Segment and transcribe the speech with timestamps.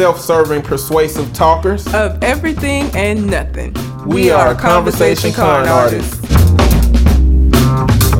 [0.00, 1.86] self-serving, persuasive talkers.
[1.92, 3.74] of everything and nothing.
[4.06, 6.18] We are Conversation Con artists.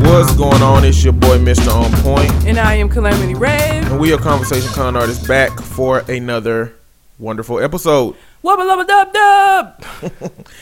[0.03, 0.85] What's going on?
[0.85, 1.74] It's your boy, Mr.
[1.74, 3.85] On Point, And I am Calamity Red.
[3.85, 6.74] and we are Conversation Con artists back for another
[7.19, 8.15] wonderful episode.
[8.44, 9.83] Wubba lubba dub dub.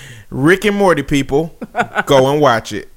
[0.30, 1.52] Rick and Morty people,
[2.06, 2.88] go and watch it.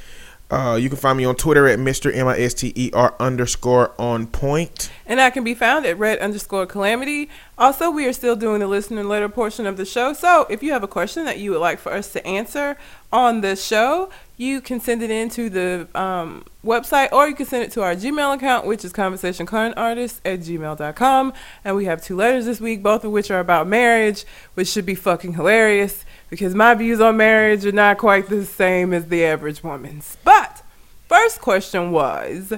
[0.52, 2.14] uh, you can find me on Twitter at Mr.
[2.14, 4.90] M I S T E R underscore on point.
[5.06, 7.30] And I can be found at red underscore calamity.
[7.56, 10.12] Also, we are still doing the listener letter portion of the show.
[10.12, 12.76] So if you have a question that you would like for us to answer
[13.10, 17.46] on the show, you can send it in to the um, website or you can
[17.46, 21.32] send it to our Gmail account, which is conversationconartist at gmail.com.
[21.64, 24.84] And we have two letters this week, both of which are about marriage, which should
[24.84, 29.22] be fucking hilarious because my views on marriage are not quite the same as the
[29.22, 30.16] average woman's.
[30.24, 30.62] But
[31.06, 32.54] first question was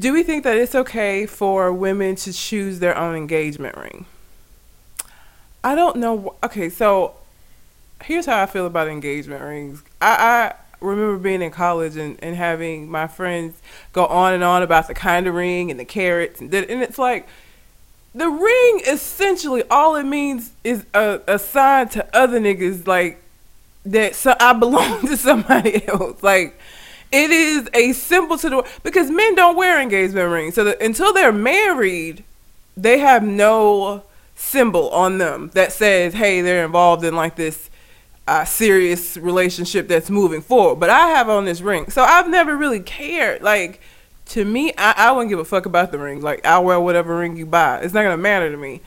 [0.00, 4.06] Do we think that it's okay for women to choose their own engagement ring?
[5.62, 6.34] I don't know.
[6.42, 7.14] Okay, so
[8.02, 9.84] here's how I feel about engagement rings.
[10.02, 10.16] I,
[10.50, 14.88] I remember being in college and, and having my friends go on and on about
[14.88, 17.28] the kind of ring and the carats and, and it's like
[18.16, 23.22] the ring essentially all it means is a, a sign to other niggas like
[23.84, 26.22] that so I belong to somebody else.
[26.22, 26.58] Like
[27.12, 30.54] it is a symbol to the because men don't wear engagement rings.
[30.54, 32.24] So that until they're married,
[32.76, 34.02] they have no
[34.34, 37.68] symbol on them that says, "Hey, they're involved in like this
[38.26, 42.56] uh, serious relationship that's moving forward." But I have on this ring, so I've never
[42.56, 43.42] really cared.
[43.42, 43.80] Like
[44.26, 46.20] to me, I, I wouldn't give a fuck about the ring.
[46.20, 47.78] Like I'll wear whatever ring you buy.
[47.80, 48.80] It's not gonna matter to me.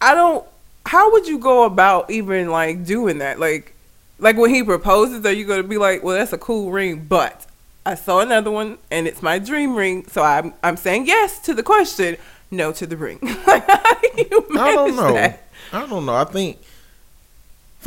[0.00, 0.44] I don't.
[0.86, 3.38] How would you go about even like doing that?
[3.38, 3.74] Like,
[4.18, 7.46] like when he proposes, are you gonna be like, "Well, that's a cool ring," but
[7.86, 11.54] I saw another one and it's my dream ring, so I'm I'm saying yes to
[11.54, 12.16] the question,
[12.50, 13.18] no to the ring.
[13.46, 15.12] like, how do you I don't know.
[15.14, 15.48] that?
[15.72, 16.14] I don't know.
[16.14, 16.58] I think.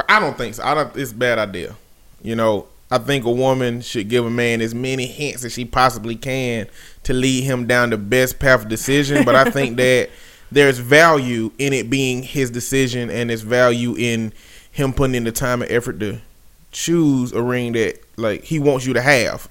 [0.09, 0.63] I don't think so.
[0.63, 0.95] I don't.
[0.95, 1.75] It's a bad idea.
[2.21, 2.67] You know.
[2.93, 6.67] I think a woman should give a man as many hints as she possibly can
[7.01, 9.25] to lead him down the best path of decision.
[9.25, 10.11] But I think that
[10.51, 14.31] there's value in it being his decision, and there's value in
[14.71, 16.21] him putting in the time and effort to
[16.71, 19.49] choose a ring that like he wants you to have.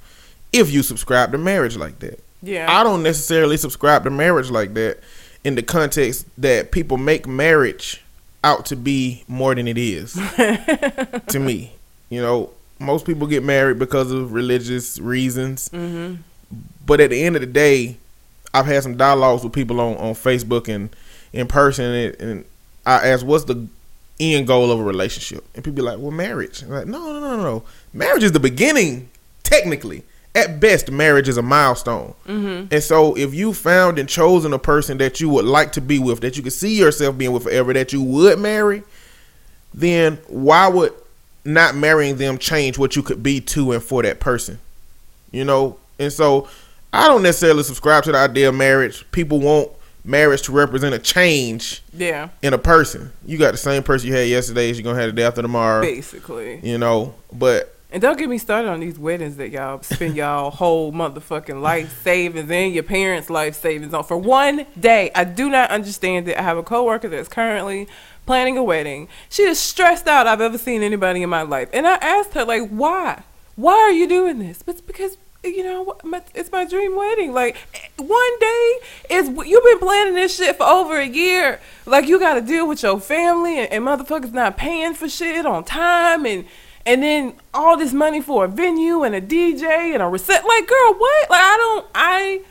[0.53, 2.23] If you subscribe to marriage like that.
[2.45, 2.71] Yeah.
[2.71, 5.01] I don't necessarily subscribe to marriage like that
[5.43, 8.05] in the context that people make marriage
[8.45, 10.13] out to be more than it is
[11.27, 11.73] to me.
[12.09, 15.69] You know, most people get married because of religious reasons.
[15.71, 16.21] Mm-hmm.
[16.85, 17.97] But at the end of the day,
[18.55, 20.95] I've had some dialogues with people on, on Facebook and
[21.33, 22.45] in person, and, and
[22.85, 23.67] I ask, "What's the
[24.21, 27.21] end goal of a relationship?" And people be like, "Well, marriage." I'm like, no, no,
[27.21, 27.63] no, no.
[27.93, 29.09] Marriage is the beginning.
[29.43, 30.03] Technically,
[30.35, 32.15] at best, marriage is a milestone.
[32.27, 32.73] Mm-hmm.
[32.73, 35.99] And so, if you found and chosen a person that you would like to be
[35.99, 38.83] with, that you could see yourself being with forever, that you would marry,
[39.75, 40.93] then why would
[41.45, 44.59] not marrying them change what you could be to and for that person?
[45.31, 45.79] You know?
[45.99, 46.49] And so,
[46.93, 49.05] I don't necessarily subscribe to the idea of marriage.
[49.13, 49.71] People want
[50.05, 52.29] marriage to represent a change Yeah.
[52.43, 53.13] in a person.
[53.25, 55.43] You got the same person you had yesterday as you're to have the day after
[55.43, 55.81] tomorrow.
[55.81, 56.61] Basically.
[56.63, 57.15] You know?
[57.33, 61.61] But And don't get me started on these weddings that y'all spend y'all whole motherfucking
[61.63, 65.11] life savings and your parents' life savings on for one day.
[65.15, 66.37] I do not understand it.
[66.37, 67.87] I have a coworker that's currently
[68.27, 69.09] planning a wedding.
[69.29, 71.69] She is stressed out I've ever seen anybody in my life.
[71.73, 73.23] And I asked her, like, why?
[73.57, 74.63] Why are you doing this?
[74.63, 75.97] But it's because you know,
[76.35, 77.33] it's my dream wedding.
[77.33, 77.57] Like
[77.97, 78.79] one day
[79.11, 81.61] is you've been planning this shit for over a year.
[81.85, 85.45] Like you got to deal with your family and, and motherfuckers not paying for shit
[85.45, 86.45] on time and
[86.85, 90.45] and then all this money for a venue and a DJ and a reset.
[90.45, 91.31] Like, girl, what?
[91.31, 91.87] Like, I don't.
[91.95, 92.43] I.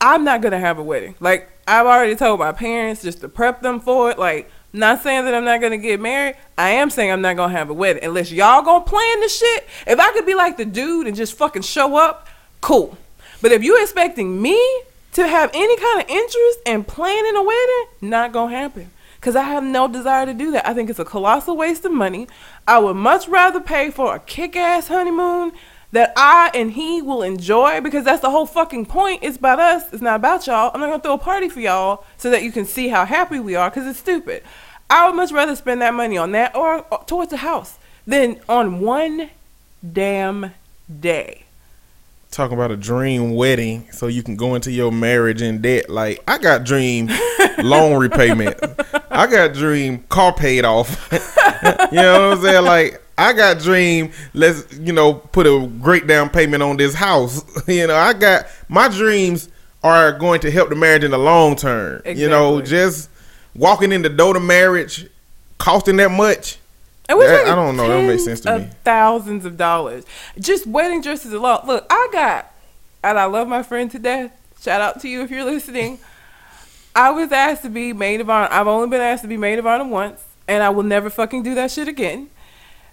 [0.00, 1.14] I'm not gonna have a wedding.
[1.20, 4.18] Like, I've already told my parents just to prep them for it.
[4.18, 6.36] Like, not saying that I'm not gonna get married.
[6.56, 9.68] I am saying I'm not gonna have a wedding unless y'all gonna plan the shit.
[9.86, 12.26] If I could be like the dude and just fucking show up,
[12.60, 12.96] cool.
[13.40, 14.58] But if you expecting me
[15.12, 18.90] to have any kind of interest in planning a wedding, not gonna happen.
[19.20, 20.68] Cause I have no desire to do that.
[20.68, 22.26] I think it's a colossal waste of money.
[22.66, 25.52] I would much rather pay for a kick-ass honeymoon
[25.92, 29.22] that I and he will enjoy because that's the whole fucking point.
[29.22, 29.92] It's about us.
[29.92, 30.70] It's not about y'all.
[30.74, 33.38] I'm not gonna throw a party for y'all so that you can see how happy
[33.38, 34.42] we are because it's stupid.
[34.92, 38.38] I would much rather spend that money on that or, or towards the house than
[38.46, 39.30] on one
[39.90, 40.52] damn
[41.00, 41.44] day.
[42.30, 45.88] Talking about a dream wedding so you can go into your marriage in debt.
[45.88, 47.08] Like I got dream
[47.58, 48.58] loan repayment.
[49.10, 51.08] I got dream car paid off.
[51.90, 52.64] you know what I'm saying?
[52.66, 57.42] Like I got dream let's you know put a great down payment on this house.
[57.66, 59.48] you know, I got my dreams
[59.82, 62.02] are going to help the marriage in the long term.
[62.04, 63.08] You know, just
[63.54, 65.06] walking in the door to marriage
[65.58, 66.58] costing that much.
[67.08, 68.68] That- I don't know, that don't make sense to me.
[68.84, 70.04] Thousands of dollars,
[70.38, 71.60] just wedding dresses alone.
[71.66, 72.52] Look, I got,
[73.04, 74.30] and I love my friend to death.
[74.62, 75.98] Shout out to you if you're listening.
[76.94, 78.48] I was asked to be maid of honor.
[78.50, 81.42] I've only been asked to be maid of honor once, and I will never fucking
[81.42, 82.28] do that shit again.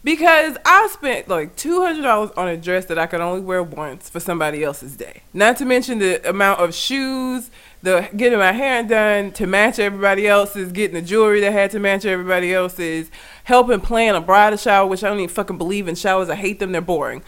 [0.03, 3.61] Because I spent like two hundred dollars on a dress that I could only wear
[3.61, 5.23] once for somebody else's day.
[5.33, 7.51] Not to mention the amount of shoes,
[7.81, 11.79] the getting my hair done to match everybody else's, getting the jewelry that had to
[11.79, 13.11] match everybody else's,
[13.43, 16.29] helping plan a bridal shower, which I don't even fucking believe in showers.
[16.29, 16.71] I hate them.
[16.71, 17.21] They're boring.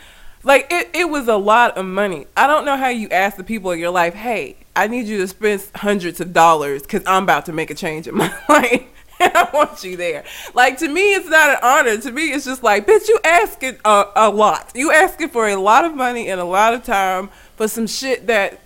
[0.43, 2.25] Like it, it was a lot of money.
[2.35, 5.17] I don't know how you ask the people in your life, hey, I need you
[5.19, 8.83] to spend hundreds of dollars because I'm about to make a change in my life.
[9.35, 10.23] I want you there.
[10.53, 11.97] Like to me, it's not an honor.
[11.97, 14.71] To me, it's just like, bitch, you asking a, a lot.
[14.73, 18.27] You asking for a lot of money and a lot of time for some shit
[18.27, 18.59] that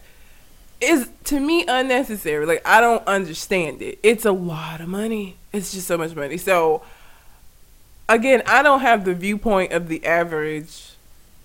[0.81, 2.45] is to me unnecessary.
[2.45, 3.99] Like I don't understand it.
[4.03, 5.37] It's a lot of money.
[5.51, 6.37] It's just so much money.
[6.37, 6.83] So
[8.07, 10.94] again, I don't have the viewpoint of the average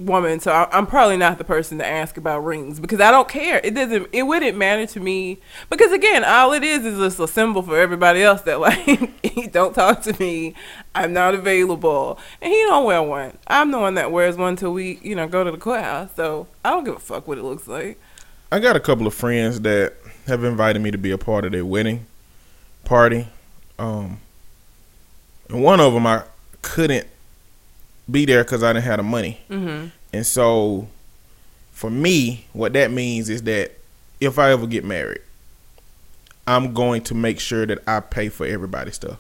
[0.00, 3.28] woman, so I, I'm probably not the person to ask about rings because I don't
[3.28, 3.60] care.
[3.62, 4.08] It doesn't.
[4.12, 5.38] It wouldn't matter to me
[5.68, 9.74] because again, all it is is just a symbol for everybody else that like don't
[9.74, 10.54] talk to me.
[10.94, 13.38] I'm not available, and he don't wear one.
[13.46, 16.10] I'm the one that wears one till we, you know, go to the courthouse.
[16.16, 17.98] So I don't give a fuck what it looks like.
[18.50, 19.94] I got a couple of friends that
[20.26, 22.06] have invited me to be a part of their wedding
[22.84, 23.28] party.
[23.78, 24.20] Um,
[25.48, 26.24] and one of them I
[26.62, 27.06] couldn't
[28.10, 29.40] be there because I didn't have the money.
[29.50, 29.86] Mm-hmm.
[30.12, 30.88] And so,
[31.72, 33.72] for me, what that means is that
[34.20, 35.20] if I ever get married,
[36.46, 39.18] I'm going to make sure that I pay for everybody's stuff.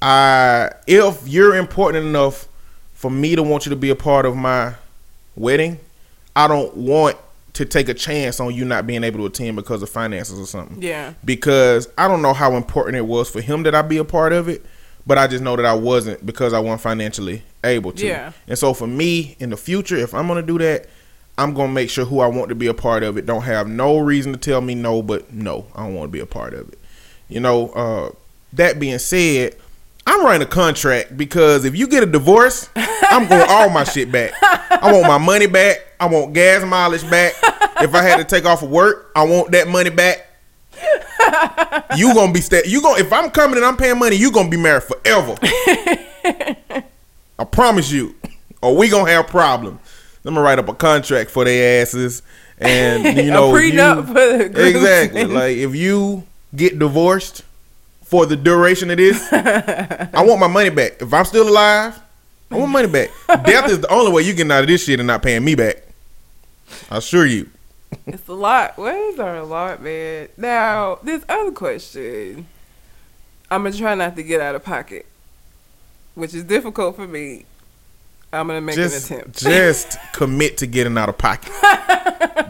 [0.00, 2.48] I, if you're important enough
[2.94, 4.74] for me to want you to be a part of my
[5.36, 5.78] wedding,
[6.34, 7.16] I don't want
[7.54, 10.46] to take a chance on you not being able to attend because of finances or
[10.46, 11.12] something Yeah.
[11.22, 14.32] because I don't know how important it was for him that I be a part
[14.32, 14.64] of it,
[15.06, 18.06] but I just know that I wasn't because I wasn't financially able to.
[18.06, 18.32] Yeah.
[18.46, 20.86] And so for me in the future, if I'm gonna do that,
[21.38, 23.68] I'm gonna make sure who I want to be a part of it don't have
[23.68, 26.54] no reason to tell me no, but no, I don't want to be a part
[26.54, 26.78] of it.
[27.28, 28.10] You know, uh,
[28.52, 29.56] that being said,
[30.06, 34.10] I'm writing a contract because if you get a divorce, I'm going all my shit
[34.10, 34.32] back.
[34.42, 35.78] I want my money back.
[36.00, 37.34] I want gas mileage back.
[37.80, 40.28] If I had to take off of work, I want that money back.
[41.96, 42.62] You gonna be stay.
[42.66, 45.34] You gonna if I'm coming and I'm paying money, you gonna be married forever.
[47.38, 48.14] I promise you,
[48.62, 49.78] or we gonna have problems.
[50.24, 52.22] I'm gonna write up a contract for their asses,
[52.58, 54.66] and you know, you- for the groomsmen.
[54.76, 55.24] exactly.
[55.24, 56.24] Like if you
[56.54, 57.42] get divorced
[58.04, 61.00] for the duration of this, I want my money back.
[61.02, 61.98] If I'm still alive,
[62.50, 63.10] I want money back.
[63.44, 65.54] Death is the only way you get out of this shit and not paying me
[65.54, 65.82] back.
[66.90, 67.50] I assure you.
[68.06, 68.76] It's a lot.
[68.78, 70.28] Weddings are a lot, man.
[70.36, 72.46] Now, this other question,
[73.50, 75.06] I'm gonna try not to get out of pocket,
[76.14, 77.44] which is difficult for me.
[78.32, 79.38] I'm gonna make just, an attempt.
[79.38, 81.52] just commit to getting out of pocket.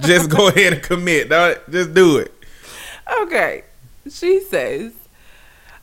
[0.01, 1.29] just go ahead and commit.
[1.29, 1.59] dog.
[1.71, 2.33] Just do it.
[3.23, 3.65] Okay.
[4.09, 4.93] She says,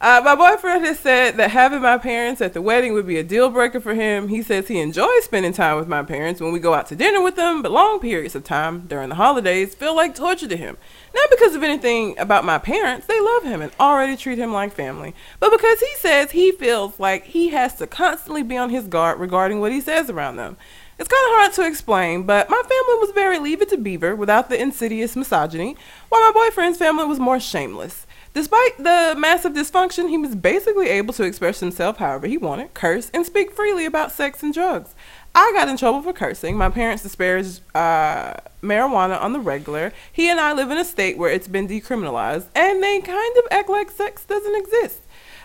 [0.02, 3.24] uh, my boyfriend has said that having my parents at the wedding would be a
[3.24, 4.30] deal breaker for him.
[4.30, 7.22] He says he enjoys spending time with my parents when we go out to dinner
[7.22, 10.78] with them, but long periods of time during the holidays feel like torture to him.
[11.14, 14.74] Not because of anything about my parents, they love him and already treat him like
[14.74, 18.88] family, but because he says he feels like he has to constantly be on his
[18.88, 20.56] guard regarding what he says around them.
[20.98, 24.16] It's kind of hard to explain, but my family was very leave it to beaver
[24.16, 25.78] without the insidious misogyny,
[26.10, 28.06] while my boyfriend's family was more shameless.
[28.40, 33.12] Despite the massive dysfunction, he was basically able to express himself however he wanted, curse,
[33.14, 34.96] and speak freely about sex and drugs.
[35.36, 36.56] I got in trouble for cursing.
[36.56, 39.92] My parents disparaged uh, marijuana on the regular.
[40.10, 43.44] He and I live in a state where it's been decriminalized, and they kind of
[43.52, 45.02] act like sex doesn't exist.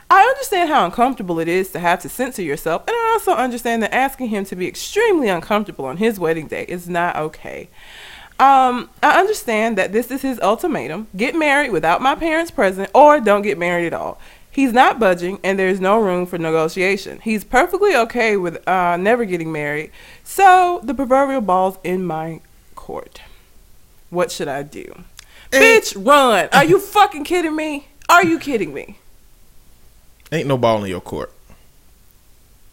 [0.09, 3.83] I understand how uncomfortable it is to have to censor yourself, and I also understand
[3.83, 7.71] that asking him to be extremely uncomfortable on his wedding day is not okay.
[8.39, 13.21] Um, I understand that this is his ultimatum get married without my parents present, or
[13.21, 14.19] don't get married at all.
[14.51, 17.21] He's not budging, and there's no room for negotiation.
[17.21, 19.91] He's perfectly okay with uh, never getting married,
[20.25, 22.41] so the proverbial ball's in my
[22.75, 23.21] court.
[24.11, 25.05] What should I do?
[25.53, 25.61] Eh.
[25.61, 26.49] Bitch, run!
[26.53, 27.89] Are you fucking kidding me?
[28.09, 28.99] Are you kidding me?
[30.33, 31.33] Ain't no ball in your court.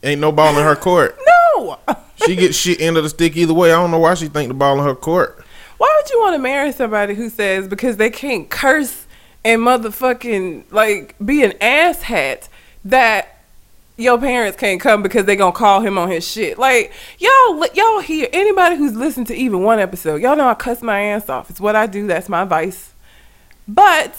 [0.03, 1.17] Ain't no ball in her court.
[1.57, 1.77] No!
[2.25, 3.71] she gets shit end of the stick either way.
[3.71, 5.43] I don't know why she think the ball in her court.
[5.81, 9.07] Why would you want to marry somebody who says because they can't curse
[9.43, 12.49] and motherfucking like be an asshat
[12.85, 13.41] that
[13.97, 16.59] your parents can't come because they gonna call him on his shit.
[16.59, 20.83] Like y'all, y'all hear anybody who's listened to even one episode, y'all know I cuss
[20.83, 21.49] my ass off.
[21.49, 22.05] It's what I do.
[22.05, 22.93] That's my vice.
[23.67, 24.15] But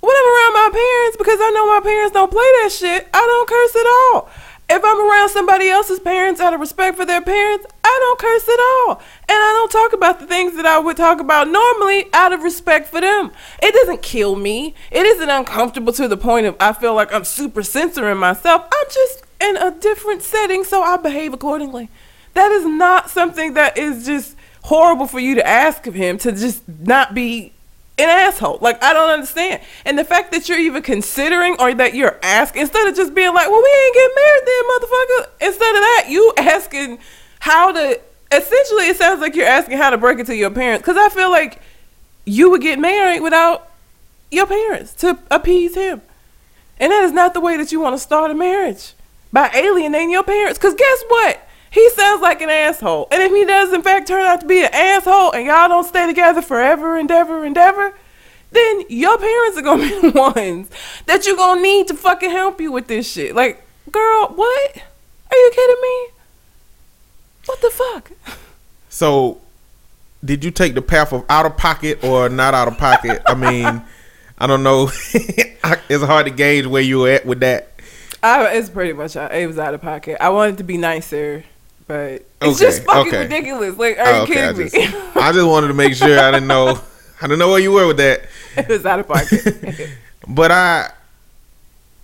[0.00, 3.20] when I'm around my parents, because I know my parents don't play that shit, I
[3.20, 4.30] don't curse at all.
[4.74, 8.48] If I'm around somebody else's parents out of respect for their parents, I don't curse
[8.48, 9.00] at all.
[9.28, 12.42] And I don't talk about the things that I would talk about normally out of
[12.42, 13.30] respect for them.
[13.62, 14.74] It doesn't kill me.
[14.90, 18.62] It isn't uncomfortable to the point of I feel like I'm super censoring myself.
[18.64, 21.88] I'm just in a different setting, so I behave accordingly.
[22.32, 26.32] That is not something that is just horrible for you to ask of him to
[26.32, 27.53] just not be
[27.98, 28.58] an asshole.
[28.60, 29.62] Like I don't understand.
[29.84, 33.32] And the fact that you're even considering or that you're asking instead of just being
[33.32, 36.98] like, "Well, we ain't getting married then, motherfucker." Instead of that, you asking
[37.40, 38.00] how to
[38.32, 41.08] essentially it sounds like you're asking how to break it to your parents cuz I
[41.08, 41.60] feel like
[42.24, 43.70] you would get married without
[44.30, 46.02] your parents to appease him.
[46.80, 48.94] And that is not the way that you want to start a marriage
[49.32, 50.58] by alienating your parents.
[50.58, 51.43] Because guess what?
[51.74, 53.08] He sounds like an asshole.
[53.10, 55.84] And if he does, in fact, turn out to be an asshole and y'all don't
[55.84, 57.92] stay together forever, endeavor, endeavor,
[58.52, 60.70] then your parents are going to be the ones
[61.06, 63.34] that you're going to need to fucking help you with this shit.
[63.34, 64.76] Like, girl, what?
[64.76, 66.06] Are you kidding me?
[67.46, 68.12] What the fuck?
[68.88, 69.40] So,
[70.24, 73.20] did you take the path of out of pocket or not out of pocket?
[73.26, 73.82] I mean,
[74.38, 74.90] I don't know.
[75.12, 77.72] it's hard to gauge where you were at with that.
[78.22, 80.18] I, it's pretty much uh, it was out of pocket.
[80.20, 81.44] I wanted to be nicer,
[81.86, 83.22] but it's Okay, just fucking okay.
[83.24, 83.76] ridiculous.
[83.76, 85.20] Like, are you okay, I kidding just, me?
[85.20, 86.78] I just wanted to make sure I didn't know.
[87.20, 88.22] I didn't know where you were with that.
[88.56, 89.90] it was out of pocket.
[90.26, 90.90] But I,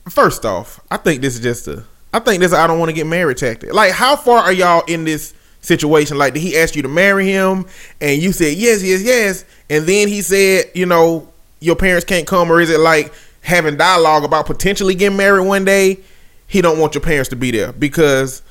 [0.09, 1.85] first off, I think this is just a.
[2.13, 3.73] I think this I don't want to get married tactic.
[3.73, 6.19] Like, how far are y'all in this situation?
[6.19, 7.67] Like, did he ask you to marry him,
[8.01, 11.29] and you said yes, yes, yes, and then he said, you know,
[11.61, 15.65] your parents can't come, or is it like having dialogue about potentially getting married one
[15.65, 15.99] day?
[16.47, 18.43] He don't want your parents to be there because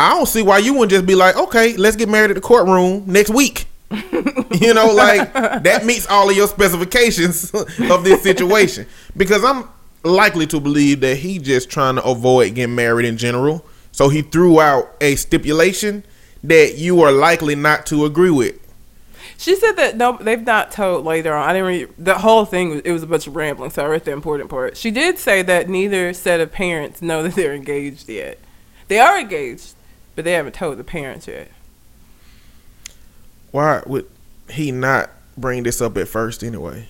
[0.00, 2.40] I don't see why you wouldn't just be like, okay, let's get married at the
[2.40, 3.66] courtroom next week.
[3.90, 8.86] you know, like that meets all of your specifications of this situation.
[9.14, 9.68] Because I'm
[10.02, 13.62] likely to believe that he just trying to avoid getting married in general.
[13.92, 16.04] So he threw out a stipulation
[16.44, 18.58] that you are likely not to agree with.
[19.36, 21.46] She said that no, they've not told later on.
[21.46, 22.80] I didn't read the whole thing.
[22.84, 24.78] It was a bunch of rambling, so I read the important part.
[24.78, 28.38] She did say that neither set of parents know that they're engaged yet.
[28.88, 29.74] They are engaged,
[30.20, 31.50] but they haven't told the parents yet.
[33.52, 34.04] Why would
[34.50, 36.88] he not bring this up at first anyway?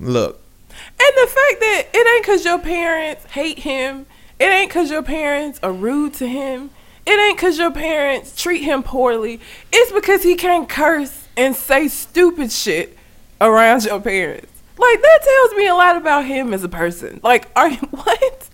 [0.00, 4.06] Look, And the fact that it ain't because your parents hate him,
[4.40, 6.70] it ain't because your parents are rude to him,
[7.06, 9.40] it ain't because your parents treat him poorly.
[9.70, 12.98] It's because he can't curse and say stupid shit
[13.40, 14.50] around your parents.
[14.76, 17.20] Like, that tells me a lot about him as a person.
[17.22, 18.49] Like, are you, what?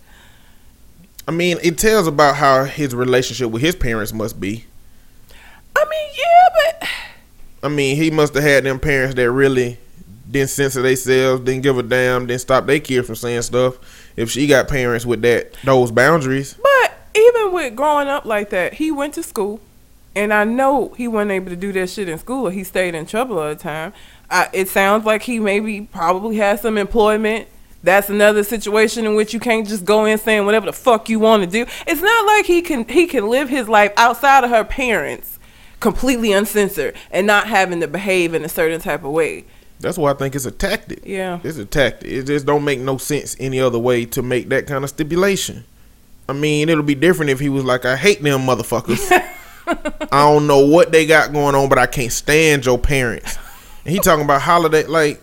[1.27, 4.65] I mean, it tells about how his relationship with his parents must be.
[5.75, 6.47] I mean, yeah,
[6.79, 6.89] but
[7.63, 9.77] I mean, he must have had them parents that really
[10.29, 13.77] didn't censor themselves, didn't give a damn, didn't stop their kids from saying stuff.
[14.15, 18.75] If she got parents with that those boundaries, But even with growing up like that,
[18.75, 19.59] he went to school,
[20.15, 22.95] and I know he wasn't able to do that shit in school, or he stayed
[22.95, 23.93] in trouble all the time.
[24.29, 27.47] I, it sounds like he maybe probably had some employment.
[27.83, 31.19] That's another situation in which you can't just go in saying whatever the fuck you
[31.19, 31.65] want to do.
[31.85, 35.37] It's not like he can he can live his life outside of her parents,
[35.79, 39.45] completely uncensored, and not having to behave in a certain type of way.
[39.79, 41.03] that's why I think it's a tactic.
[41.05, 41.39] Yeah.
[41.43, 42.09] It's a tactic.
[42.11, 45.63] It just don't make no sense any other way to make that kind of stipulation.
[46.27, 49.11] I mean, it'll be different if he was like, I hate them motherfuckers.
[49.67, 53.37] I don't know what they got going on, but I can't stand your parents.
[53.85, 55.21] And he talking about holiday like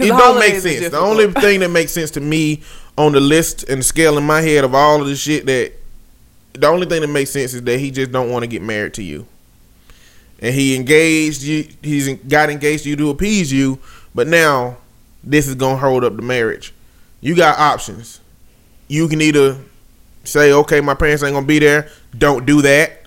[0.00, 0.90] it don't make sense.
[0.90, 2.62] The only thing that makes sense to me
[2.96, 5.72] on the list and scale in my head of all of the shit that
[6.52, 8.94] the only thing that makes sense is that he just don't want to get married
[8.94, 9.26] to you.
[10.40, 13.78] And he engaged you he's got engaged to you to appease you,
[14.14, 14.78] but now
[15.22, 16.74] this is gonna hold up the marriage.
[17.20, 18.20] You got options.
[18.88, 19.58] You can either
[20.24, 23.02] say, okay, my parents ain't gonna be there, don't do that.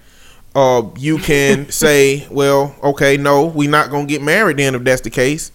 [0.56, 5.02] Uh, you can say, well, okay, no, we're not gonna get married then if that's
[5.02, 5.52] the case.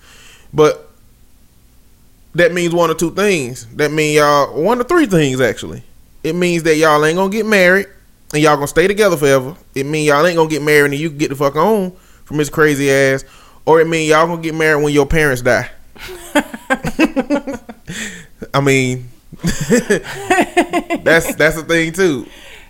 [0.52, 0.88] But
[2.38, 3.66] that means one or two things.
[3.76, 5.83] That mean y'all one or three things actually.
[6.23, 7.87] It means that y'all ain't gonna get married
[8.33, 9.57] and y'all gonna stay together forever.
[9.75, 11.92] It mean y'all ain't gonna get married and you can get the fuck on
[12.25, 13.25] from his crazy ass.
[13.66, 15.71] Or it mean y'all gonna get married when your parents die.
[18.54, 22.26] I mean that's that's the thing too.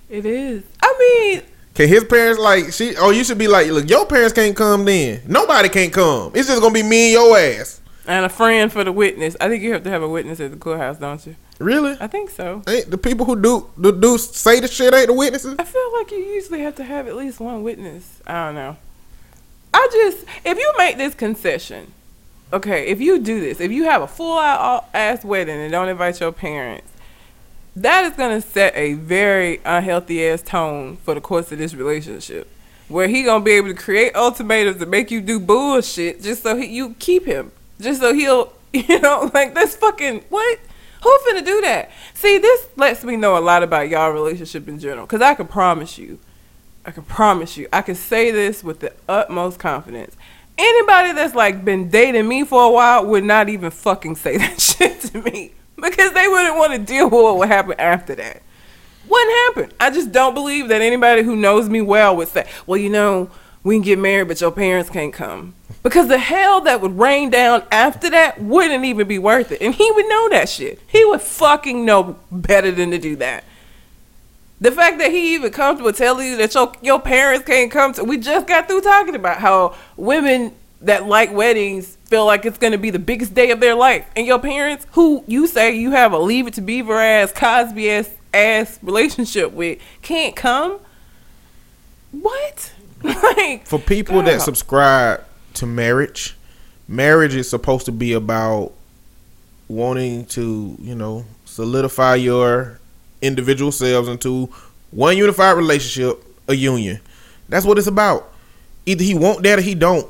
[0.09, 0.65] It is.
[0.83, 1.43] I mean,
[1.75, 2.97] Can his parents like she?
[2.97, 4.87] Oh, you should be like, look, your parents can't come.
[4.87, 6.33] Then nobody can't come.
[6.35, 7.81] It's just gonna be me and your ass.
[8.09, 9.37] And a friend for the witness.
[9.39, 11.37] I think you have to have a witness at the courthouse, don't you?
[11.59, 11.97] Really?
[12.01, 12.63] I think so.
[12.67, 15.57] Ain't the people who do do, do say the shit ain't the witnesses?
[15.59, 18.21] I feel like you usually have to have at least one witness.
[18.27, 18.77] I don't know.
[19.75, 21.93] I just if you make this concession,
[22.53, 25.89] okay, if you do this, if you have a full out ass wedding and don't
[25.89, 26.91] invite your parents,
[27.77, 32.51] that is gonna set a very unhealthy ass tone for the course of this relationship.
[32.89, 36.57] Where he gonna be able to create ultimatums to make you do bullshit just so
[36.57, 40.59] he, you keep him, just so he'll, you know, like that's fucking what.
[41.03, 41.93] Who finna do that?
[42.15, 45.07] See, this lets me know a lot about y'all relationship in general.
[45.07, 46.19] Cause I can promise you,
[46.85, 50.17] I can promise you, I can say this with the utmost confidence.
[50.57, 54.61] Anybody that's like been dating me for a while would not even fucking say that
[54.61, 58.43] shit to me because they wouldn't want to deal with what would happen after that.
[59.09, 59.73] Wouldn't happen.
[59.81, 63.31] I just don't believe that anybody who knows me well would say, "Well, you know,
[63.63, 67.31] we can get married, but your parents can't come." Because the hell that would rain
[67.31, 70.81] down after that wouldn't even be worth it, and he would know that shit.
[70.87, 73.45] He would fucking know better than to do that.
[74.61, 78.03] The fact that he even comfortable telling you that your your parents can't come to
[78.03, 82.79] we just got through talking about how women that like weddings feel like it's gonna
[82.79, 84.05] be the biggest day of their life.
[84.17, 87.89] And your parents, who you say you have a leave it to beaver ass, Cosby
[87.91, 90.81] ass ass relationship with, can't come?
[92.11, 92.73] What?
[93.03, 95.25] like For people that subscribe
[95.59, 96.37] to marriage,
[96.87, 98.73] marriage is supposed to be about
[99.69, 102.81] wanting to, you know, solidify your
[103.21, 104.47] individual selves into
[104.91, 107.01] one unified relationship, a union.
[107.49, 108.33] That's what it's about.
[108.87, 110.09] Either he want that or he don't.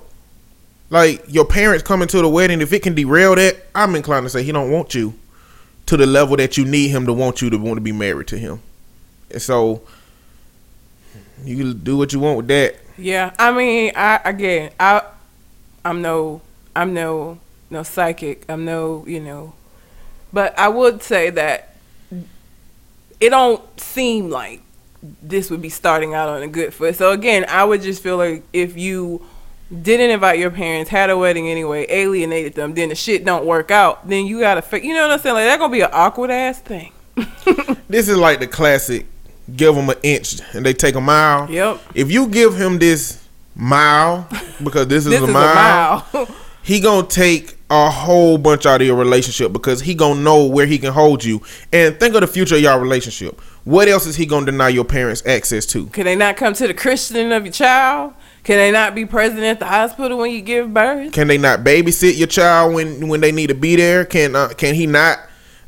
[0.91, 4.31] Like your parents coming to the wedding, if it can derail that, I'm inclined to
[4.31, 5.15] say he don't want you
[5.87, 8.29] to the level that you need him to want you to want to be married
[8.29, 8.63] to him.
[9.31, 9.83] And so
[11.45, 12.77] you do what you want with that.
[12.97, 15.03] Yeah, I mean, I again, I,
[15.89, 16.43] I'm no,
[16.77, 17.39] I'm no,
[17.71, 18.45] no psychic.
[18.47, 19.55] I'm no, you know,
[20.33, 21.75] but I would say that
[23.21, 24.61] it don't seem like
[25.23, 26.97] this would be starting out on a good foot.
[26.97, 29.25] So again, I would just feel like if you
[29.83, 33.71] didn't invite your parents, had a wedding anyway, alienated them, then the shit don't work
[33.71, 35.37] out, then you gotta, fi- you know what I'm saying?
[35.37, 36.93] Like that gonna be an awkward ass thing.
[37.89, 39.07] This is like the classic
[39.57, 41.51] give him an inch and they take a mile.
[41.51, 41.81] Yep.
[41.95, 43.27] If you give him this
[43.59, 44.27] mile,
[44.63, 46.29] because this is, This a, is mile, a mile.
[46.63, 50.65] he gonna take a whole bunch out of your relationship because he gonna know where
[50.65, 51.43] he can hold you.
[51.73, 53.39] And think of the future of y'all relationship.
[53.65, 55.87] What else is he gonna deny your parents access to?
[55.89, 58.15] Can they not come to the christening of your child?
[58.45, 61.13] Can they not be present at the hospital when you give birth?
[61.13, 64.07] Can they not babysit your child when when they need to be there?
[64.07, 65.19] Can uh, can he not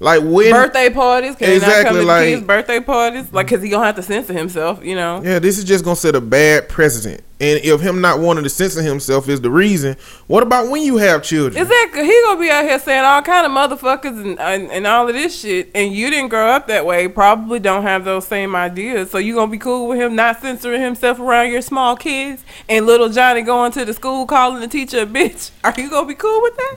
[0.00, 1.36] like when birthday parties?
[1.36, 3.32] Can Exactly, come to like- kids' birthday parties?
[3.32, 5.22] Like, cause he gonna have to censor himself, you know.
[5.22, 7.22] Yeah, this is just gonna set a bad precedent.
[7.42, 10.98] And if him not wanting to censor himself is the reason, what about when you
[10.98, 11.62] have children?
[11.62, 12.04] Exactly.
[12.04, 15.14] He gonna be out here saying all kind of motherfuckers and, and and all of
[15.14, 17.08] this shit, and you didn't grow up that way.
[17.08, 19.10] Probably don't have those same ideas.
[19.10, 22.84] So you gonna be cool with him not censoring himself around your small kids and
[22.86, 25.50] little Johnny going to the school calling the teacher a bitch.
[25.64, 26.76] Are you gonna be cool with that?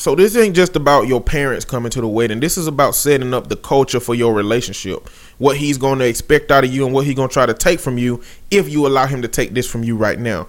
[0.00, 2.40] So this ain't just about your parents coming to the wedding.
[2.40, 5.06] This is about setting up the culture for your relationship.
[5.36, 7.52] What he's going to expect out of you and what he's going to try to
[7.52, 10.48] take from you if you allow him to take this from you right now.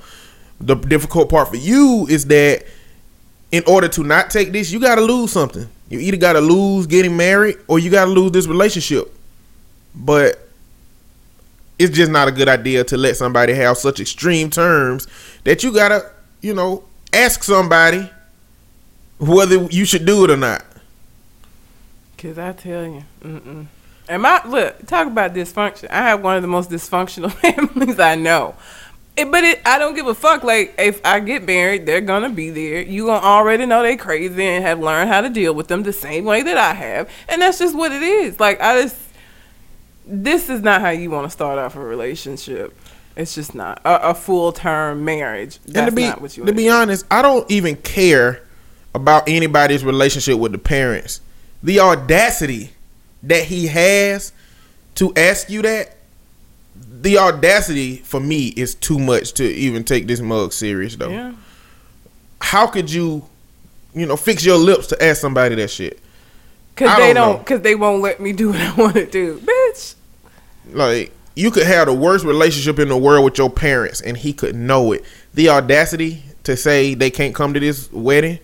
[0.62, 2.64] The difficult part for you is that
[3.52, 5.68] in order to not take this, you got to lose something.
[5.90, 9.14] You either got to lose getting married or you got to lose this relationship.
[9.94, 10.48] But
[11.78, 15.10] it's just not a good idea to let somebody have such extreme terms
[15.44, 16.10] that you got to,
[16.40, 18.10] you know, ask somebody
[19.22, 20.66] whether you should do it or not.
[22.18, 23.66] Cause I tell you, mm-mm.
[24.08, 25.90] and my look, talk about dysfunction.
[25.90, 28.56] I have one of the most dysfunctional families I know.
[29.18, 30.44] It, but it, I don't give a fuck.
[30.44, 32.82] Like if I get married, they're gonna be there.
[32.82, 35.94] You gonna already know they crazy and have learned how to deal with them the
[35.94, 38.40] same way that I have, and that's just what it is.
[38.40, 38.98] Like I just,
[40.06, 42.78] this is not how you want to start off a relationship.
[43.16, 45.60] It's just not a, a full term marriage.
[45.66, 46.46] That's and to be not what you.
[46.46, 48.44] to be honest, I don't even care
[48.94, 51.22] about anybody's relationship with the parents.
[51.64, 52.72] The audacity
[53.24, 54.34] that he has
[54.96, 55.98] to ask you that,
[56.76, 61.10] the audacity for me is too much to even take this mug serious though.
[61.10, 61.34] yeah.
[62.40, 63.24] How could you,
[63.94, 66.00] you know, fix your lips to ask somebody that shit?
[66.76, 69.06] Cause I they don't don't, cause they won't let me do what I want to
[69.06, 69.96] do, bitch.
[70.72, 74.34] Like you could have the worst relationship in the world with your parents and he
[74.34, 75.04] could know it.
[75.34, 78.40] The audacity to say they can't come to this wedding,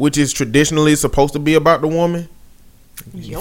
[0.00, 2.26] which is traditionally supposed to be about the woman.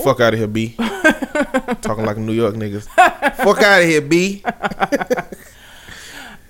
[0.04, 0.76] Fuck out of here, B.
[1.82, 2.84] Talking like New York niggas.
[3.38, 4.44] Fuck out of here, B.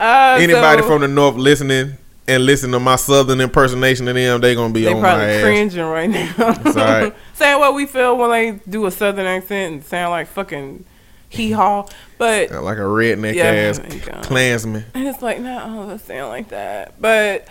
[0.02, 4.39] Uh, Anybody so from the north listening and listen to my southern impersonation of them,
[4.39, 5.43] they gonna be they on my probably ass.
[5.43, 7.12] cringing right now.
[7.34, 10.86] Saying what we feel when they do a southern accent and sound like fucking
[11.28, 11.86] hee haw,
[12.17, 14.26] but Like a redneck Yeah, ass.
[14.26, 14.86] Klansman.
[14.93, 16.93] And it's like, not I don't sound like that.
[17.02, 17.45] But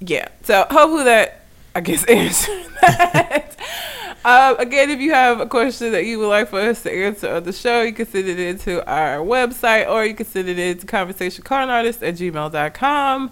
[0.00, 1.37] yeah, so hopefully that,
[1.78, 3.56] I guess, answered that.
[4.24, 7.32] um, again, if you have a question that you would like for us to answer
[7.32, 10.58] on the show, you can send it into our website or you can send it
[10.58, 13.30] into conversationconartist at gmail.com.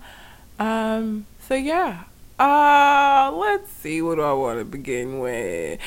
[0.61, 2.05] Um, so yeah.
[2.39, 5.81] Uh, let's see, what do I want to begin with?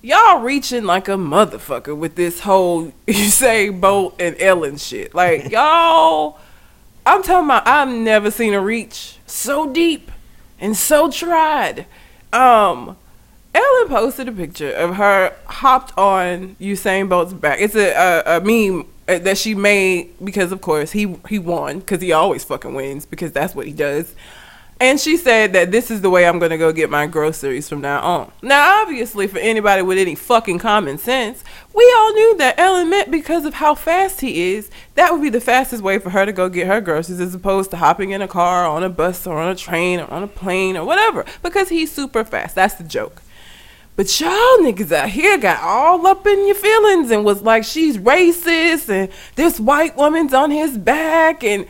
[0.00, 5.14] Y'all reaching like a motherfucker with this whole Usain Bolt and Ellen shit.
[5.14, 6.38] Like y'all,
[7.04, 7.68] I'm talking about.
[7.68, 10.10] I've never seen a reach so deep
[10.58, 11.84] and so tried.
[12.32, 12.96] Um,
[13.54, 17.60] Ellen posted a picture of her hopped on Usain Bolt's back.
[17.60, 21.78] It's a a, a meme uh, that she made because, of course, he he won
[21.80, 24.14] because he always fucking wins because that's what he does.
[24.78, 27.80] And she said that this is the way I'm gonna go get my groceries from
[27.80, 28.32] now on.
[28.42, 33.10] Now, obviously, for anybody with any fucking common sense, we all knew that Ellen meant
[33.10, 36.32] because of how fast he is, that would be the fastest way for her to
[36.32, 39.38] go get her groceries as opposed to hopping in a car, on a bus, or
[39.38, 41.24] on a train, or on a plane, or whatever.
[41.42, 42.54] Because he's super fast.
[42.54, 43.22] That's the joke.
[43.96, 47.96] But y'all niggas out here got all up in your feelings and was like she's
[47.96, 51.66] racist and this white woman's on his back and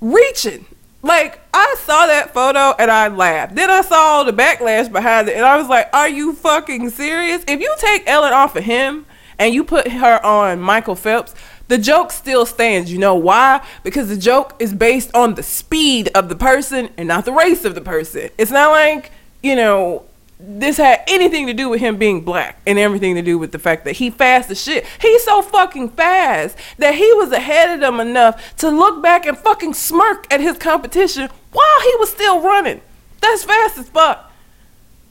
[0.00, 0.64] reaching.
[1.06, 3.54] Like I saw that photo and I laughed.
[3.54, 7.44] Then I saw the backlash behind it and I was like, "Are you fucking serious?
[7.46, 9.06] If you take Ellen off of him
[9.38, 11.34] and you put her on Michael Phelps,
[11.68, 12.92] the joke still stands.
[12.92, 13.64] You know why?
[13.84, 17.64] Because the joke is based on the speed of the person and not the race
[17.64, 18.30] of the person.
[18.36, 20.06] It's not like, you know,
[20.38, 23.58] this had anything to do with him being black and everything to do with the
[23.58, 24.84] fact that he fast as shit.
[25.00, 29.36] He's so fucking fast that he was ahead of them enough to look back and
[29.36, 32.82] fucking smirk at his competition while he was still running.
[33.20, 34.30] That's fast as fuck.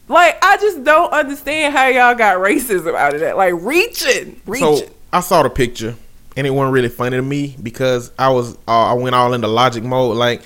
[0.07, 3.37] Like I just don't understand how y'all got racism out of that.
[3.37, 4.77] Like reaching, reaching.
[4.77, 5.95] So I saw the picture,
[6.37, 9.47] and it wasn't really funny to me because I was uh, I went all into
[9.47, 10.17] logic mode.
[10.17, 10.43] Like,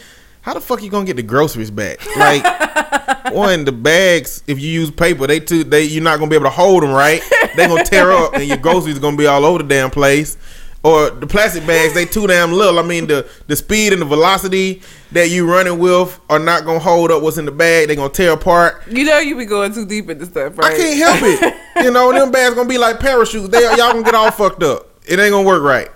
[0.50, 2.04] how the fuck you gonna get the groceries back?
[2.18, 2.44] Like,
[3.32, 4.42] one the bags.
[4.48, 6.90] If you use paper, they too they you're not gonna be able to hold them
[6.90, 7.22] right.
[7.56, 10.38] They gonna tear up, and your groceries are gonna be all over the damn place.
[10.82, 12.80] Or the plastic bags, they too damn little.
[12.80, 14.82] I mean, the the speed and the velocity
[15.12, 17.88] that you running with are not gonna hold up what's in the bag.
[17.88, 18.82] They gonna tear apart.
[18.88, 20.74] you know you be going too deep into stuff, right?
[20.74, 21.56] I can't help it.
[21.84, 23.50] You know, them bags gonna be like parachutes.
[23.50, 24.90] They y'all gonna get all fucked up.
[25.06, 25.90] It ain't gonna work right.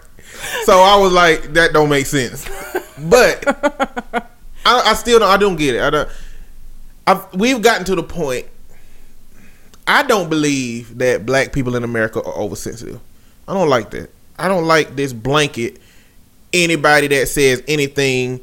[0.63, 2.47] So I was like, that don't make sense.
[2.97, 3.43] But
[4.65, 5.29] I, I still don't.
[5.29, 5.81] I don't get it.
[5.81, 6.09] I don't.
[7.05, 8.47] I've, we've gotten to the point.
[9.85, 12.99] I don't believe that black people in America are oversensitive.
[13.47, 14.09] I don't like that.
[14.39, 15.81] I don't like this blanket.
[16.53, 18.41] Anybody that says anything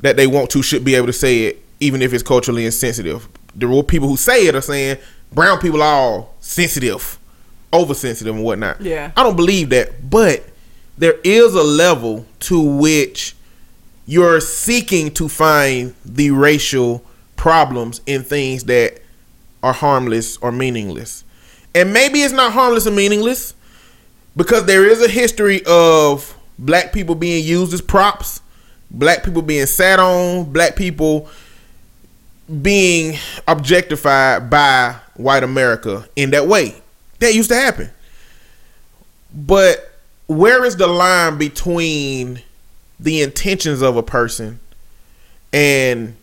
[0.00, 3.28] that they want to should be able to say it, even if it's culturally insensitive.
[3.54, 4.98] The real people who say it are saying
[5.32, 7.18] brown people are all sensitive,
[7.72, 8.80] oversensitive, and whatnot.
[8.80, 9.12] Yeah.
[9.16, 10.44] I don't believe that, but
[10.98, 13.35] there is a level to which
[14.06, 19.02] you're seeking to find the racial problems in things that
[19.62, 21.24] are harmless or meaningless.
[21.74, 23.52] And maybe it's not harmless or meaningless
[24.36, 28.40] because there is a history of black people being used as props,
[28.90, 31.28] black people being sat on, black people
[32.62, 36.74] being objectified by white America in that way.
[37.18, 37.90] That used to happen.
[39.34, 39.92] But
[40.28, 42.42] where is the line between
[42.98, 44.60] the intentions of a person
[45.52, 46.16] and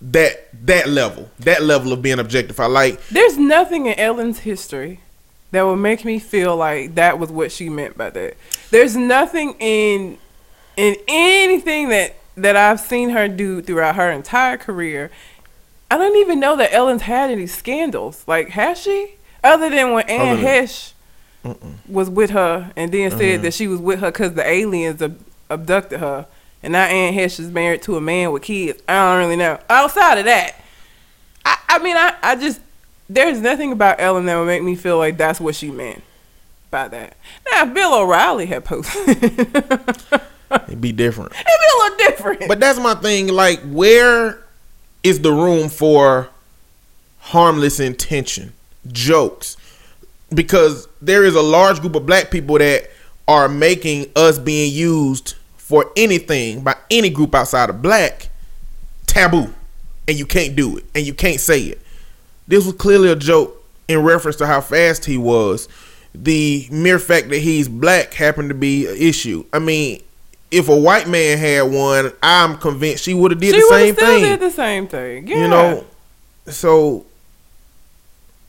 [0.00, 2.70] that that level, that level of being objectified?
[2.70, 5.00] Like There's nothing in Ellen's history
[5.52, 8.36] that would make me feel like that was what she meant by that.
[8.70, 10.18] There's nothing in
[10.76, 15.10] in anything that that I've seen her do throughout her entire career.
[15.90, 18.24] I don't even know that Ellen's had any scandals.
[18.26, 19.16] Like, has she?
[19.44, 20.92] Other than when Anne Heche
[21.86, 23.42] was with her and then said mm-hmm.
[23.42, 25.20] that she was with her because the aliens ab-
[25.52, 26.26] abducted her.
[26.62, 28.82] And now Anne Heche is married to a man with kids.
[28.88, 29.58] I don't really know.
[29.68, 30.54] Outside of that,
[31.44, 32.60] I, I mean, I, I just
[33.08, 36.02] there's nothing about Ellen that would make me feel like that's what she meant
[36.70, 37.16] by that.
[37.50, 39.54] Now, if Bill O'Reilly had posted, it'd
[40.68, 41.32] it'd be different.
[41.32, 42.48] It'd be a little different.
[42.48, 43.28] But that's my thing.
[43.28, 44.42] Like, where
[45.02, 46.28] is the room for
[47.18, 48.52] harmless intention,
[48.90, 49.56] jokes?
[50.32, 52.88] Because there is a large group of black people that
[53.28, 58.28] are making us being used for anything by any group outside of black
[59.06, 59.54] taboo,
[60.08, 61.80] and you can't do it, and you can't say it.
[62.48, 65.68] This was clearly a joke in reference to how fast he was.
[66.14, 69.44] The mere fact that he's black happened to be an issue.
[69.52, 70.02] I mean,
[70.50, 73.94] if a white man had won, I'm convinced she would have did she the same
[73.94, 74.22] still thing.
[74.24, 75.28] did the same thing.
[75.28, 75.36] Yeah.
[75.36, 75.86] You know,
[76.48, 77.06] so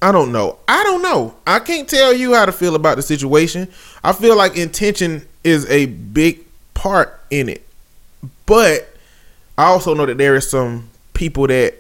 [0.02, 0.58] I don't know.
[0.68, 1.36] I don't know.
[1.46, 3.72] I can't tell you how to feel about the situation.
[4.04, 6.40] I feel like intention is a big
[6.74, 7.66] part in it.
[8.46, 8.94] But
[9.58, 11.76] I also know that there is some people that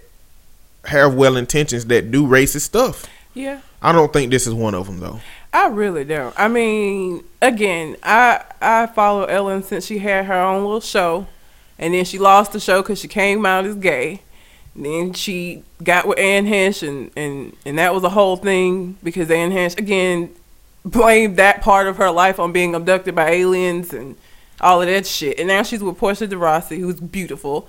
[0.85, 3.05] have well intentions that do racist stuff.
[3.33, 3.61] yeah.
[3.81, 5.19] I don't think this is one of them though.
[5.51, 6.33] I really don't.
[6.39, 11.27] I mean, again, I I follow Ellen since she had her own little show,
[11.77, 14.21] and then she lost the show because she came out as gay.
[14.73, 18.97] And then she got with Anne Heche, and, and and that was a whole thing
[19.03, 20.33] because Anne Heche again
[20.85, 24.15] blamed that part of her life on being abducted by aliens and
[24.63, 25.39] all of that shit.
[25.39, 27.67] And now she's with Portia de Rossi, who's beautiful,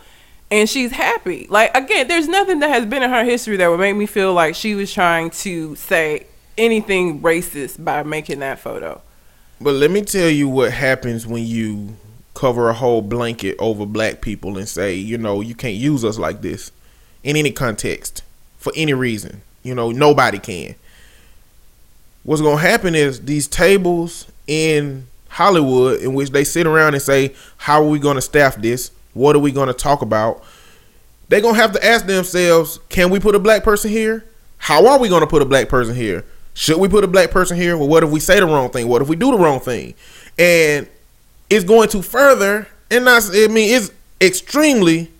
[0.50, 1.46] and she's happy.
[1.50, 4.32] Like again, there's nothing that has been in her history that would make me feel
[4.32, 6.26] like she was trying to say
[6.56, 9.00] anything racist by making that photo.
[9.60, 11.96] But let me tell you what happens when you
[12.34, 16.18] cover a whole blanket over black people and say, you know, you can't use us
[16.18, 16.72] like this
[17.22, 18.22] in any context
[18.58, 19.42] for any reason.
[19.62, 20.74] You know, nobody can.
[22.24, 27.02] What's going to happen is these tables in Hollywood in which they sit around and
[27.02, 28.92] say, how are we going to staff this?
[29.14, 30.44] What are we going to talk about?
[31.28, 34.24] They're going to have to ask themselves, can we put a black person here?
[34.58, 36.24] How are we going to put a black person here?
[36.54, 37.76] Should we put a black person here?
[37.76, 38.86] Well, what if we say the wrong thing?
[38.86, 39.94] What if we do the wrong thing?
[40.38, 40.88] And
[41.50, 45.10] it's going to further, and not, I mean, it's extremely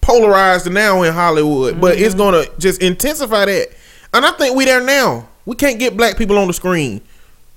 [0.00, 2.18] polarized now in Hollywood, but it's mm-hmm.
[2.18, 3.68] going to just intensify that.
[4.12, 5.28] And I think we there now.
[5.46, 7.02] We can't get black people on the screen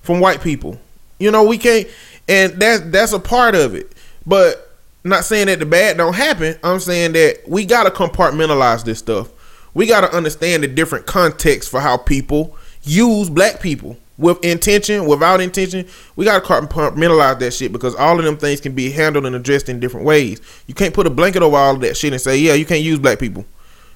[0.04, 0.80] from white people.
[1.20, 1.88] You know, we can't,
[2.28, 3.94] and that's that's a part of it.
[4.26, 4.72] But
[5.04, 6.58] not saying that the bad don't happen.
[6.64, 9.30] I'm saying that we gotta compartmentalize this stuff.
[9.74, 15.42] We gotta understand the different context for how people use black people with intention, without
[15.42, 15.88] intention.
[16.16, 19.70] We gotta compartmentalize that shit because all of them things can be handled and addressed
[19.70, 20.42] in different ways.
[20.68, 22.84] You can't put a blanket over all of that shit and say, yeah, you can't
[22.84, 23.46] use black people.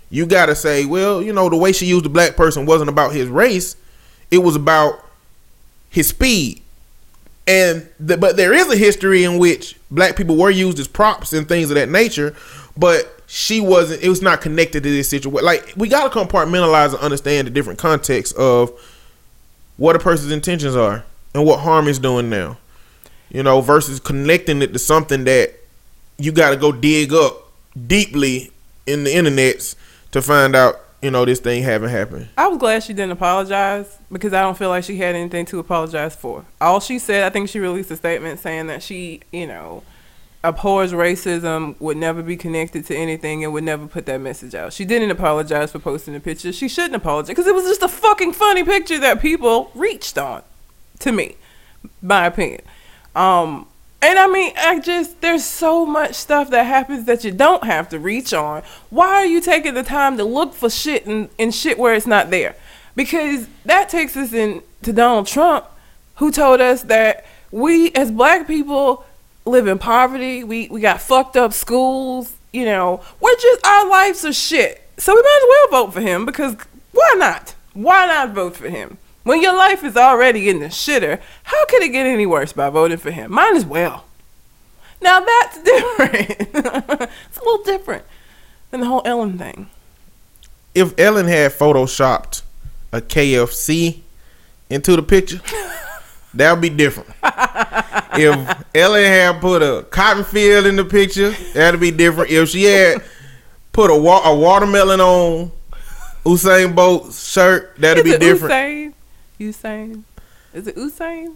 [0.10, 3.14] You gotta say, well, you know, the way she used the black person wasn't about
[3.14, 3.78] his race;
[4.30, 5.06] it was about
[5.90, 6.61] his speed.
[7.52, 11.34] And the, but there is a history in which black people were used as props
[11.34, 12.34] and things of that nature,
[12.78, 14.02] but she wasn't.
[14.02, 15.44] It was not connected to this situation.
[15.44, 18.72] Like we gotta compartmentalize and understand the different contexts of
[19.76, 21.04] what a person's intentions are
[21.36, 22.58] and what harm is doing now.
[23.30, 25.54] You know, versus connecting it to something that
[26.18, 27.52] you got to go dig up
[27.88, 28.52] deeply
[28.88, 29.76] in the internets
[30.12, 30.80] to find out.
[31.02, 32.30] You know, this thing haven't happened.
[32.38, 35.60] I was glad she didn't apologize because I don't feel like she had anything to
[35.60, 36.46] apologize for.
[36.60, 39.82] All she said, I think she released a statement saying that she, you know,
[40.44, 44.74] abhors racism, would never be connected to anything, and would never put that message out.
[44.74, 46.52] She didn't apologize for posting the picture.
[46.52, 50.44] She shouldn't apologize because it was just a fucking funny picture that people reached on.
[51.00, 51.36] To me,
[52.02, 52.62] my opinion.
[53.16, 53.68] Um,
[54.02, 57.90] and I mean, I just there's so much stuff that happens that you don't have
[57.90, 58.64] to reach on.
[58.90, 62.08] Why are you taking the time to look for shit and, and shit where it's
[62.08, 62.56] not there?
[62.96, 65.66] Because that takes us in to Donald Trump,
[66.16, 69.06] who told us that we as black people
[69.46, 70.44] live in poverty.
[70.44, 72.34] We we got fucked up schools.
[72.52, 74.82] You know, we're just our lives are shit.
[74.98, 76.56] So we might as well vote for him because
[76.92, 77.56] why not?
[77.74, 78.98] Why not vote for him?
[79.24, 82.70] When your life is already in the shitter, how could it get any worse by
[82.70, 83.32] voting for him?
[83.32, 84.06] Might as well.
[85.02, 86.30] Now that's different.
[86.30, 88.04] it's a little different
[88.72, 89.70] than the whole Ellen thing.
[90.74, 92.42] If Ellen had photoshopped
[92.92, 94.00] a KFC
[94.70, 95.42] into the picture,
[96.34, 97.10] that would be different.
[98.14, 102.32] if Ellen had put a cotton field in the picture, that'd be different.
[102.32, 103.04] If she had
[103.74, 105.52] put a, wa- a watermelon on
[106.26, 108.54] Usain Bolt's shirt, that'd Is be different.
[108.54, 108.94] Usain?
[109.42, 110.04] Usain?
[110.54, 111.36] Is it Usain?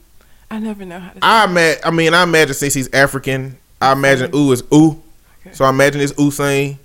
[0.50, 3.94] I never know how to say I I mean, I imagine since he's African, I
[3.94, 5.02] imagine ooh is ooh.
[5.42, 5.54] Okay.
[5.54, 6.78] So I imagine it's Usain.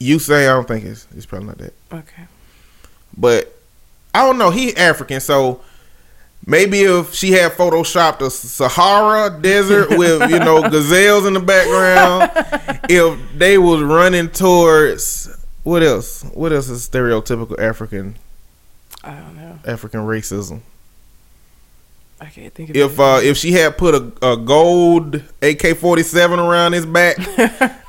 [0.00, 1.74] Usain, I don't think it's it's probably not that.
[1.92, 2.24] Okay.
[3.16, 3.54] But
[4.14, 4.50] I don't know.
[4.50, 5.60] He African, so
[6.46, 12.80] maybe if she had photoshopped a Sahara desert with you know gazelles in the background,
[12.88, 15.28] if they was running towards
[15.62, 16.22] what else?
[16.24, 18.16] What else is stereotypical African
[19.04, 19.58] I don't know.
[19.66, 20.60] African racism?
[22.20, 26.02] I can't think of If uh, if she had put a, a gold AK forty
[26.04, 27.16] seven around his back,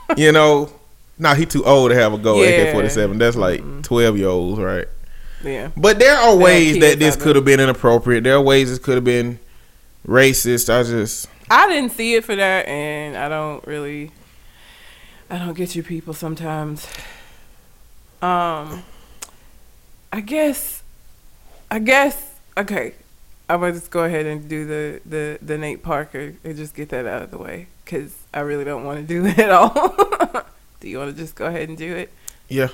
[0.17, 0.71] you know,
[1.19, 2.49] nah, he too old to have a gold Yeah.
[2.49, 3.19] AK forty seven.
[3.19, 4.87] That's like twelve year olds, right?
[5.43, 5.69] yeah.
[5.77, 8.23] But there are ways that this could have been inappropriate.
[8.23, 9.39] There are ways this could have been
[10.07, 10.73] racist.
[10.73, 14.11] I just I didn't see it for that, and I don't really.
[15.29, 16.87] I don't get you people sometimes.
[18.21, 18.83] Um,
[20.11, 20.82] I guess
[21.73, 22.93] I guess okay.
[23.49, 26.89] I'm gonna just go ahead and do the the the Nate Parker and just get
[26.89, 29.73] that out of the way because I really don't want to do it at all.
[30.79, 32.13] do you want to just go ahead and do it?
[32.47, 32.67] Yeah.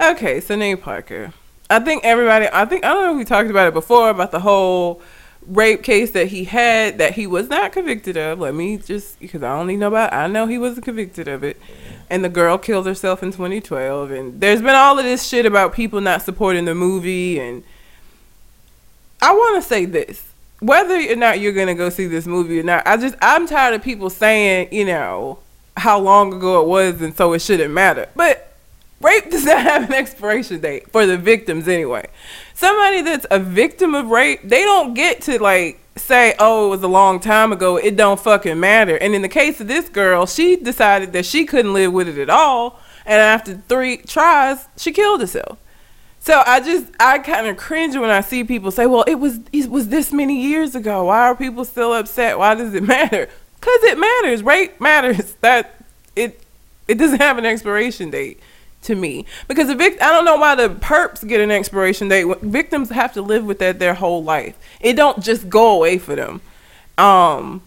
[0.00, 1.32] Okay, so Nate Parker.
[1.70, 2.48] I think everybody.
[2.52, 5.00] I think I don't know if we talked about it before about the whole
[5.46, 8.40] rape case that he had that he was not convicted of.
[8.40, 10.12] Let me just because I only know about.
[10.12, 11.56] I know he wasn't convicted of it,
[12.10, 14.10] and the girl killed herself in 2012.
[14.10, 17.38] And there's been all of this shit about people not supporting the movie.
[17.38, 17.62] And
[19.22, 20.30] I want to say this:
[20.60, 23.74] whether or not you're gonna go see this movie or not, I just I'm tired
[23.74, 25.38] of people saying you know
[25.76, 28.08] how long ago it was, and so it shouldn't matter.
[28.14, 28.54] But
[29.00, 32.08] rape does not have an expiration date for the victims anyway.
[32.54, 36.82] Somebody that's a victim of rape, they don't get to like say, "Oh, it was
[36.82, 37.76] a long time ago.
[37.76, 41.44] It don't fucking matter." And in the case of this girl, she decided that she
[41.44, 45.58] couldn't live with it at all, and after three tries, she killed herself.
[46.20, 49.40] So I just I kind of cringe when I see people say, "Well, it was
[49.52, 51.04] it was this many years ago.
[51.04, 52.38] Why are people still upset?
[52.38, 53.28] Why does it matter?"
[53.60, 54.42] Cuz it matters.
[54.42, 55.34] Rape matters.
[55.40, 55.82] That
[56.14, 56.40] it
[56.86, 58.38] it doesn't have an expiration date
[58.82, 62.26] to me because the vic- I don't know why the perps get an expiration date.
[62.42, 64.56] Victims have to live with that their whole life.
[64.80, 66.40] It don't just go away for them.
[66.98, 67.62] Um,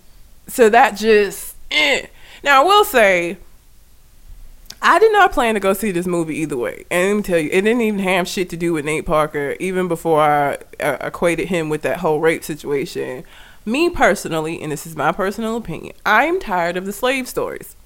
[0.47, 2.05] so that just eh.
[2.43, 3.37] now I will say.
[4.85, 7.39] I did not plan to go see this movie either way, and let me tell
[7.39, 9.55] you, it didn't even have shit to do with Nate Parker.
[9.61, 13.23] Even before I uh, equated him with that whole rape situation,
[13.65, 17.77] me personally, and this is my personal opinion, I am tired of the slave stories.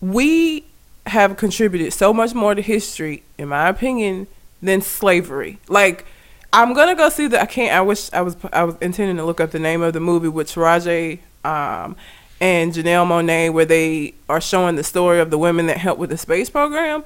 [0.00, 0.64] We
[1.06, 4.28] have contributed so much more to history, in my opinion,
[4.62, 5.58] than slavery.
[5.68, 6.06] Like,
[6.52, 7.42] I'm gonna go see the.
[7.42, 7.72] I can't.
[7.72, 8.36] I wish I was.
[8.52, 11.96] I was intending to look up the name of the movie with Taraji um,
[12.42, 16.10] and Janelle Monáe, where they are showing the story of the women that helped with
[16.10, 17.04] the space program.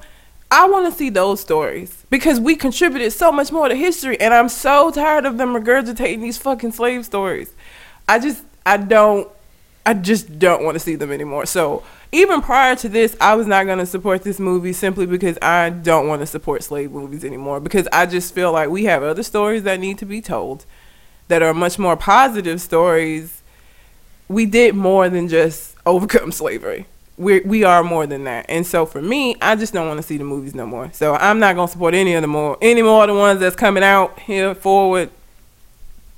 [0.49, 4.33] I want to see those stories because we contributed so much more to history, and
[4.33, 7.53] I'm so tired of them regurgitating these fucking slave stories.
[8.09, 9.29] I just, I don't,
[9.85, 11.45] I just don't want to see them anymore.
[11.45, 15.37] So even prior to this, I was not going to support this movie simply because
[15.39, 17.59] I don't want to support slave movies anymore.
[17.59, 20.65] Because I just feel like we have other stories that need to be told
[21.27, 23.36] that are much more positive stories.
[24.27, 26.85] We did more than just overcome slavery.
[27.17, 28.45] We we are more than that.
[28.49, 30.91] And so for me, I just don't want to see the movies no more.
[30.93, 33.55] So I'm not gonna support any of the more any more of the ones that's
[33.55, 35.09] coming out here forward.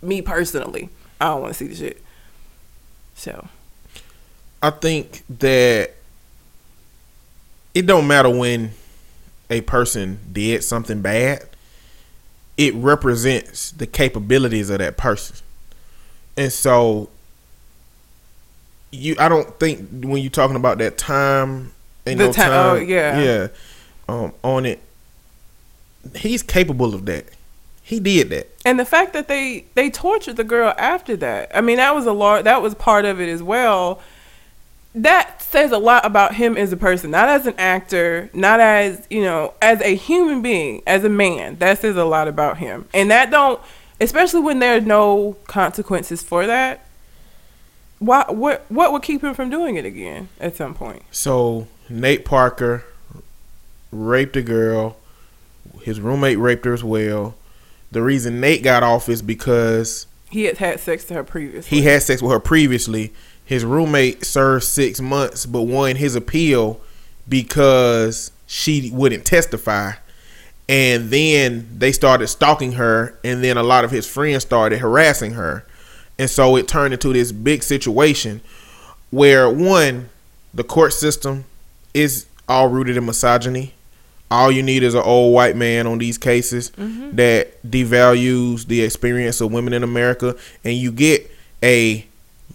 [0.01, 0.89] Me personally,
[1.21, 2.03] I don't want to see the shit.
[3.15, 3.47] So
[4.61, 5.91] I think that
[7.73, 8.71] it don't matter when
[9.49, 11.47] a person did something bad.
[12.57, 15.37] It represents the capabilities of that person.
[16.35, 17.09] And so
[18.91, 21.71] you I don't think when you're talking about that time
[22.07, 23.19] ain't The no ti- time, oh, yeah.
[23.21, 23.47] yeah
[24.07, 24.79] um on it
[26.15, 27.25] he's capable of that.
[27.83, 28.47] He did that.
[28.65, 32.05] and the fact that they they tortured the girl after that i mean that was
[32.05, 33.99] a lot that was part of it as well
[34.95, 39.05] that says a lot about him as a person not as an actor not as
[39.09, 42.87] you know as a human being as a man that says a lot about him
[42.93, 43.59] and that don't
[43.99, 46.85] especially when there are no consequences for that
[47.99, 52.25] why what what would keep him from doing it again at some point So Nate
[52.25, 52.85] Parker
[53.91, 54.97] raped a girl.
[55.81, 57.35] His roommate raped her as well.
[57.91, 61.83] The reason Nate got off is because he had had sex to her previously he
[61.83, 63.13] had sex with her previously.
[63.43, 66.79] His roommate served six months, but won his appeal
[67.27, 69.93] because she wouldn't testify.
[70.67, 75.31] And then they started stalking her, and then a lot of his friends started harassing
[75.31, 75.65] her.
[76.19, 78.41] And so it turned into this big situation
[79.09, 80.09] where one,
[80.53, 81.45] the court system
[81.93, 83.73] is all rooted in misogyny.
[84.29, 87.15] All you need is an old white man on these cases mm-hmm.
[87.15, 91.31] that devalues the experience of women in America, and you get
[91.63, 92.05] a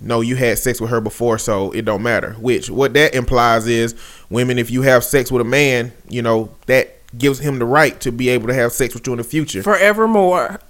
[0.01, 2.35] no, you had sex with her before, so it don't matter.
[2.35, 3.95] Which what that implies is
[4.29, 7.99] women, if you have sex with a man, you know that gives him the right
[8.01, 9.63] to be able to have sex with you in the future.
[9.63, 10.61] forevermore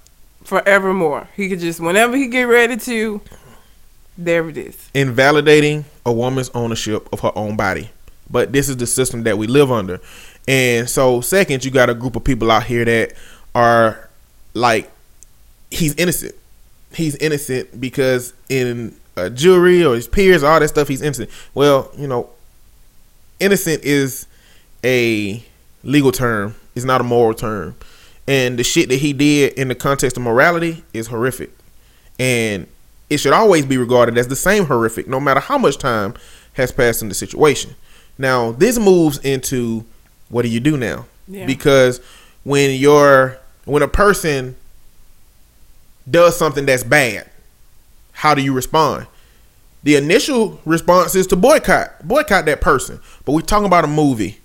[0.45, 3.19] forevermore he could just whenever he get ready to
[4.17, 7.89] there it is invalidating a woman's ownership of her own body.
[8.29, 9.99] But this is the system that we live under.
[10.47, 13.13] And so, second, you got a group of people out here that
[13.53, 14.09] are
[14.53, 14.91] like,
[15.71, 16.35] he's innocent.
[16.93, 21.29] He's innocent because in a jury or his peers, all that stuff, he's innocent.
[21.53, 22.29] Well, you know,
[23.39, 24.27] innocent is
[24.83, 25.43] a
[25.83, 27.75] legal term, it's not a moral term.
[28.27, 31.51] And the shit that he did in the context of morality is horrific.
[32.19, 32.67] And
[33.09, 36.15] it should always be regarded as the same horrific, no matter how much time
[36.53, 37.75] has passed in the situation.
[38.17, 39.85] Now, this moves into
[40.29, 41.05] what do you do now?
[41.27, 41.45] Yeah.
[41.45, 41.99] Because
[42.43, 44.55] when you're when a person
[46.09, 47.29] does something that's bad,
[48.11, 49.07] how do you respond?
[49.83, 52.99] The initial response is to boycott, boycott that person.
[53.23, 54.39] But we're talking about a movie.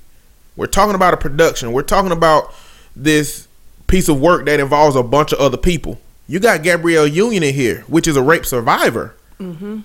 [0.57, 1.73] We're talking about a production.
[1.73, 2.53] We're talking about
[2.95, 3.49] this
[3.91, 6.01] piece of work that involves a bunch of other people.
[6.29, 9.17] You got Gabrielle Union in here, which is a rape survivor.
[9.41, 9.81] Mm-hmm.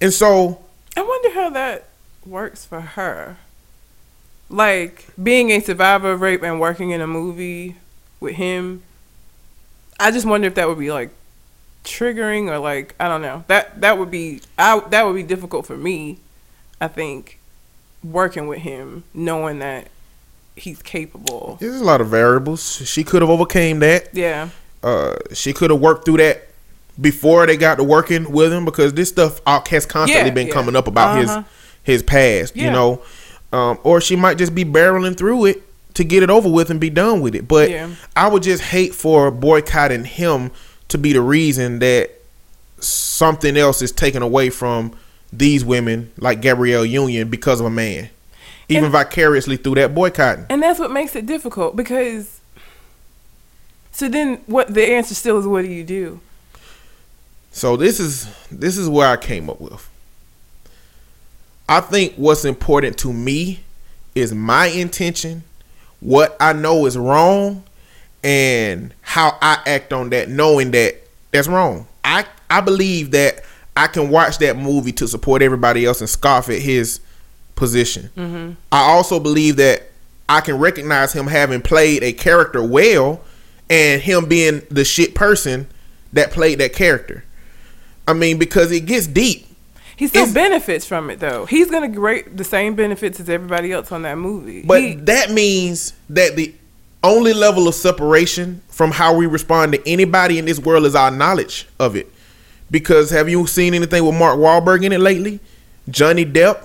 [0.00, 0.62] And so
[0.96, 1.88] I wonder how that
[2.24, 3.36] works for her.
[4.48, 7.76] Like being a survivor of rape and working in a movie
[8.20, 8.82] with him.
[10.00, 11.10] I just wonder if that would be like
[11.84, 13.44] triggering or like I don't know.
[13.48, 16.18] That that would be I that would be difficult for me.
[16.80, 17.40] I think
[18.04, 19.88] working with him, knowing that
[20.58, 21.56] he's capable.
[21.60, 22.76] there's a lot of variables.
[22.88, 24.08] She could have overcame that.
[24.12, 24.48] Yeah.
[24.82, 26.48] Uh, she could have worked through that
[27.00, 30.52] before they got to working with him because this stuff has constantly Yeah, been yeah.
[30.52, 31.38] coming up about Uh-huh.
[31.38, 31.44] his
[31.84, 32.56] his past.
[32.56, 33.00] You know,
[33.52, 35.62] um, or she might just be barreling through it
[35.94, 37.48] to get it over with and be done with it.
[37.48, 37.88] But Yeah.
[38.14, 40.50] I would just hate for boycotting him
[40.88, 42.10] to be the reason that
[42.80, 44.92] something else is taken away from
[45.32, 48.08] these women like Gabrielle Union because of a man,
[48.68, 50.46] even And- vicariously through that boycotting.
[50.50, 52.40] And that's what makes it difficult because
[53.92, 56.20] so then what the answer still is what do you do?
[57.50, 59.88] So this is this is where I came up with.
[61.68, 63.60] I think what's important to me
[64.14, 65.42] is my intention,
[66.00, 67.62] what I know is wrong,
[68.22, 70.96] and how I act on that, knowing that
[71.32, 71.86] that's wrong.
[72.04, 73.42] I I believe that
[73.76, 77.00] I can watch that movie to support everybody else and scoff at his
[77.58, 78.10] position.
[78.16, 78.52] Mm-hmm.
[78.72, 79.82] I also believe that
[80.28, 83.20] I can recognize him having played a character well
[83.68, 85.66] and him being the shit person
[86.12, 87.24] that played that character.
[88.06, 89.46] I mean, because it gets deep.
[89.96, 91.44] He still It's- benefits from it though.
[91.46, 94.62] He's gonna get the same benefits as everybody else on that movie.
[94.64, 96.54] But He- that means that the
[97.02, 101.10] only level of separation from how we respond to anybody in this world is our
[101.10, 102.10] knowledge of it.
[102.70, 105.40] Because have you seen anything with Mark Wahlberg in it lately?
[105.90, 106.58] Johnny Depp?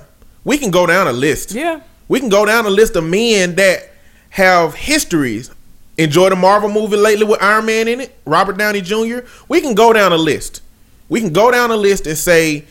[0.44, 1.54] We can go down a list.
[1.54, 3.90] yeah, We can go down a list of men that
[4.32, 5.52] have histories.
[5.98, 9.20] Enjoy the Marvel movie lately with Iron Man in it, Robert Downey Jr.
[9.48, 10.62] We can go down a list.
[11.08, 12.66] We can go down a list and say,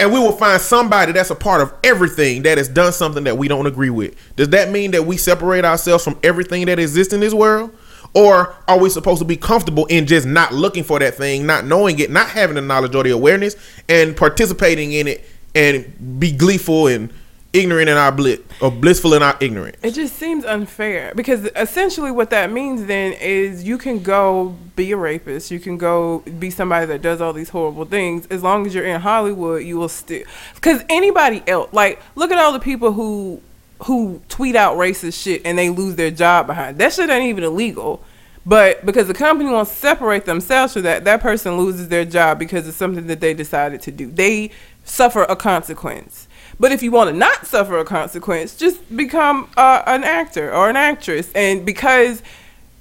[0.00, 3.36] and we will find somebody that's a part of everything that has done something that
[3.36, 4.14] we don't agree with.
[4.36, 7.76] Does that mean that we separate ourselves from everything that exists in this world?
[8.14, 11.66] Or are we supposed to be comfortable in just not looking for that thing, not
[11.66, 13.56] knowing it, not having the knowledge or the awareness,
[13.88, 17.12] and participating in it and be gleeful and
[17.52, 19.76] ignorant in our bliss or blissful in our ignorance?
[19.82, 24.90] it just seems unfair because essentially what that means then is you can go be
[24.92, 28.26] a rapist, you can go be somebody that does all these horrible things.
[28.26, 30.24] As long as you're in Hollywood, you will still
[30.54, 33.40] because anybody else like look at all the people who
[33.84, 37.44] who tweet out racist shit and they lose their job behind that shit ain't even
[37.44, 38.02] illegal.
[38.46, 42.38] But because the company wants to separate themselves from that, that person loses their job
[42.38, 44.10] because it's something that they decided to do.
[44.10, 44.50] They
[44.84, 46.28] suffer a consequence.
[46.58, 50.70] But if you want to not suffer a consequence, just become uh, an actor or
[50.70, 51.32] an actress.
[51.34, 52.22] And because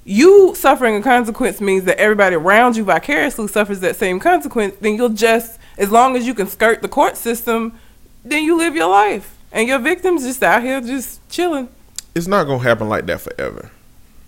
[0.06, 4.96] you suffering a consequence means that everybody around you vicariously suffers that same consequence, then
[4.96, 7.80] you'll just, as long as you can skirt the court system,
[8.24, 9.38] then you live your life.
[9.52, 11.70] And your victim's just out here just chilling.
[12.16, 13.72] It's not gonna happen like that forever.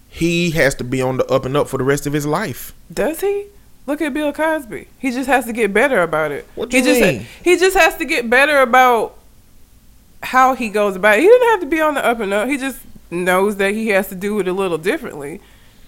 [0.10, 2.74] He has to be on the up and up for the rest of his life.
[2.92, 3.48] Does he?
[3.88, 4.88] Look at Bill Cosby.
[4.98, 6.48] He just has to get better about it.
[6.56, 7.26] What he you just mean?
[7.44, 9.18] he just has to get better about
[10.24, 11.22] how he goes about it.
[11.22, 12.50] He didn't have to be on the up and up.
[12.50, 12.80] He just
[13.12, 15.40] knows that he has to do it a little differently.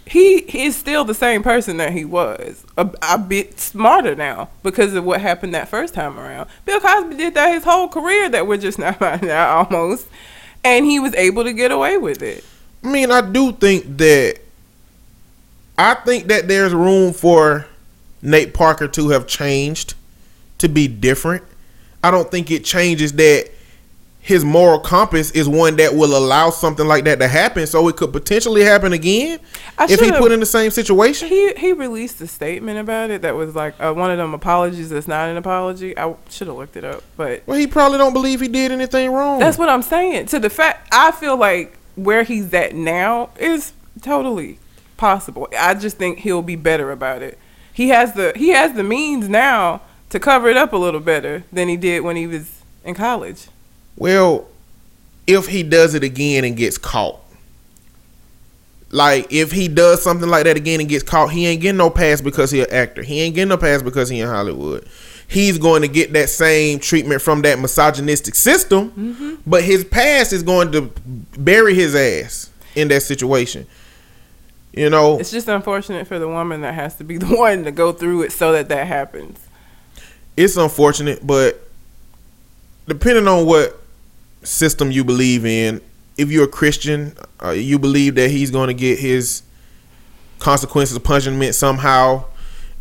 [0.06, 4.94] He is still the same person that he was, a, a bit smarter now because
[4.94, 6.50] of what happened that first time around.
[6.66, 10.08] Bill Cosby did that his whole career that we're just now finding out almost,
[10.64, 12.46] and he was able to get away with it.
[12.84, 14.40] I mean, I do think that
[15.78, 17.66] I think that there's room for
[18.22, 19.94] Nate Parker to have changed
[20.58, 21.44] to be different.
[22.04, 23.50] I don't think it changes that
[24.28, 27.96] his moral compass is one that will allow something like that to happen so it
[27.96, 29.40] could potentially happen again
[29.78, 31.30] I if he put in the same situation.
[31.30, 34.90] He he released a statement about it that was like uh, one of them apologies
[34.90, 35.98] that's not an apology.
[35.98, 39.12] I should have looked it up, but Well, he probably don't believe he did anything
[39.12, 39.40] wrong.
[39.40, 40.26] that's what I'm saying.
[40.28, 44.60] To the fact, I feel like where he's at now is totally
[44.98, 45.48] possible.
[45.58, 47.38] I just think he'll be better about it.
[47.78, 51.44] He has the he has the means now to cover it up a little better
[51.54, 53.50] than he did when he was in college.
[53.96, 54.48] Well,
[55.28, 57.20] if he does it again and gets caught,
[58.90, 61.92] like if he does something like that again and gets caught, he ain't getting no
[61.92, 63.04] pass because he an actor.
[63.04, 64.88] He ain't getting no pass because he in Hollywood.
[65.28, 69.36] He's going to get that same treatment from that misogynistic system, mm-hmm.
[69.46, 70.92] but his past is going to
[71.38, 73.68] bury his ass in that situation.
[74.78, 77.72] You know, It's just unfortunate for the woman that has to be the one to
[77.72, 79.40] go through it so that that happens.
[80.36, 81.68] it's unfortunate, but
[82.88, 83.82] depending on what
[84.44, 85.82] system you believe in,
[86.18, 89.44] if you're a Christian, uh, you believe that he's going to get his
[90.40, 92.26] consequences of punishment somehow,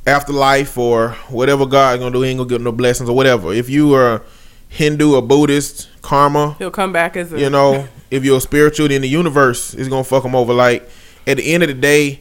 [0.07, 3.53] afterlife or whatever God's gonna do, he ain't gonna get no blessings or whatever.
[3.53, 4.23] If you are
[4.69, 9.01] Hindu or Buddhist, karma, He'll come back as a you know, if you're spiritual, then
[9.03, 10.53] the universe is gonna fuck him over.
[10.55, 10.89] Like
[11.27, 12.21] at the end of the day,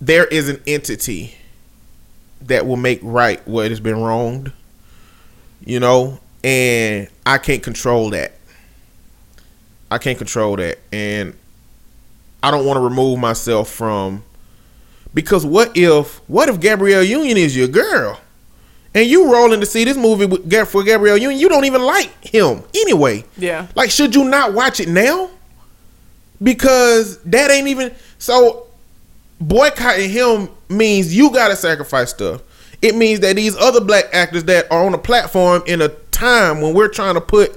[0.00, 1.36] there is an entity
[2.42, 4.52] that will make right what has been wronged.
[5.64, 8.32] You know, and I can't control that.
[9.90, 11.34] I can't control that, and
[12.42, 14.24] I don't want to remove myself from
[15.14, 18.20] because what if what if Gabrielle Union is your girl?
[18.94, 22.10] And you rolling to see this movie with, for Gabrielle Union, you don't even like
[22.22, 23.24] him anyway.
[23.38, 23.68] Yeah.
[23.74, 25.30] Like, should you not watch it now?
[26.42, 28.66] Because that ain't even so.
[29.40, 32.42] Boycotting him means you gotta sacrifice stuff.
[32.80, 36.60] It means that these other black actors that are on the platform in a time
[36.60, 37.56] when we're trying to put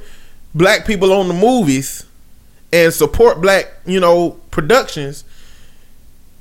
[0.55, 2.05] black people on the movies
[2.71, 5.23] and support black, you know, productions.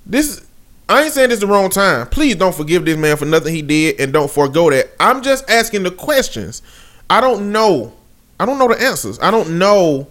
[0.06, 0.44] This
[0.88, 2.06] I ain't saying this the wrong time.
[2.08, 4.90] Please don't forgive this man for nothing he did and don't forego that.
[5.00, 6.60] I'm just asking the questions.
[7.08, 7.94] I don't know.
[8.38, 9.18] I don't know the answers.
[9.20, 10.08] I don't know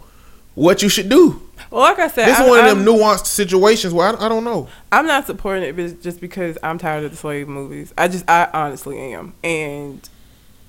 [0.55, 1.42] what you should do.
[1.73, 4.27] Well, like I said, This I, is one of I'm, them nuanced situations where I,
[4.27, 4.67] I don't know.
[4.91, 7.91] I'm not supporting it just because I'm tired of the slave movies.
[7.97, 10.07] I just, I honestly am, and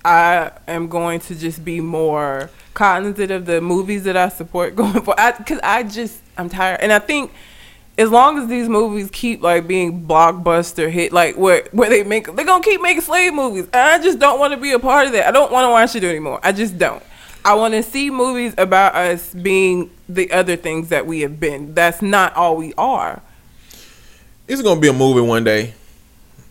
[0.03, 4.99] I am going to just be more cognizant of the movies that I support going
[5.03, 5.13] for.
[5.19, 7.31] I, cause I just, I'm tired, and I think
[7.99, 12.35] as long as these movies keep like being blockbuster hit, like where where they make,
[12.35, 13.65] they're gonna keep making slave movies.
[13.65, 15.27] And I just don't want to be a part of that.
[15.27, 16.39] I don't want to watch it anymore.
[16.41, 17.03] I just don't.
[17.45, 21.73] I want to see movies about us being the other things that we have been.
[21.73, 23.21] That's not all we are.
[24.47, 25.73] It's gonna be a movie one day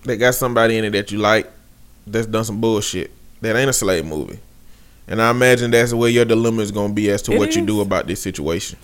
[0.05, 1.50] that got somebody in it that you like
[2.07, 3.11] that's done some bullshit.
[3.40, 4.38] That ain't a slave movie.
[5.07, 7.64] And I imagine that's where your dilemma is gonna be as to It what you
[7.64, 8.78] do about this situation.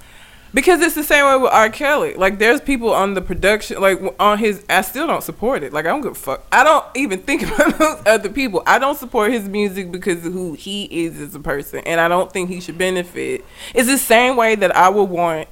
[0.53, 1.71] Because it's the same way with R.
[1.71, 2.15] Kelly.
[2.15, 4.65] Like, there's people on the production, like on his.
[4.69, 5.73] I still don't support it.
[5.73, 6.45] Like, I don't give a fuck.
[6.51, 8.63] I don't even think about those other people.
[8.67, 12.09] I don't support his music because of who he is as a person, and I
[12.09, 13.45] don't think he should benefit.
[13.75, 15.49] It's the same way that I would want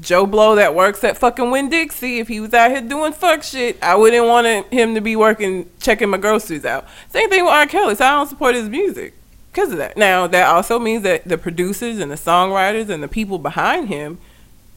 [0.00, 3.42] Joe Blow that works at fucking Winn Dixie if he was out here doing fuck
[3.42, 3.82] shit.
[3.82, 6.86] I wouldn't want him to be working checking my groceries out.
[7.08, 7.66] Same thing with R.
[7.66, 7.94] Kelly.
[7.94, 9.14] So I don't support his music
[9.56, 9.96] because of that.
[9.96, 14.18] Now that also means that the producers and the songwriters and the people behind him,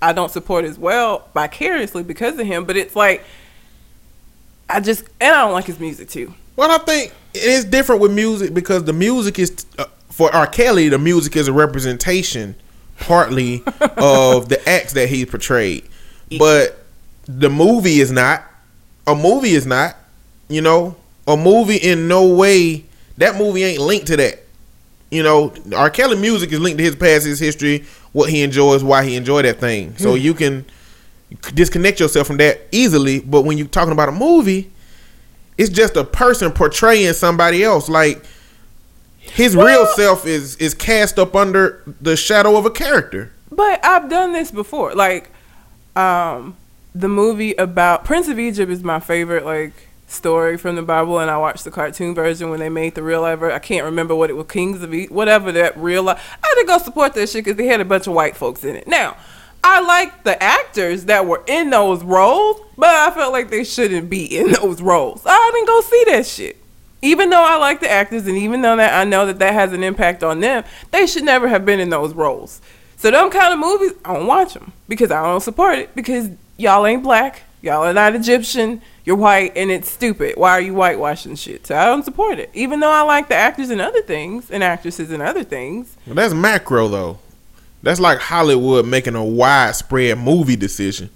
[0.01, 2.63] I don't support as well vicariously because of him.
[2.63, 3.25] But it's like
[4.69, 6.34] I just and I don't like his music too.
[6.55, 10.47] Well, I think it is different with music because the music is uh, for R.
[10.47, 10.88] Kelly.
[10.88, 12.55] The music is a representation,
[13.01, 13.63] partly
[13.97, 15.89] of the acts that he portrayed,
[16.38, 16.86] but
[17.25, 18.45] the movie is not.
[19.07, 19.97] A movie is not.
[20.47, 20.95] You know,
[21.27, 22.86] a movie in no way.
[23.17, 24.45] That movie ain't linked to that.
[25.12, 25.89] You know, R.
[25.89, 29.45] Kelly music is linked to his past, his history, what he enjoys, why he enjoyed
[29.45, 29.97] that thing.
[29.97, 30.66] So you can
[31.53, 33.20] disconnect yourself from that easily.
[33.20, 34.72] But when you're talking about a movie,
[35.57, 37.89] it's just a person portraying somebody else.
[37.89, 38.24] Like
[39.20, 43.32] his real self is is cast up under the shadow of a character.
[43.51, 44.93] But I've done this before.
[44.93, 45.32] Like,
[45.95, 46.55] um,
[46.93, 51.30] the movie about Prince of Egypt is my favorite like story from the Bible, and
[51.30, 53.39] I watched the cartoon version when they made the real life.
[53.39, 56.38] ver- I can't remember what it was, Kings of Egypt, whatever that real life.
[56.43, 58.64] I had to go support that shit because they had a bunch of white folks
[58.64, 58.88] in it.
[58.88, 59.18] Now,
[59.64, 64.10] I like the actors that were in those roles, but I felt like they shouldn't
[64.10, 65.22] be in those roles.
[65.26, 66.57] I didn't go see that shit.
[67.01, 69.72] Even though I like the actors, and even though that I know that that has
[69.72, 72.62] an impact on them, they should never have been in those roles.
[72.97, 76.30] So them kind of movies, I don't watch them because I don't support it because
[76.57, 80.36] y'all ain't black, y'all are not Egyptian, you're white, and it's stupid.
[80.38, 81.68] Why are you whitewashing shit?
[81.68, 82.49] So I don't support it.
[82.53, 85.97] Even though I like the actors and other things, and actresses and other things.
[86.07, 87.20] But that's macro though.
[87.82, 91.10] That's like Hollywood making a widespread movie decision.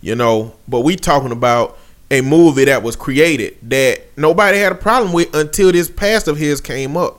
[0.00, 1.78] You know, but we talking about
[2.10, 6.36] a movie that was created that nobody had a problem with until this past of
[6.36, 7.18] his came up.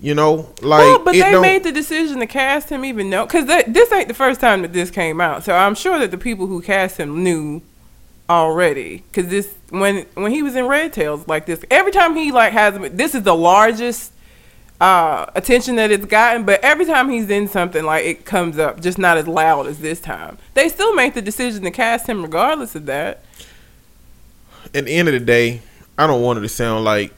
[0.00, 3.26] You know, like well, but it they made the decision to cast him even though
[3.26, 5.44] because this ain't the first time that this came out.
[5.44, 7.60] So I'm sure that the people who cast him knew
[8.30, 9.04] already.
[9.10, 12.52] Because this when when he was in Red Tails like this every time he like
[12.52, 14.12] has this is the largest
[14.80, 18.80] uh attention that it's gotten but every time he's in something like it comes up
[18.80, 20.38] just not as loud as this time.
[20.54, 23.24] They still make the decision to cast him regardless of that.
[24.72, 25.62] At the end of the day,
[25.98, 27.12] I don't want it to sound like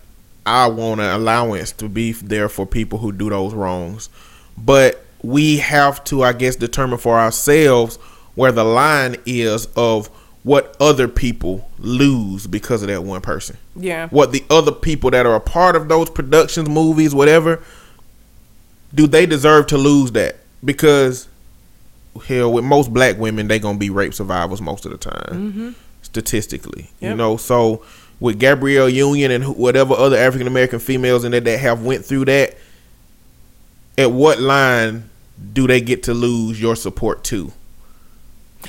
[0.47, 4.09] I want an allowance to be there for people who do those wrongs.
[4.57, 7.97] But we have to, I guess, determine for ourselves
[8.35, 10.11] where the line is of
[10.45, 13.57] what other people lose because of that one person.
[13.77, 14.09] Yeah.
[14.09, 17.63] What the other people that are a part of those productions, movies, whatever,
[18.95, 20.37] do they deserve to lose that?
[20.65, 21.29] Because
[22.27, 25.71] hell, with most black women, they gonna be rape survivors most of the time, mm-hmm.
[26.03, 26.91] statistically.
[27.01, 27.85] You know, so
[28.21, 32.27] with Gabrielle Union and whatever other African American females in there that have went through
[32.27, 32.57] that,
[33.97, 35.09] at what line
[35.53, 37.53] do they get to lose your support to?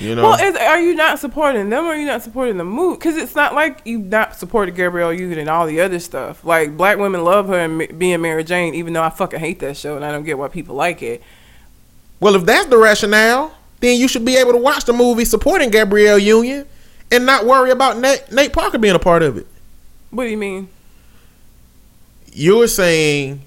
[0.00, 2.64] You know, Well, is, are you not supporting them or are you not supporting the
[2.64, 2.98] move?
[2.98, 6.44] Because it's not like you not supported Gabrielle Union and all the other stuff.
[6.44, 9.76] Like, black women love her and being Mary Jane, even though I fucking hate that
[9.76, 11.22] show and I don't get why people like it.
[12.18, 15.70] Well, if that's the rationale, then you should be able to watch the movie supporting
[15.70, 16.66] Gabrielle Union
[17.12, 19.46] and not worry about Nate, Nate Parker being a part of it.
[20.10, 20.68] What do you mean?
[22.32, 23.42] You're saying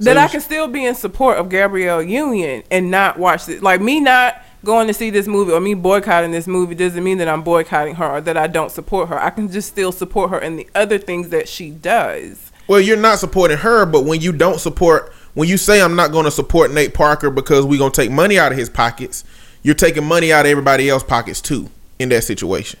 [0.00, 3.62] that So I can still be in support of Gabrielle Union and not watch it.
[3.62, 7.18] Like me not going to see this movie or me boycotting this movie doesn't mean
[7.18, 9.18] that I'm boycotting her or that I don't support her.
[9.18, 12.52] I can just still support her in the other things that she does.
[12.68, 16.12] Well, you're not supporting her, but when you don't support, when you say I'm not
[16.12, 19.24] going to support Nate Parker because we're going to take money out of his pockets,
[19.62, 22.78] you're taking money out of everybody else's pockets too in that situation.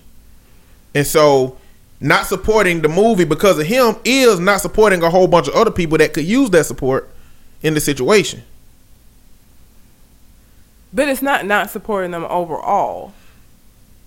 [0.94, 1.58] And so,
[2.00, 5.70] not supporting the movie because of him is not supporting a whole bunch of other
[5.70, 7.08] people that could use that support
[7.62, 8.42] in the situation.
[10.92, 13.12] But it's not not supporting them overall.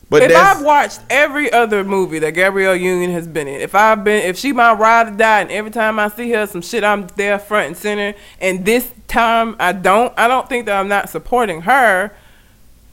[0.09, 4.03] But if I've watched every other movie that Gabrielle Union has been in, if I've
[4.03, 6.83] been, if she my ride or die, and every time I see her, some shit,
[6.83, 10.87] I'm there front and center, and this time I don't, I don't think that I'm
[10.87, 12.11] not supporting her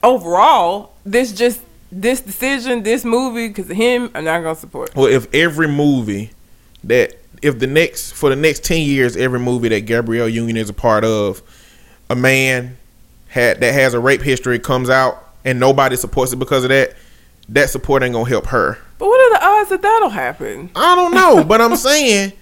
[0.03, 0.95] overall.
[1.05, 4.95] This just this decision, this movie, because of him, I'm not gonna support.
[4.97, 6.31] well, if every movie
[6.85, 10.71] that if the next for the next ten years, every movie that Gabrielle Union is
[10.71, 11.43] a part of,
[12.09, 12.79] a man
[13.33, 16.95] had that has a rape history comes out and nobody supports it because of that,
[17.49, 18.77] that support ain't gonna help her.
[18.99, 20.71] But what are the odds that that'll happen?
[20.77, 22.35] I don't know, but I'm saying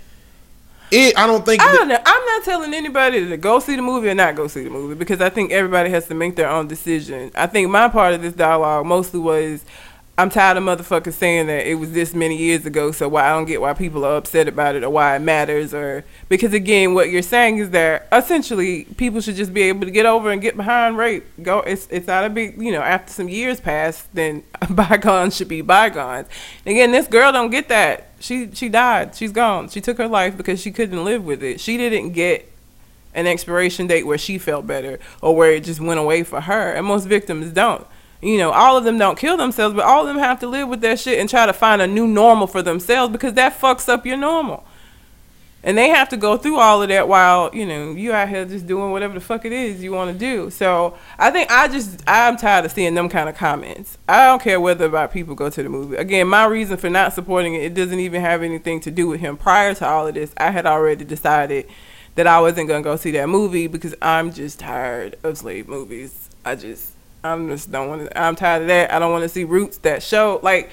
[0.91, 1.17] it.
[1.17, 1.63] I don't think.
[1.63, 1.99] I don't know.
[2.05, 4.97] I'm not telling anybody to go see the movie or not go see the movie
[4.97, 7.31] because I think everybody has to make their own decision.
[7.37, 9.65] I think my part of this dialogue mostly was
[10.21, 13.31] I'm tired of motherfuckers saying that it was this many years ago, so why I
[13.31, 16.93] don't get why people are upset about it or why it matters or because again,
[16.93, 20.43] what you're saying is that essentially people should just be able to get over and
[20.43, 21.25] get behind rape.
[21.43, 25.49] Go, it's it's not a big, you know, after some years pass, then bygones should
[25.49, 26.29] be bygones.
[26.67, 28.09] And again, this girl don't get that.
[28.21, 29.15] She she died.
[29.15, 29.71] She's gone.
[29.71, 31.61] She took her life because she couldn't live with it.
[31.61, 32.47] She didn't get
[33.15, 36.73] an expiration date where she felt better or where it just went away for her.
[36.75, 37.87] And most victims don't.
[38.23, 40.69] You know, all of them don't kill themselves, but all of them have to live
[40.69, 43.89] with that shit and try to find a new normal for themselves because that fucks
[43.89, 44.67] up your normal.
[45.63, 48.47] And they have to go through all of that while, you know, you out here
[48.47, 50.49] just doing whatever the fuck it is you want to do.
[50.49, 53.99] So I think I just, I'm tired of seeing them kind of comments.
[54.09, 55.97] I don't care whether about people go to the movie.
[55.97, 59.21] Again, my reason for not supporting it, it doesn't even have anything to do with
[59.21, 59.37] him.
[59.37, 61.67] Prior to all of this, I had already decided
[62.15, 65.69] that I wasn't going to go see that movie because I'm just tired of slave
[65.69, 66.31] movies.
[66.43, 68.93] I just, I'm just don't want to, I'm tired of that.
[68.93, 70.41] I don't want to see Roots, that show.
[70.43, 70.71] Like,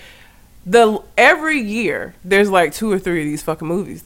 [0.66, 4.04] the every year there's like two or three of these fucking movies.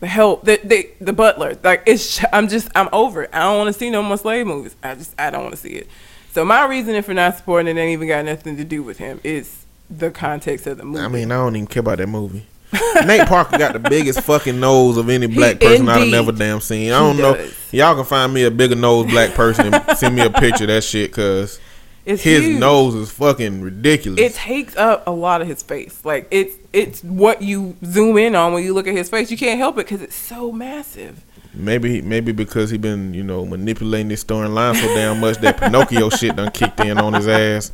[0.00, 2.22] The help, the the, the butler, like it's.
[2.32, 3.30] I'm just I'm over it.
[3.32, 4.76] I don't want to see no more slave movies.
[4.82, 5.88] I just I don't want to see it.
[6.32, 9.20] So my reasoning for not supporting it ain't even got nothing to do with him.
[9.22, 11.04] It's the context of the movie.
[11.04, 12.44] I mean, I don't even care about that movie.
[13.06, 16.90] Nate Parker got the biggest fucking nose of any black person I've never damn seen.
[16.90, 17.48] I don't know.
[17.70, 20.68] Y'all can find me a bigger nose black person and send me a picture of
[20.68, 21.60] that shit because
[22.06, 22.58] it's his huge.
[22.60, 24.20] nose is fucking ridiculous.
[24.20, 26.04] It takes up a lot of his face.
[26.04, 29.30] Like it's it's what you zoom in on when you look at his face.
[29.30, 31.24] You can't help it because it's so massive.
[31.54, 36.10] Maybe maybe because he been you know manipulating this storyline so damn much that Pinocchio
[36.10, 37.70] shit done kicked in on his ass.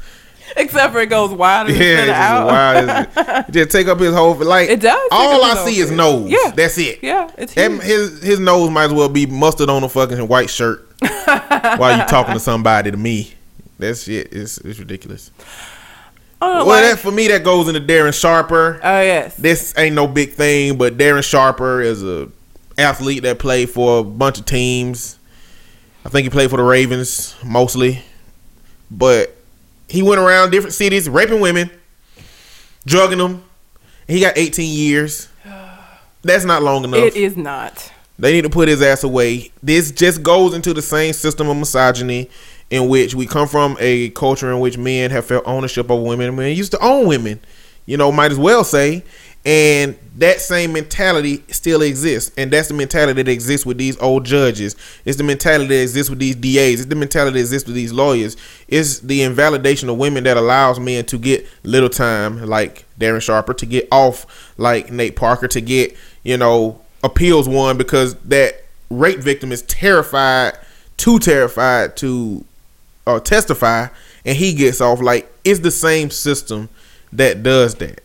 [0.57, 2.47] Except for it goes wider Yeah, it's out.
[2.47, 3.47] wild.
[3.49, 4.69] It just take up his whole like.
[4.69, 6.29] It does All I see is nose.
[6.29, 6.51] Yeah.
[6.51, 6.99] that's it.
[7.03, 10.51] Yeah, it's That- his his nose might as well be mustard on a fucking white
[10.51, 10.89] shirt
[11.27, 13.33] while you talking to somebody to me.
[13.81, 15.31] That shit is it's ridiculous.
[16.43, 18.81] Oh, well, like- that for me that goes into Darren Sharper.
[18.83, 19.37] oh yes.
[19.37, 22.29] this ain't no big thing, but Darren Sharper is a
[22.79, 25.19] athlete that played for a bunch of teams.
[26.05, 28.03] I think he played for the Ravens mostly,
[28.91, 29.37] but
[29.89, 31.71] he went around different cities raping women,
[32.87, 33.45] drugging them.
[34.09, 35.29] He got 18 years.
[36.23, 37.01] That's not long enough.
[37.01, 37.93] It is not.
[38.19, 39.51] They need to put his ass away.
[39.63, 42.31] This just goes into the same system of misogyny
[42.71, 46.35] in which we come from a culture in which men have felt ownership over women.
[46.37, 47.41] Men used to own women.
[47.87, 49.03] You know, might as well say.
[49.45, 52.31] And that same mentality still exists.
[52.37, 54.77] And that's the mentality that exists with these old judges.
[55.07, 56.81] It's the mentality that exists with these DAs.
[56.81, 58.37] It's the mentality that exists with these lawyers.
[58.69, 63.55] It's the invalidation of women that allows men to get little time, like Darren Sharper,
[63.55, 64.27] to get off,
[64.59, 70.53] like Nate Parker, to get, you know, appeals won because that rape victim is terrified,
[70.99, 72.45] too terrified to
[73.17, 73.89] uh, testify,
[74.25, 75.01] and he gets off.
[75.01, 76.69] Like, it's the same system
[77.13, 78.03] that does that.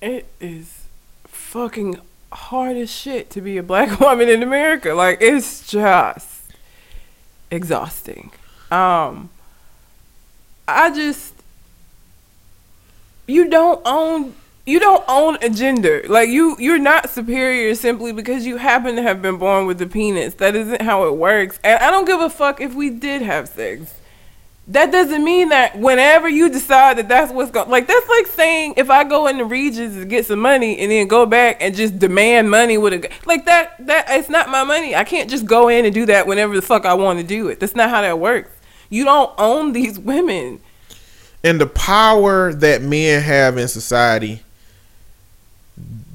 [0.00, 0.82] It is
[1.24, 2.00] fucking
[2.32, 4.94] hard as shit to be a black woman in America.
[4.94, 6.42] Like it's just
[7.50, 8.32] exhausting.
[8.70, 9.30] Um
[10.66, 11.34] I just
[13.26, 16.04] you don't own you don't own a gender.
[16.08, 19.86] Like you you're not superior simply because you happen to have been born with a
[19.86, 20.34] penis.
[20.34, 21.60] That isn't how it works.
[21.62, 23.94] And I don't give a fuck if we did have sex
[24.68, 28.74] that doesn't mean that whenever you decide that that's what's going like that's like saying
[28.76, 31.98] if I go into regions and get some money and then go back and just
[31.98, 34.94] demand money with a like that that it's not my money.
[34.94, 37.48] I can't just go in and do that whenever the fuck I want to do
[37.48, 37.58] it.
[37.58, 38.50] That's not how that works.
[38.88, 40.60] You don't own these women.
[41.42, 44.42] And the power that men have in society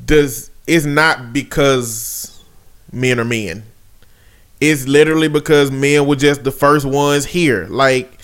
[0.06, 2.42] does is not because
[2.94, 3.64] men are men.
[4.62, 7.68] It's literally because men were just the first ones here.
[7.70, 8.17] Like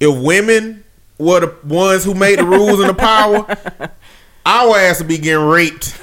[0.00, 0.84] if women
[1.18, 3.46] were the ones who made the rules and the power,
[4.46, 5.98] our ass would be getting raped,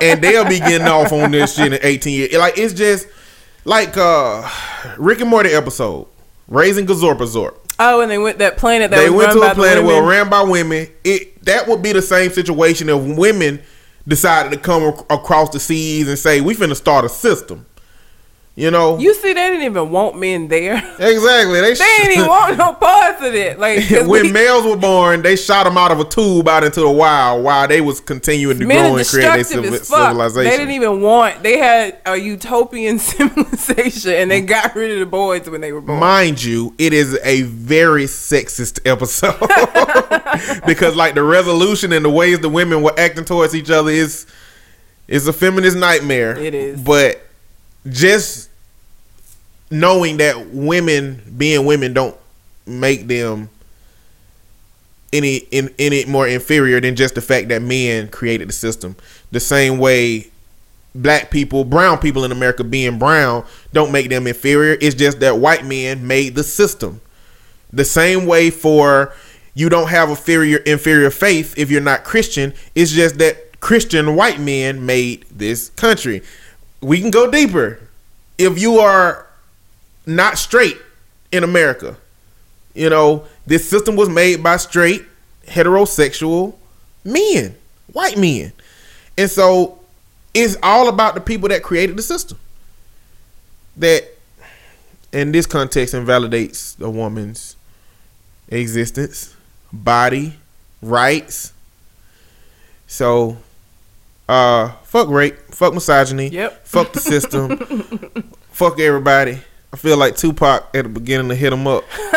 [0.00, 2.32] and they'll be getting off on this shit in 18 years.
[2.34, 3.08] Like it's just
[3.64, 4.48] like uh
[4.98, 6.06] Rick and Morty episode,
[6.48, 7.56] Raising Gazorpazorp.
[7.78, 10.42] Oh, and they went that planet that they went to a planet where ran by
[10.42, 10.88] women.
[11.04, 13.62] It that would be the same situation if women
[14.06, 17.66] decided to come across the seas and say we finna start a system.
[18.54, 20.74] You know, you see, they didn't even want men there.
[20.98, 23.58] Exactly, they, they didn't even want no parts of it.
[23.58, 26.80] Like when we, males were born, they shot them out of a tube out into
[26.80, 30.50] the wild while they was continuing to grow and create their civil, civilization.
[30.50, 31.42] They didn't even want.
[31.42, 35.80] They had a utopian civilization, and they got rid of the boys when they were
[35.80, 35.98] born.
[35.98, 39.40] Mind you, it is a very sexist episode
[40.66, 44.26] because, like, the resolution and the ways the women were acting towards each other is
[45.08, 46.36] is a feminist nightmare.
[46.38, 47.26] It is, but
[47.88, 48.50] just
[49.70, 52.16] knowing that women being women don't
[52.66, 53.48] make them
[55.12, 58.96] any in, any more inferior than just the fact that men created the system.
[59.30, 60.28] The same way
[60.94, 64.76] black people, brown people in America being brown don't make them inferior.
[64.80, 67.00] It's just that white men made the system.
[67.72, 69.14] The same way for
[69.54, 72.54] you don't have a inferior inferior faith if you're not Christian.
[72.74, 76.22] It's just that Christian white men made this country
[76.82, 77.78] we can go deeper.
[78.36, 79.26] If you are
[80.04, 80.78] not straight
[81.30, 81.96] in America,
[82.74, 85.04] you know, this system was made by straight
[85.46, 86.54] heterosexual
[87.04, 87.54] men,
[87.92, 88.52] white men.
[89.16, 89.78] And so
[90.34, 92.38] it's all about the people that created the system.
[93.76, 94.04] That
[95.12, 97.56] in this context invalidates a woman's
[98.48, 99.34] existence,
[99.72, 100.34] body,
[100.80, 101.52] rights.
[102.86, 103.38] So
[104.28, 106.66] uh, fuck rape, fuck misogyny, yep.
[106.66, 107.56] fuck the system,
[108.50, 109.40] fuck everybody.
[109.72, 111.84] I feel like Tupac at the beginning to hit him up.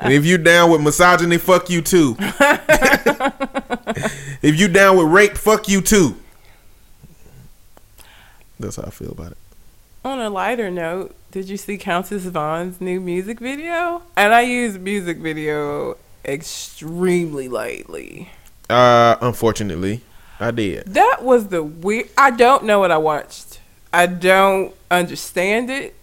[0.00, 2.16] and if you down with misogyny, fuck you too.
[4.42, 6.16] if you down with rape, fuck you too.
[8.58, 9.38] That's how I feel about it.
[10.04, 14.02] On a lighter note, did you see Countess Vaughn's new music video?
[14.16, 18.30] And I use music video extremely lightly.
[18.68, 20.00] Uh, unfortunately.
[20.40, 20.86] I did.
[20.94, 22.08] That was the weird.
[22.16, 23.60] I don't know what I watched.
[23.92, 25.94] I don't understand it.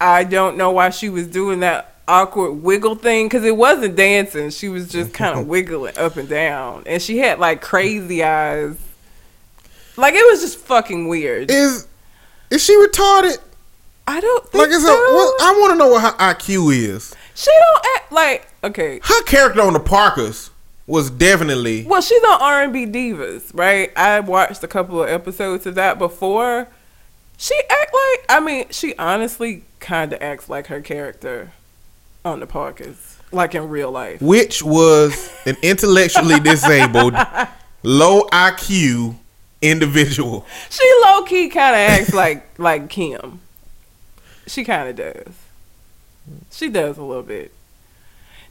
[0.00, 4.50] I don't know why she was doing that awkward wiggle thing because it wasn't dancing.
[4.50, 8.76] She was just kind of wiggling up and down, and she had like crazy eyes.
[9.96, 11.50] Like it was just fucking weird.
[11.50, 11.86] Is
[12.50, 13.38] is she retarded?
[14.06, 14.92] I don't think like so.
[14.92, 17.14] A, well, I want to know what her IQ is.
[17.34, 19.00] She don't act like okay.
[19.02, 20.50] Her character on the Parkers
[20.86, 22.00] was definitely well.
[22.02, 23.90] She's on R and B divas, right?
[23.96, 26.68] I watched a couple of episodes of that before.
[27.36, 31.52] She act like I mean, she honestly kind of acts like her character
[32.24, 37.14] on the Parkers, like in real life, which was an intellectually disabled,
[37.82, 39.16] low IQ
[39.62, 40.46] individual.
[40.68, 43.40] She low key kind of acts like like Kim.
[44.46, 45.34] She kind of does.
[46.50, 47.53] She does a little bit.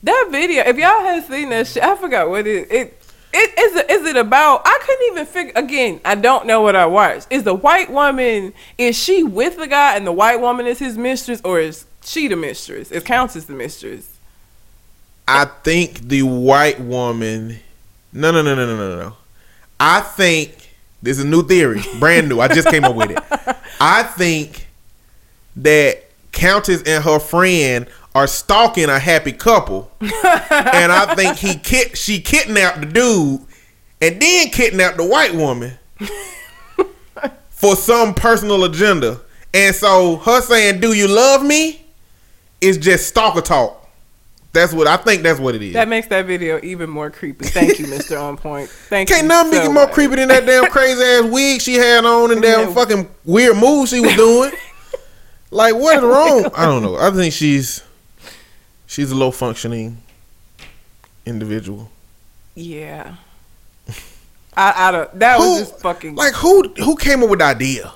[0.03, 2.99] That video, if y'all have seen that shit, I forgot what it it.
[3.35, 4.61] It, is, it, is it about?
[4.63, 5.53] I couldn't even figure.
[5.55, 7.25] Again, I don't know what I watched.
[7.31, 10.99] Is the white woman is she with the guy and the white woman is his
[10.99, 12.91] mistress, or is she the mistress?
[12.91, 14.19] It counts as the mistress.
[15.27, 17.57] I think the white woman.
[18.11, 19.13] No, no, no, no, no, no, no.
[19.79, 20.69] I think
[21.01, 22.39] this is a new theory, brand new.
[22.39, 23.23] I just came up with it.
[23.81, 24.67] I think
[25.55, 31.97] that Countess and her friend are stalking a happy couple, and I think he kid
[31.97, 33.41] she kidnapped the dude,
[34.01, 35.77] and then kidnapped the white woman
[37.49, 39.19] for some personal agenda.
[39.53, 41.85] And so her saying, "Do you love me?"
[42.61, 43.79] is just stalker talk.
[44.53, 45.23] That's what I think.
[45.23, 45.73] That's what it is.
[45.73, 47.45] That makes that video even more creepy.
[47.45, 48.21] Thank you, Mr.
[48.21, 48.69] On Point.
[48.69, 49.15] Thank you.
[49.15, 49.93] Can't nothing make so it more much.
[49.93, 53.89] creepy than that damn crazy ass wig she had on and damn fucking weird moves
[53.89, 54.51] she was doing.
[55.49, 56.51] like what is wrong?
[56.55, 56.95] I don't know.
[56.97, 57.83] I think she's
[58.93, 59.97] she's a low functioning
[61.25, 61.89] individual.
[62.53, 63.15] Yeah.
[64.55, 65.19] I, I don't.
[65.19, 66.15] That was just fucking.
[66.15, 67.91] like who who came up with the idea?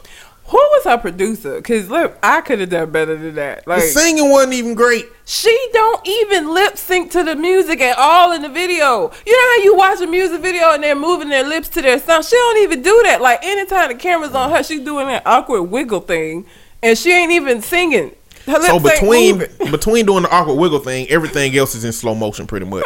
[0.47, 1.61] who was her producer?
[1.61, 3.67] Cause look, I could have done better than that.
[3.67, 5.05] Like the singing wasn't even great.
[5.25, 9.11] she don't even lip sync to the music at all in the video.
[9.25, 11.99] You know how you watch a music video and they're moving their lips to their
[11.99, 12.23] song.
[12.23, 13.21] She don't even do that.
[13.21, 16.45] Like anytime the camera's on her, she's doing that awkward wiggle thing,
[16.81, 18.11] and she ain't even singing.
[18.47, 19.71] So between moving.
[19.71, 22.85] between doing the awkward wiggle thing, everything else is in slow motion pretty much.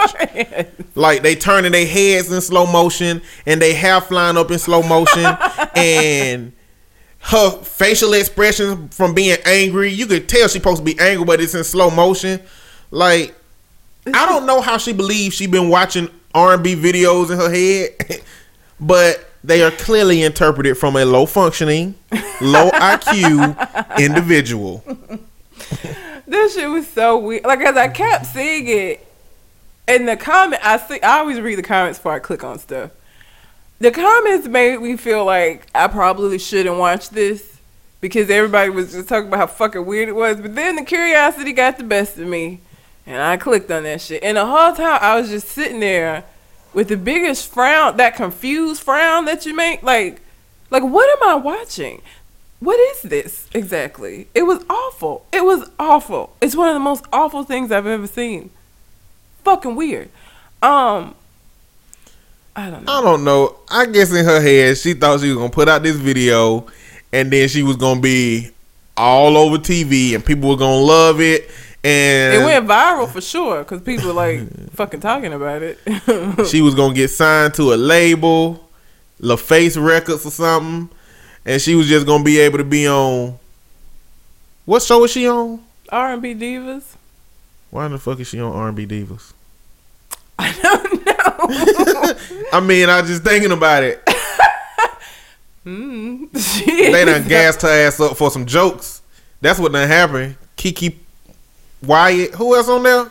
[0.96, 4.82] like they turning their heads in slow motion and they hair flying up in slow
[4.82, 5.26] motion
[5.76, 6.52] and
[7.20, 11.40] her facial expressions from being angry, you could tell she's supposed to be angry, but
[11.40, 12.42] it's in slow motion.
[12.90, 13.36] Like
[14.08, 17.52] I don't know how she believes she been watching R and B videos in her
[17.52, 18.24] head,
[18.80, 21.94] but they are clearly interpreted from a low functioning,
[22.42, 24.84] low IQ individual.
[26.28, 27.44] This shit was so weird.
[27.44, 29.06] Like as I kept seeing it,
[29.88, 31.02] in the comment, I see.
[31.02, 32.92] I always read the comments before I click on stuff.
[33.80, 37.60] The comments made me feel like I probably shouldn't watch this
[38.00, 40.40] because everybody was just talking about how fucking weird it was.
[40.40, 42.62] But then the curiosity got the best of me,
[43.06, 44.24] and I clicked on that shit.
[44.24, 46.24] And the whole time I was just sitting there
[46.74, 49.84] with the biggest frown, that confused frown that you make.
[49.84, 50.22] Like,
[50.70, 52.02] like what am I watching?
[52.62, 54.28] What is this exactly?
[54.36, 55.26] It was awful.
[55.34, 56.36] It was awful.
[56.42, 58.52] It's one of the most awful things I've ever seen.
[59.44, 60.10] Fucking weird.
[60.62, 61.16] Um,
[62.56, 62.94] I don't know.
[62.94, 63.56] I don't know.
[63.70, 66.68] I guess in her head, she thought she was gonna put out this video,
[67.12, 68.52] and then she was gonna be
[68.96, 71.50] all over TV, and people were gonna love it.
[71.84, 74.42] And It went viral for sure because people were like
[74.76, 75.80] fucking talking about it.
[76.48, 78.70] she was gonna get signed to a label,
[79.20, 80.96] LaFace Records or something,
[81.46, 83.38] and she was just gonna be able to be on.
[84.66, 85.64] What show is she on?
[85.90, 86.96] R and B divas.
[87.72, 89.32] Why in the fuck is she on R&B Divas?
[90.38, 92.48] I don't know.
[92.54, 94.06] I mean, I was just thinking about it.
[95.66, 96.30] mm.
[96.66, 99.02] They done gassed her ass up for some jokes.
[99.40, 100.36] That's what done happened.
[100.58, 100.96] KeKe
[101.82, 102.36] Wyatt.
[102.36, 103.10] Who else on there?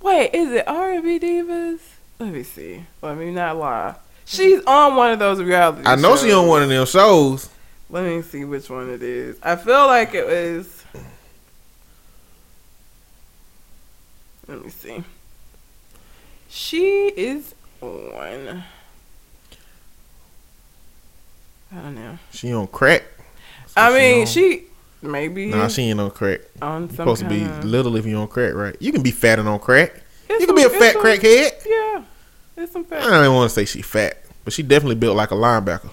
[0.00, 1.80] Wait, is it R and B divas?
[2.18, 2.82] Let me see.
[3.02, 3.94] Let me not lie.
[4.26, 5.82] She's on one of those reality.
[5.86, 7.48] I know she on one of them shows.
[7.88, 9.38] Let me see which one it is.
[9.42, 10.84] I feel like it was.
[14.48, 15.04] Let me see.
[16.48, 18.62] She is on.
[21.72, 22.18] I don't know.
[22.32, 23.02] She on crack.
[23.60, 24.26] That's I what mean, on.
[24.26, 24.64] she
[25.02, 26.40] maybe Nah, she ain't on crack.
[26.62, 28.76] on You some supposed to be kinda- little if you on crack, right?
[28.80, 30.00] You can be fat and on crack.
[30.28, 31.50] It's You can be a fat crackhead.
[31.66, 32.02] Yeah,
[32.56, 33.02] it's some fat.
[33.02, 35.90] I don't even want to say she fat, but she definitely built like a linebacker.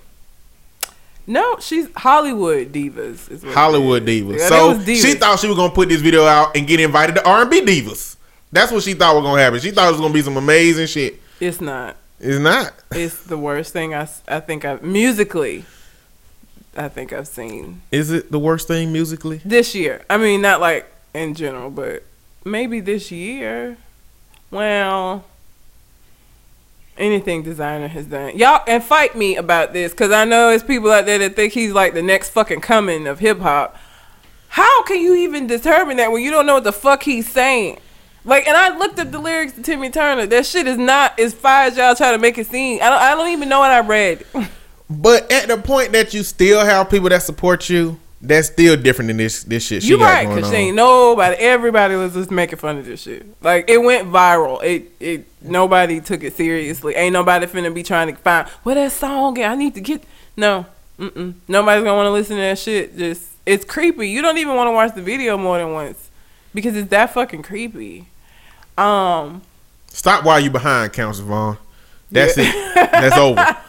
[1.25, 3.31] No, she's Hollywood divas.
[3.31, 4.39] Is what Hollywood divas.
[4.39, 5.01] Yeah, so divas.
[5.01, 7.49] she thought she was gonna put this video out and get invited to R and
[7.49, 8.17] B divas.
[8.51, 9.59] That's what she thought was gonna happen.
[9.59, 11.19] She thought it was gonna be some amazing shit.
[11.39, 11.95] it's not.
[12.19, 12.73] It's not.
[12.91, 15.65] It's the worst thing I, I think I've musically.
[16.75, 19.41] I think I've seen Is it the worst thing musically?
[19.45, 20.03] this year.
[20.09, 22.03] I mean, not like in general, but
[22.43, 23.77] maybe this year.
[24.51, 25.23] Well,
[26.97, 28.37] anything Desiigner has done.
[28.37, 31.53] Y'all and fight me about this because I know there's people out there that think
[31.53, 33.77] he's like the next fucking coming of hip hop.
[34.49, 37.79] How can you even determine that when you don't know what the fuck he's saying?
[38.25, 40.25] Like, and I looked up the lyrics to Timmy Turner.
[40.25, 42.81] That shit is not as fire as y'all try to make it seem.
[42.81, 43.01] I don't.
[43.01, 44.25] I don't even know what I read.
[44.89, 49.09] But at the point that you still have people that support you, that's still different
[49.09, 50.51] than this this shit You right, cause on.
[50.51, 51.35] she ain't nobody.
[51.35, 53.25] Everybody was just making fun of this shit.
[53.43, 54.63] Like it went viral.
[54.63, 56.95] It it nobody took it seriously.
[56.95, 59.37] Ain't nobody finna be trying to find what that song.
[59.37, 59.45] is.
[59.45, 60.03] I need to get
[60.37, 60.65] no.
[60.99, 61.33] Mm-mm.
[61.47, 62.97] Nobody's gonna want to listen to that shit.
[62.97, 64.07] Just it's creepy.
[64.09, 66.09] You don't even want to watch the video more than once
[66.53, 68.07] because it's that fucking creepy.
[68.77, 69.41] Um,
[69.87, 71.57] Stop while you behind, Countess Vaughn.
[72.11, 72.45] That's Yeah.
[72.47, 72.91] it.
[72.91, 73.57] That's over.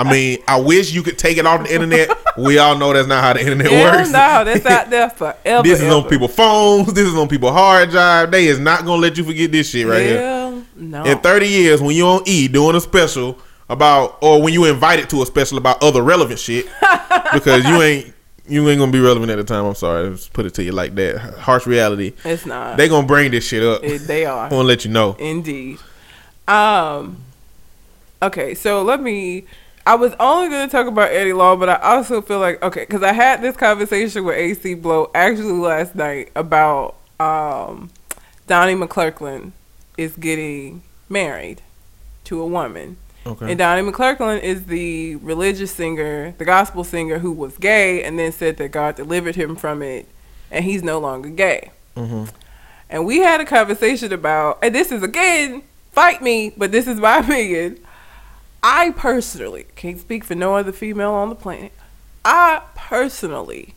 [0.00, 2.10] I mean, I wish you could take it off the internet.
[2.38, 4.10] We all know that's not how the internet hell works.
[4.10, 5.62] no, that's out there forever.
[5.62, 6.92] this is on people's phones.
[6.92, 8.30] This is on people's hard drive.
[8.30, 10.18] They is not gonna let you forget this shit right here.
[10.20, 11.04] Hell no.
[11.04, 13.38] In 30 years, when you on E doing a special
[13.68, 16.66] about or when you invited to a special about other relevant shit
[17.32, 18.14] because you ain't
[18.48, 19.64] you ain't gonna be relevant at the time.
[19.64, 21.18] I'm sorry, Let's put it to you like that.
[21.38, 22.14] Harsh reality.
[22.24, 22.76] It's not.
[22.76, 23.84] They gonna bring this shit up.
[23.84, 24.38] It- they are.
[24.46, 25.14] I want to let you know.
[25.18, 25.78] Indeed.
[26.48, 27.18] Um.
[28.22, 29.44] Okay, so let me.
[29.86, 32.80] I was only going to talk about Eddie Long, but I also feel like okay,
[32.80, 37.90] because I had this conversation with AC Blow actually last night about um,
[38.46, 39.52] Donnie McClurkin
[39.96, 41.62] is getting married
[42.24, 42.96] to a woman.
[43.26, 43.50] Okay.
[43.50, 48.32] And Donnie McClurkin is the religious singer, the gospel singer who was gay and then
[48.32, 50.08] said that God delivered him from it
[50.50, 51.70] and he's no longer gay.
[51.94, 52.24] hmm
[52.88, 55.62] And we had a conversation about, and this is again,
[55.92, 57.78] fight me, but this is my opinion.
[58.62, 61.72] I personally can't speak for no other female on the planet.
[62.24, 63.74] I personally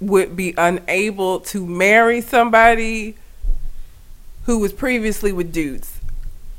[0.00, 3.16] would be unable to marry somebody
[4.44, 6.00] who was previously with dudes.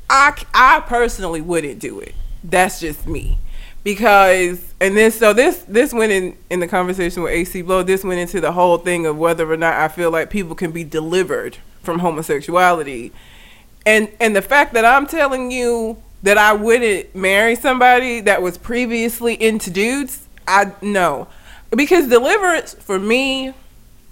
[0.09, 2.13] I, I personally wouldn't do it.
[2.43, 3.37] That's just me.
[3.83, 7.83] Because and then so this this went in in the conversation with AC Blow.
[7.83, 10.71] This went into the whole thing of whether or not I feel like people can
[10.71, 13.11] be delivered from homosexuality,
[13.85, 18.57] and and the fact that I'm telling you that I wouldn't marry somebody that was
[18.57, 21.27] previously into dudes, I no,
[21.75, 23.53] because deliverance for me,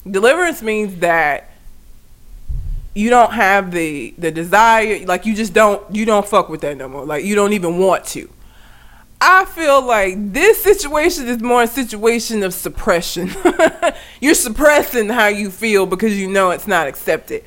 [0.09, 1.49] deliverance means that
[2.95, 6.77] you don't have the the desire like you just don't you don't fuck with that
[6.77, 7.05] no more.
[7.05, 8.29] Like you don't even want to.
[9.25, 13.31] I feel like this situation is more a situation of suppression.
[14.19, 17.43] You're suppressing how you feel because you know it's not accepted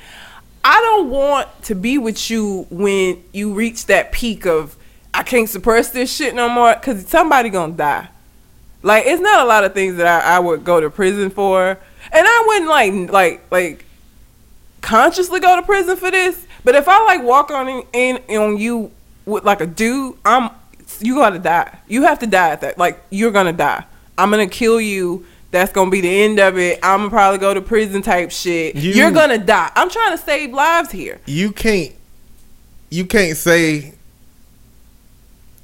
[0.67, 4.77] i don't want to be with you when you reach that peak of
[5.14, 8.09] i can't suppress this shit no more because somebody gonna die
[8.83, 11.71] like it's not a lot of things that I, I would go to prison for
[11.71, 13.87] and i wouldn't like like like
[14.87, 16.47] consciously go to prison for this.
[16.64, 18.93] But if I like walk on in, in on you
[19.27, 20.51] with like a dude, I'm
[21.01, 21.79] you gotta die.
[21.89, 22.79] You have to die at that.
[22.79, 23.85] Like you're gonna die.
[24.17, 25.27] I'm gonna kill you.
[25.57, 26.79] That's gonna be the end of it.
[26.83, 28.75] I'm gonna probably go to prison type shit.
[28.77, 29.71] You- You, are gonna die.
[29.75, 31.19] I'm trying to save lives here.
[31.27, 31.93] You can't.
[32.91, 33.95] You can't say.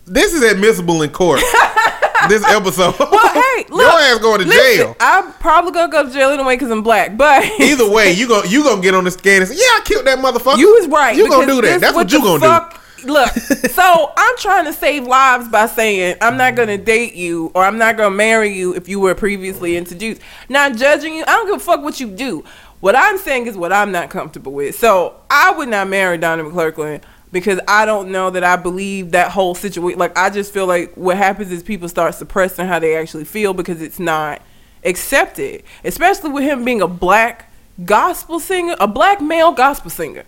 [0.06, 1.40] This is admissible in court.
[2.28, 2.94] this episode.
[2.98, 4.96] Well, hey, look, your ass going to listen, jail.
[5.00, 7.16] I'm probably gonna go to jail anyway because I'm black.
[7.16, 9.80] But Either way, you go you gonna get on the scan and say, "Yeah, I
[9.84, 11.16] killed that motherfucker." You was right.
[11.16, 11.80] You gonna do that?
[11.80, 16.16] That's what the you gonna fuck- Look, so I'm trying to save lives by saying
[16.20, 19.76] I'm not gonna date you or I'm not gonna marry you if you were previously
[19.76, 20.20] introduced.
[20.48, 21.22] Not judging you.
[21.22, 22.44] I don't give a fuck what you do.
[22.80, 24.76] What I'm saying is what I'm not comfortable with.
[24.78, 29.30] So I would not marry Donnie McClurkin because I don't know that I believe that
[29.30, 29.98] whole situation.
[29.98, 33.54] Like I just feel like what happens is people start suppressing how they actually feel
[33.54, 34.42] because it's not
[34.84, 35.62] accepted.
[35.84, 37.52] Especially with him being a black
[37.84, 40.24] gospel singer, a black male gospel singer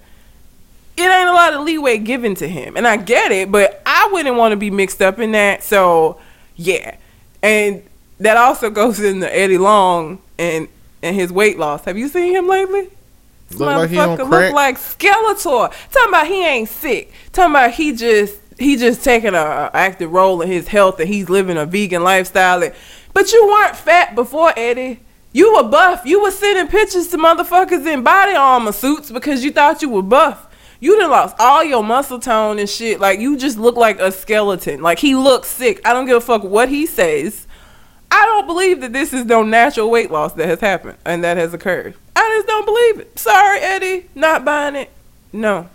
[0.96, 2.76] it ain't a lot of leeway given to him.
[2.76, 5.62] And I get it, but I wouldn't want to be mixed up in that.
[5.62, 6.18] So,
[6.56, 6.96] yeah.
[7.42, 7.82] And
[8.20, 10.68] that also goes into Eddie Long and
[11.02, 11.84] and his weight loss.
[11.84, 12.88] Have you seen him lately?
[13.48, 14.44] This Look like he on motherfucker crack.
[14.46, 15.72] look like Skeletor.
[15.92, 17.12] Talking about he ain't sick.
[17.32, 21.08] Talking about he just he just taking a, a active role in his health and
[21.08, 22.62] he's living a vegan lifestyle.
[22.62, 22.74] And,
[23.12, 25.00] but you weren't fat before Eddie.
[25.32, 26.02] You were buff.
[26.06, 30.02] You were sending pictures to motherfuckers in body armor suits because you thought you were
[30.02, 30.46] buff.
[30.80, 33.00] You done lost all your muscle tone and shit.
[33.00, 34.82] Like you just look like a skeleton.
[34.82, 35.80] Like he looks sick.
[35.86, 37.46] I don't give a fuck what he says.
[38.10, 41.36] I don't believe that this is no natural weight loss that has happened and that
[41.36, 41.94] has occurred.
[42.14, 43.18] I just don't believe it.
[43.18, 44.06] Sorry, Eddie.
[44.14, 44.90] Not buying it.
[45.32, 45.68] No.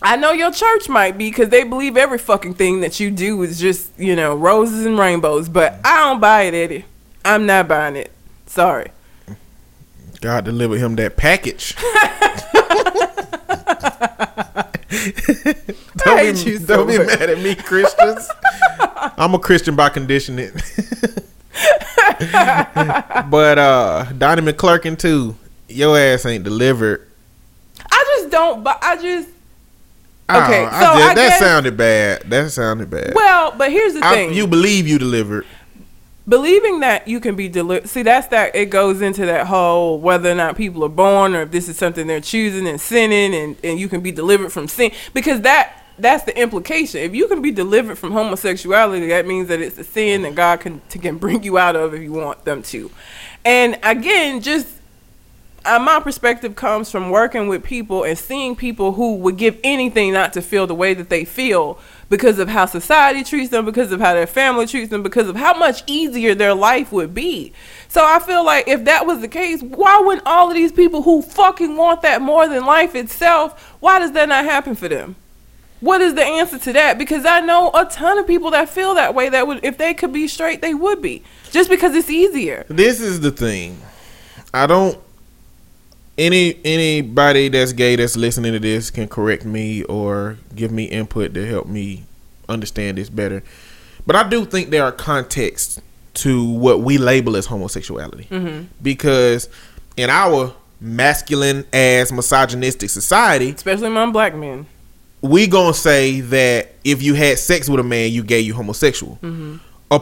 [0.00, 3.42] I know your church might be because they believe every fucking thing that you do
[3.42, 5.48] is just, you know, roses and rainbows.
[5.48, 6.84] But I don't buy it, Eddie.
[7.24, 8.12] I'm not buying it.
[8.46, 8.92] Sorry.
[10.20, 11.74] God delivered him that package.
[15.96, 18.28] don't be, you so don't be mad at me, Christians.
[19.16, 20.52] I'm a Christian by conditioning.
[23.30, 25.36] but uh Donnie McClurkin too.
[25.68, 27.06] Your ass ain't delivered.
[27.92, 28.62] I just don't.
[28.64, 29.28] But I just
[30.30, 32.22] Oh, Okay, I so I that guess- sounded bad.
[32.28, 33.14] That sounded bad.
[33.14, 33.52] well.
[33.56, 35.46] But here's the I- thing: you believe you delivered.
[36.28, 37.88] Believing that you can be delivered.
[37.88, 38.54] See, that's that.
[38.54, 41.76] It goes into that whole whether or not people are born or if this is
[41.76, 45.74] something they're choosing and sinning, and and you can be delivered from sin because that.
[46.00, 47.00] That's the implication.
[47.00, 50.60] If you can be delivered from homosexuality, that means that it's a sin that God
[50.60, 52.88] can can bring you out of if you want them to.
[53.44, 54.68] And again, just
[55.64, 60.12] uh, my perspective comes from working with people and seeing people who would give anything
[60.12, 61.78] not to feel the way that they feel
[62.08, 65.36] because of how society treats them, because of how their family treats them, because of
[65.36, 67.52] how much easier their life would be.
[67.88, 71.02] So I feel like if that was the case, why wouldn't all of these people
[71.02, 75.16] who fucking want that more than life itself, why does that not happen for them?
[75.80, 76.98] what is the answer to that?
[76.98, 79.28] Because I know a ton of people that feel that way.
[79.28, 81.22] That would, if they could be straight, they would be.
[81.50, 82.64] Just because it's easier.
[82.68, 83.80] This is the thing.
[84.52, 84.98] I don't.
[86.18, 91.32] Any anybody that's gay that's listening to this can correct me or give me input
[91.34, 92.04] to help me
[92.48, 93.42] understand this better.
[94.06, 95.80] But I do think there are contexts
[96.14, 98.64] to what we label as homosexuality Mm-hmm.
[98.82, 99.48] because
[99.96, 104.66] in our masculine ass misogynistic society, Especially among black men.
[105.20, 109.18] we gonna say that if you had sex with a man, you gay, you homosexual.
[109.90, 110.00] Uh,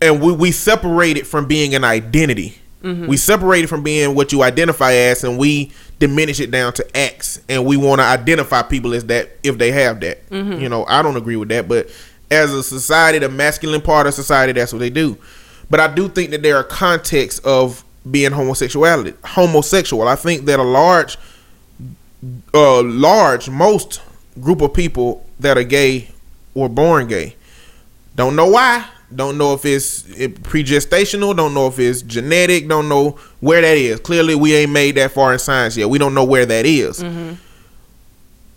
[0.00, 2.56] and we, we separate it from being an identity.
[2.82, 6.96] We separate it from being what you identify as, and we diminish it down to
[6.96, 7.40] acts.
[7.48, 10.18] And we want to identify people as that if they have that.
[10.30, 11.90] You know, I don't agree with that, but
[12.30, 15.18] as a society, the masculine part of society, that's what they do.
[15.68, 20.08] But I do think that there are contexts of being homosexuality, homosexual.
[20.08, 21.18] I think that a large
[22.54, 24.00] uh, large most
[24.40, 26.08] group of people that are gay
[26.54, 27.36] were born gay.
[28.16, 28.86] Don't know why.
[29.14, 31.36] Don't know if it's it pregestational.
[31.36, 32.68] Don't know if it's genetic.
[32.68, 34.00] Don't know where that is.
[34.00, 35.88] Clearly, we ain't made that far in science yet.
[35.88, 37.02] We don't know where that is.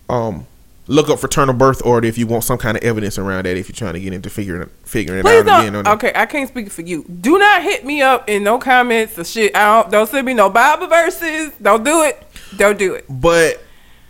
[0.10, 0.46] Um,
[0.88, 3.58] look up fraternal birth order if you want some kind of evidence around that.
[3.58, 5.76] If you're trying to get into figuring figuring it Please out don't.
[5.76, 5.88] again.
[5.94, 7.04] Okay, I can't speak for you.
[7.04, 9.56] Do not hit me up in no comments or shit.
[9.56, 9.92] I don't.
[9.92, 11.52] Don't send me no Bible verses.
[11.62, 12.22] Don't do it.
[12.58, 13.06] Don't do it.
[13.10, 13.62] but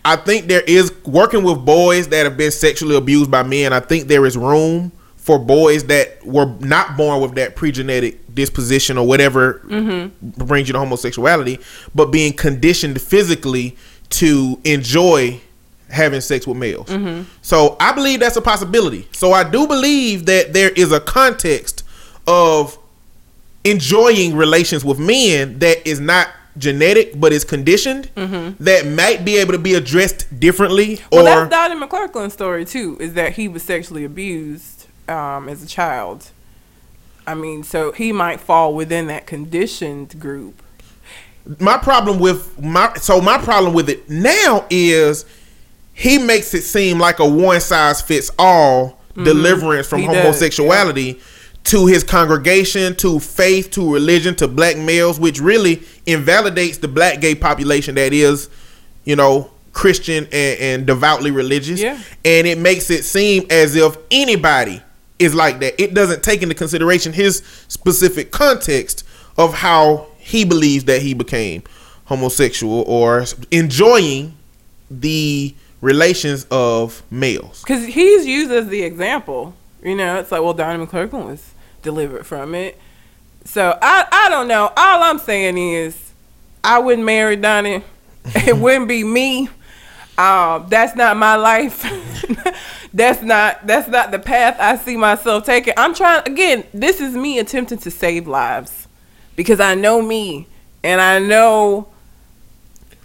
[0.03, 3.71] I think there is working with boys that have been sexually abused by men.
[3.71, 4.91] I think there is room
[5.24, 10.43] for boys that were not born with that pregenetic disposition or whatever mm-hmm.
[10.43, 11.61] brings you to homosexuality,
[11.95, 13.78] but being conditioned physically
[14.09, 15.39] to enjoy
[15.89, 16.88] having sex with males.
[16.88, 17.24] Mm-hmm.
[17.41, 19.07] So I believe that's a possibility.
[19.13, 21.86] So I do believe that there is a context
[22.28, 22.78] of
[23.63, 28.63] enjoying relations with men that is not genetic but is conditioned mm-hmm.
[28.63, 32.97] that might be able to be addressed differently Well, or that's Donnie McClurkin's story too.
[32.99, 34.72] Is that he was sexually abused
[35.07, 36.31] um, as a child.
[37.25, 40.61] I mean, so he might fall within that conditioned group.
[41.59, 45.25] my problem with my so my problem with it now is
[45.93, 50.09] he makes it seem like a one size fits all deliverance from Mm-hmm.
[50.09, 51.21] He does, homosexuality
[51.65, 57.21] to his congregation, to faith, to religion, to black males, which really invalidates the black
[57.21, 58.49] gay population that is,
[59.05, 61.79] you know, Christian and, and devoutly religious.
[61.79, 61.99] Yeah.
[62.25, 64.81] And it makes it seem as if anybody
[65.20, 65.82] is like that.
[65.82, 69.05] It doesn't take into consideration his specific context
[69.38, 71.64] of how he believes that he became
[72.05, 74.38] homosexual or enjoying
[74.89, 77.61] the relations of males.
[77.61, 79.53] Because he's used as the example.
[79.84, 82.80] You know, it's like, well, Donnie McClurkin was delivered from it.
[83.45, 84.72] So I, I don't know.
[84.78, 86.11] All I'm saying is,
[86.64, 87.84] I wouldn't marry Donnie.
[88.26, 89.49] it wouldn't be me.
[90.18, 91.82] Um, that's not my life.
[92.93, 95.74] that's not that's not the path I see myself taking.
[95.76, 96.66] I'm trying again.
[96.74, 98.88] This is me attempting to save lives
[99.36, 100.47] because I know me
[100.84, 101.88] and I know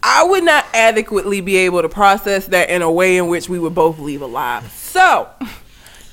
[0.03, 3.59] I would not adequately be able to process that in a way in which we
[3.59, 4.71] would both leave alive.
[4.73, 5.29] So,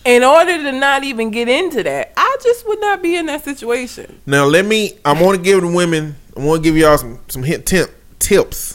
[0.05, 3.43] in order to not even get into that, I just would not be in that
[3.43, 4.21] situation.
[4.25, 4.97] Now let me.
[5.03, 6.15] I want to give the women.
[6.37, 8.74] I want to give y'all some some hint tip, tips.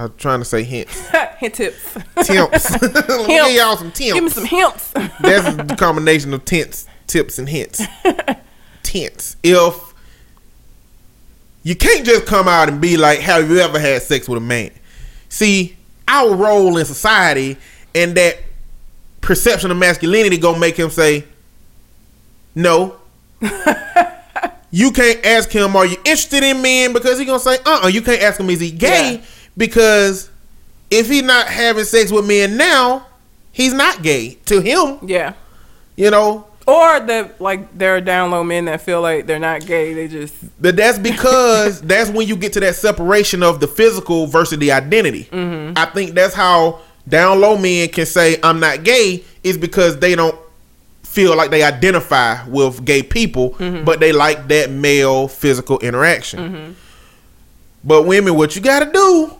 [0.00, 0.98] I'm trying to say hints.
[1.38, 1.94] Hint tips.
[2.22, 2.70] Tips.
[2.82, 4.14] Let me give y'all some tips.
[4.14, 4.92] Give me some hints.
[5.20, 7.82] That's the combination of tints, tips, and hints.
[8.82, 9.36] Tints.
[9.42, 9.94] If
[11.62, 14.40] you can't just come out and be like, "Have you ever had sex with a
[14.40, 14.70] man?"
[15.28, 15.76] See,
[16.08, 17.58] our role in society
[17.94, 18.38] and that
[19.20, 21.24] perception of masculinity gonna make him say,
[22.54, 22.96] "No."
[24.70, 27.88] you can't ask him, "Are you interested in men?" Because he gonna say, "Uh, uh
[27.88, 29.26] You can't ask him, "Is he gay?" Yeah.
[29.60, 30.30] Because
[30.90, 33.06] if he's not having sex with men now,
[33.52, 34.98] he's not gay to him.
[35.06, 35.34] yeah.
[35.96, 39.66] You know, Or the like there are down low men that feel like they're not
[39.66, 39.92] gay.
[39.92, 44.26] They just but that's because that's when you get to that separation of the physical
[44.26, 45.24] versus the identity.
[45.24, 45.74] Mm-hmm.
[45.76, 50.14] I think that's how down low men can say I'm not gay is because they
[50.14, 50.38] don't
[51.02, 53.84] feel like they identify with gay people, mm-hmm.
[53.84, 56.38] but they like that male physical interaction.
[56.38, 56.72] Mm-hmm.
[57.84, 59.39] But women, what you got to do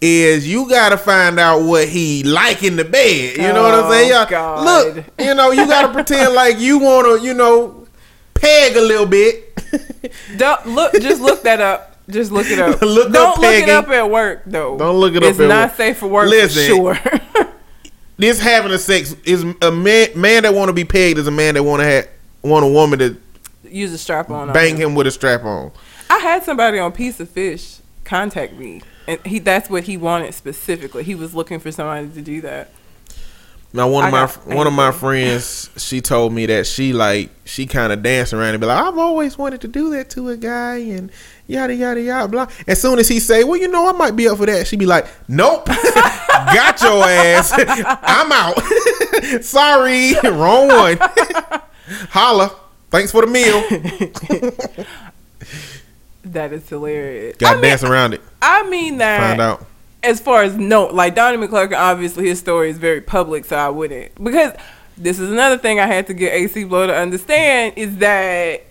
[0.00, 3.36] is you got to find out what he like in the bed.
[3.36, 4.08] You know what I'm Oh, saying?
[4.10, 4.64] Yeah, God.
[4.64, 7.86] Look, you know, you got to pretend like you want to, you know,
[8.34, 9.54] peg a little bit.
[10.36, 10.92] don't look.
[10.94, 11.96] Just look that up.
[12.08, 12.80] Just look it up.
[12.82, 14.76] Look up don't look it up at work though.
[14.76, 15.76] Don't look it up It's not work.
[15.76, 16.28] safe for work.
[16.28, 16.62] Listen.
[16.84, 17.48] for sure.
[18.16, 21.30] this having a sex is a man man that want to be pegged is a
[21.30, 22.08] man that want to have
[22.42, 23.16] want a woman to
[23.62, 24.52] Use a strap on.
[24.52, 25.70] bang him with a strap on.
[26.08, 30.34] I had somebody on Plenty of Fish contact me, and he that's what he wanted
[30.34, 31.04] specifically.
[31.04, 32.70] He was looking for somebody to do that.
[33.72, 36.92] Now one of I my got one of my friends, she told me that she
[36.92, 40.10] like she kind of danced around and be like, I've always wanted to do that
[40.10, 41.12] to a guy and
[41.46, 42.48] yada yada yada blah.
[42.66, 44.76] As soon as he say, well, you know, I might be up for that, she
[44.76, 47.52] be like, Nope, got your ass.
[47.56, 48.60] I'm out.
[49.44, 50.98] Sorry, wrong one.
[52.10, 52.56] Holla.
[52.90, 53.62] Thanks for the meal.
[56.32, 57.36] That is hilarious.
[57.36, 58.20] Got to mean, dance around it.
[58.40, 59.30] I mean that.
[59.30, 59.66] Find out.
[60.02, 63.68] as far as no, like Donnie McClurkin, obviously his story is very public, so I
[63.68, 64.54] wouldn't because
[64.96, 68.62] this is another thing I had to get AC Blow to understand is that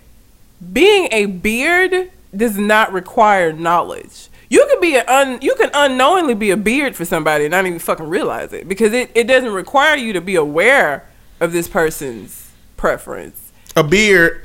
[0.71, 4.29] being a beard does not require knowledge.
[4.49, 7.65] You can be an un, you can unknowingly be a beard for somebody and not
[7.65, 11.05] even fucking realize it because it, it doesn't require you to be aware
[11.39, 13.51] of this person's preference.
[13.75, 14.43] A beard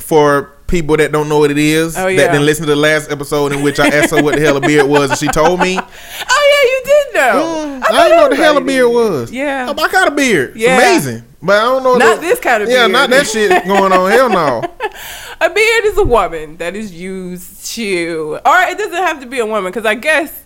[0.00, 1.96] for people that don't know what it is.
[1.96, 4.40] Oh, That didn't listen to the last episode in which I asked her what the
[4.40, 5.78] hell a beard was, and she told me.
[6.28, 7.66] Oh yeah, you did know.
[7.66, 8.94] Mm, thought I, didn't know what the hell a beard did.
[8.94, 9.32] was.
[9.32, 9.74] Yeah.
[9.76, 10.50] I got a beard.
[10.50, 10.76] It's Yeah.
[10.76, 11.22] amazing.
[11.42, 11.96] But I don't know.
[11.96, 12.92] Not the- this kind of Yeah, beard.
[12.92, 14.10] not that shit going on.
[14.10, 14.62] Hell no.
[15.40, 19.38] A beard is a woman that is used to, or it doesn't have to be
[19.38, 20.44] a woman, because I guess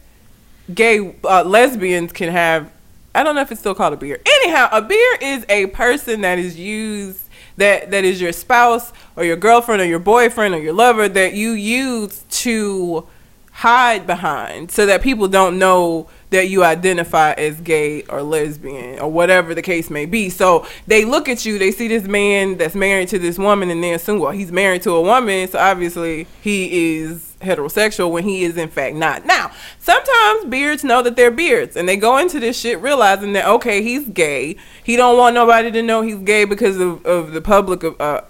[0.75, 2.71] gay uh, lesbians can have.
[3.15, 4.21] I don't know if it's still called a beard.
[4.27, 7.23] Anyhow, a beard is a person that is used
[7.61, 11.35] that that is your spouse or your girlfriend or your boyfriend or your lover that
[11.35, 13.07] you use to
[13.53, 19.11] hide behind so that people don't know that you identify as gay or lesbian or
[19.11, 20.31] whatever the case may be.
[20.31, 23.83] So they look at you, they see this man that's married to this woman, and
[23.83, 28.45] they assume, well, he's married to a woman, so obviously he is heterosexual when he
[28.45, 29.25] is in fact not.
[29.25, 33.47] Now, sometimes beards know that they're beards, and they go into this shit realizing that
[33.47, 34.57] okay, he's gay.
[34.85, 38.23] He don't want nobody to know he's gay because of, of the public uh,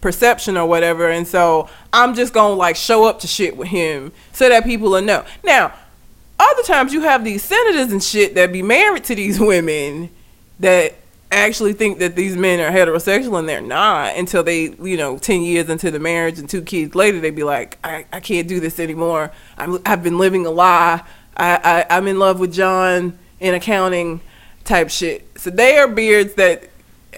[0.00, 4.12] perception or whatever, and so I'm just gonna like show up to shit with him
[4.32, 5.24] so that people will know.
[5.44, 5.72] Now,
[6.38, 10.10] other times you have these senators and shit that be married to these women
[10.60, 10.94] that
[11.30, 15.42] actually think that these men are heterosexual and they're not until they, you know, 10
[15.42, 18.60] years into the marriage and two kids later, they'd be like, I, I can't do
[18.60, 19.30] this anymore.
[19.56, 21.02] I'm, I've been living a lie.
[21.36, 24.20] I, I, I'm in love with John in accounting
[24.64, 25.28] type shit.
[25.38, 26.70] So they are beards that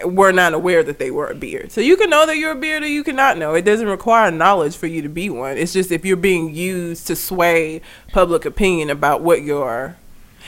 [0.05, 1.73] were not aware that they were a beard.
[1.73, 3.55] So you can know that you're a beard or you cannot know.
[3.55, 5.57] It doesn't require knowledge for you to be one.
[5.57, 7.83] It's just if you're being used to sway
[8.13, 9.97] public opinion about what you are.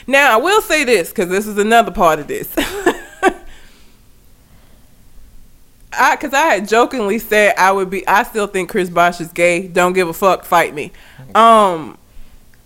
[0.06, 2.54] Now, I will say this because this is another part of this.
[5.92, 8.06] I, cause I had jokingly said I would be.
[8.06, 9.68] I still think Chris Bosh is gay.
[9.68, 10.44] Don't give a fuck.
[10.44, 10.92] Fight me.
[11.34, 11.98] Um,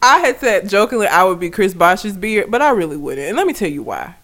[0.02, 3.26] I had said jokingly I would be Chris Bosh's beard, but I really wouldn't.
[3.26, 4.14] And let me tell you why.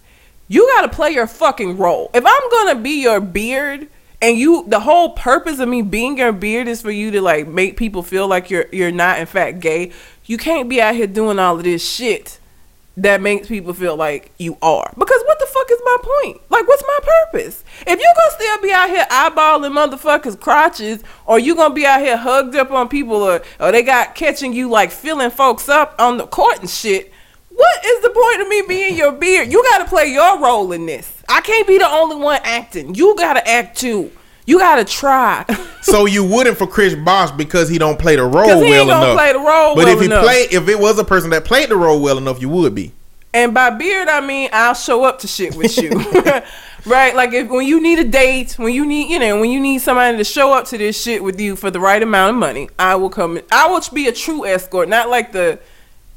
[0.49, 2.11] You got to play your fucking role.
[2.15, 3.89] If I'm gonna be your beard,
[4.21, 7.49] and you, the whole purpose of me being your beard is for you to like
[7.49, 9.93] make people feel like you're you're not in fact gay.
[10.27, 12.39] You can't be out here doing all of this shit
[12.97, 14.93] that makes people feel like you are.
[14.99, 16.41] Because what the fuck is my point?
[16.51, 17.65] Like, what's my purpose?
[17.87, 22.01] If you gonna still be out here eyeballing motherfuckers' crotches, or you gonna be out
[22.01, 25.95] here hugged up on people, or, or they got catching you like filling folks up
[25.99, 27.13] on the court and shit,
[27.49, 29.51] what is the point of me being your beard?
[29.51, 31.23] You gotta play your role in this.
[31.29, 32.95] I can't be the only one acting.
[32.95, 34.13] You gotta act too.
[34.45, 35.45] You gotta try.
[35.83, 39.05] so you wouldn't for Chris Bosh because he don't play the role he well gonna
[39.07, 39.17] enough.
[39.17, 40.25] play the role but well if he enough.
[40.25, 42.93] played, if it was a person that played the role well enough, you would be.
[43.35, 45.91] And by beard, I mean I'll show up to shit with you,
[46.85, 47.15] right?
[47.15, 49.79] Like if when you need a date, when you need, you know, when you need
[49.79, 52.69] somebody to show up to this shit with you for the right amount of money,
[52.79, 53.41] I will come.
[53.53, 55.61] I will be a true escort, not like the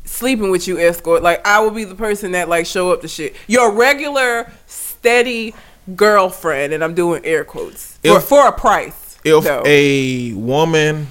[0.03, 1.21] sleeping with you escort.
[1.21, 3.35] Like I will be the person that like show up to shit.
[3.47, 5.53] Your regular, steady
[5.95, 9.17] girlfriend, and I'm doing air quotes If- for a price.
[9.23, 9.63] If though.
[9.65, 11.07] a woman,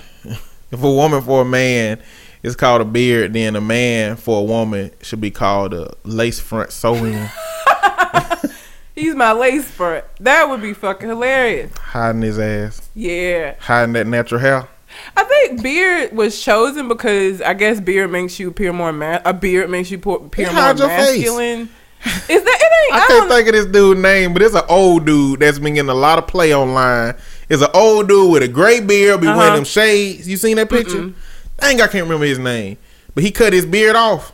[0.71, 2.01] if a woman for a man
[2.45, 6.39] is called a beard, then a man for a woman should be called a lace
[6.39, 7.19] front sewing,
[8.95, 10.05] He's my lace front.
[10.21, 11.73] That would be fucking hilarious.
[11.77, 13.57] hiding his ass, Yeah.
[13.59, 14.69] hiding that natural hair.
[15.17, 19.35] I think beard was chosen because I guess beard makes you appear more ma- a
[19.35, 21.69] beard makes you appear more your face.
[22.05, 22.93] Is that it?
[22.93, 25.59] Ain't I I, can't think of this dude's name, but it's an old dude that's
[25.59, 27.15] been getting a lot of play online.
[27.49, 29.39] It's an old dude with a gray beard, be Uh-huh.
[29.39, 30.29] wearing them shades.
[30.29, 31.13] You seen that picture?
[31.59, 32.77] Dang, I can't remember his name,
[33.15, 34.33] but he cut his beard off,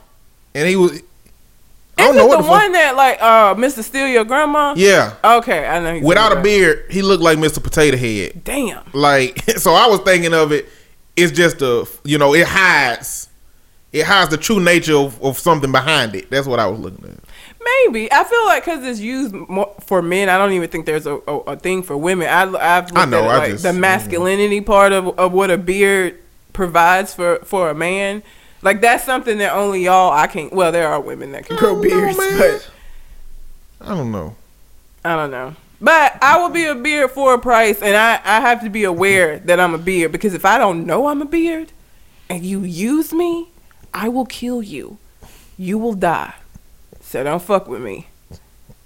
[0.54, 1.00] and he was.
[1.98, 2.62] I don't Is know it what the, the fuck.
[2.62, 3.82] one that like uh Mr.
[3.82, 4.72] Steal Your Grandma?
[4.76, 6.06] Yeah, Okay, I know.
[6.06, 7.62] without a beard, he looked like Mr.
[7.62, 8.42] Potato Head.
[8.42, 8.82] Damn.
[8.94, 10.66] Like, so I was thinking of it.
[11.16, 13.28] It's just a, you know, it hides,
[13.92, 16.30] it hides the true nature of, of something behind it.
[16.30, 17.18] That's what I was looking at.
[17.62, 20.28] Maybe I feel like because it's used more for men.
[20.28, 22.28] I don't even think there's a, a, a thing for women.
[22.28, 23.78] I I've looked I know, it, I like just- the mm.
[23.78, 26.18] masculinity part of of what a beard
[26.52, 28.22] provides for for a man.
[28.62, 30.52] Like that's something that only y'all I can't.
[30.52, 32.38] Well, there are women that can grow know, beards, man.
[32.38, 32.70] but
[33.80, 34.36] I don't know.
[35.04, 35.54] I don't know.
[35.80, 38.84] But I will be a beard for a price, and I, I have to be
[38.84, 41.72] aware that I'm a beard because if I don't know I'm a beard
[42.28, 43.48] and you use me,
[43.94, 44.98] I will kill you.
[45.56, 46.34] You will die.
[47.10, 48.06] So don't fuck with me.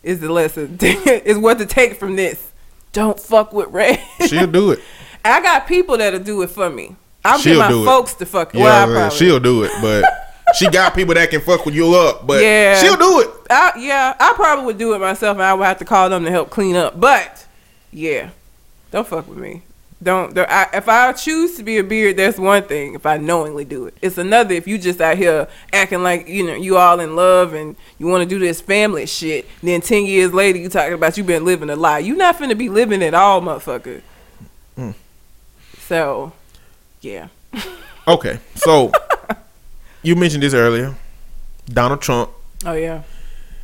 [0.02, 0.78] Is the lesson.
[0.80, 2.52] is what to take from this.
[2.94, 4.02] Don't fuck with Ray.
[4.26, 4.78] She'll do it.
[5.26, 6.96] I got people that'll do it for me.
[7.22, 7.84] I'll She'll get my do it.
[7.84, 8.54] folks to fuck.
[8.54, 10.04] Yeah, well, man, she'll do it, but
[10.56, 12.26] she got people that can fuck with you up.
[12.26, 12.80] But Yeah.
[12.80, 13.28] she'll do it.
[13.50, 16.24] I, yeah, I probably would do it myself, and I would have to call them
[16.24, 16.98] to help clean up.
[16.98, 17.46] But
[17.92, 18.30] yeah,
[18.90, 19.60] don't fuck with me.
[20.02, 20.34] Don't.
[20.34, 22.94] don't I, if I choose to be a beard, that's one thing.
[22.94, 24.54] If I knowingly do it, it's another.
[24.54, 28.06] If you just out here acting like you know you all in love and you
[28.06, 31.44] want to do this family shit, then ten years later you talking about you been
[31.44, 32.00] living a lie.
[32.00, 34.02] You not finna be living at all, motherfucker.
[34.76, 34.94] Mm.
[35.78, 36.32] So,
[37.00, 37.28] yeah.
[38.06, 38.92] Okay, so
[40.02, 40.94] you mentioned this earlier.
[41.66, 42.28] Donald Trump
[42.66, 43.02] Oh yeah.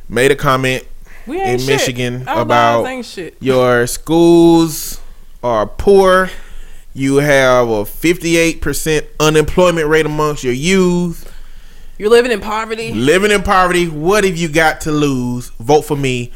[0.09, 0.83] made a comment
[1.27, 1.67] In shit.
[1.67, 3.35] Michigan about- shit.
[3.39, 5.00] your schools
[5.43, 6.29] are poor.
[6.93, 11.31] You have a 58% unemployment rate amongst your youth.
[11.97, 12.93] You're living in poverty.
[12.93, 15.49] Living in poverty, what have you got to lose?
[15.59, 16.31] Vote for me.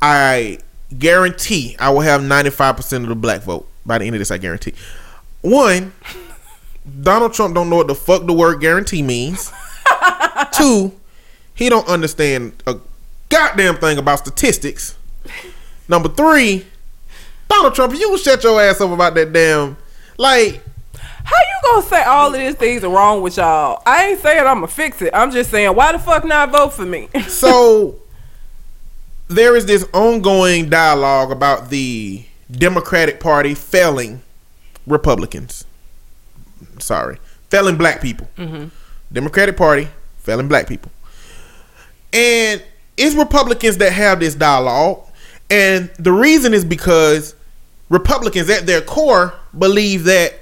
[0.00, 0.58] I
[0.96, 4.30] guarantee I will have 95% of the black vote by the end of this.
[4.30, 4.74] I guarantee.
[5.40, 5.92] One,
[7.02, 9.50] Donald Trump don't know what the fuck the word guarantee means.
[10.52, 10.92] Two,
[11.54, 12.76] he don't understand a
[13.28, 14.96] goddamn thing about statistics.
[15.88, 16.66] Number three,
[17.48, 19.76] Donald Trump, you shut your ass up about that damn
[20.18, 20.62] like
[20.94, 23.82] How you gonna say all of these things are wrong with y'all?
[23.86, 25.10] I ain't saying I'm gonna fix it.
[25.14, 27.08] I'm just saying why the fuck not vote for me?
[27.28, 27.96] so
[29.28, 34.22] there is this ongoing dialogue about the Democratic Party failing
[34.86, 35.64] Republicans.
[36.78, 37.18] Sorry,
[37.50, 38.28] failing black people.
[38.36, 38.68] Mm-hmm.
[39.12, 40.90] Democratic Party failing black people,
[42.12, 42.62] and
[42.96, 45.04] it's Republicans that have this dialogue,
[45.50, 47.35] and the reason is because
[47.88, 50.34] Republicans at their core believe that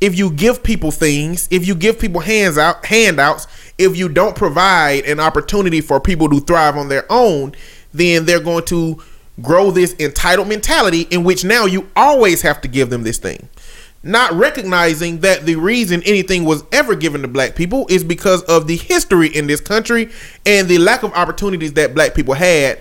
[0.00, 3.46] if you give people things, if you give people hands out handouts,
[3.78, 7.52] if you don't provide an opportunity for people to thrive on their own,
[7.92, 9.02] then they're going to
[9.42, 13.48] grow this entitled mentality in which now you always have to give them this thing.
[14.02, 18.66] Not recognizing that the reason anything was ever given to black people is because of
[18.66, 20.10] the history in this country
[20.44, 22.80] and the lack of opportunities that black people had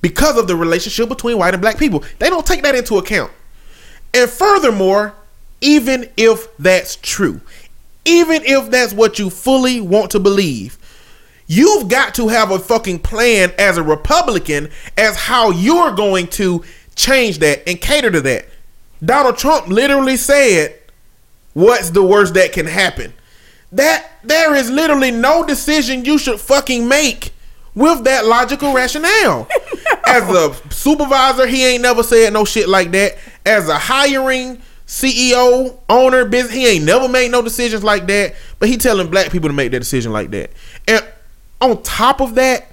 [0.00, 2.02] because of the relationship between white and black people.
[2.18, 3.30] They don't take that into account.
[4.16, 5.14] And furthermore,
[5.60, 7.42] even if that's true,
[8.06, 10.78] even if that's what you fully want to believe,
[11.46, 16.64] you've got to have a fucking plan as a Republican as how you're going to
[16.94, 18.46] change that and cater to that.
[19.04, 20.78] Donald Trump literally said,
[21.52, 23.12] What's the worst that can happen?
[23.72, 27.32] That there is literally no decision you should fucking make
[27.76, 29.46] with that logical rationale.
[30.06, 33.16] As a supervisor, he ain't never said no shit like that.
[33.44, 38.34] As a hiring CEO, owner, business, he ain't never made no decisions like that.
[38.58, 40.50] But he telling black people to make that decision like that.
[40.88, 41.04] And
[41.60, 42.72] on top of that,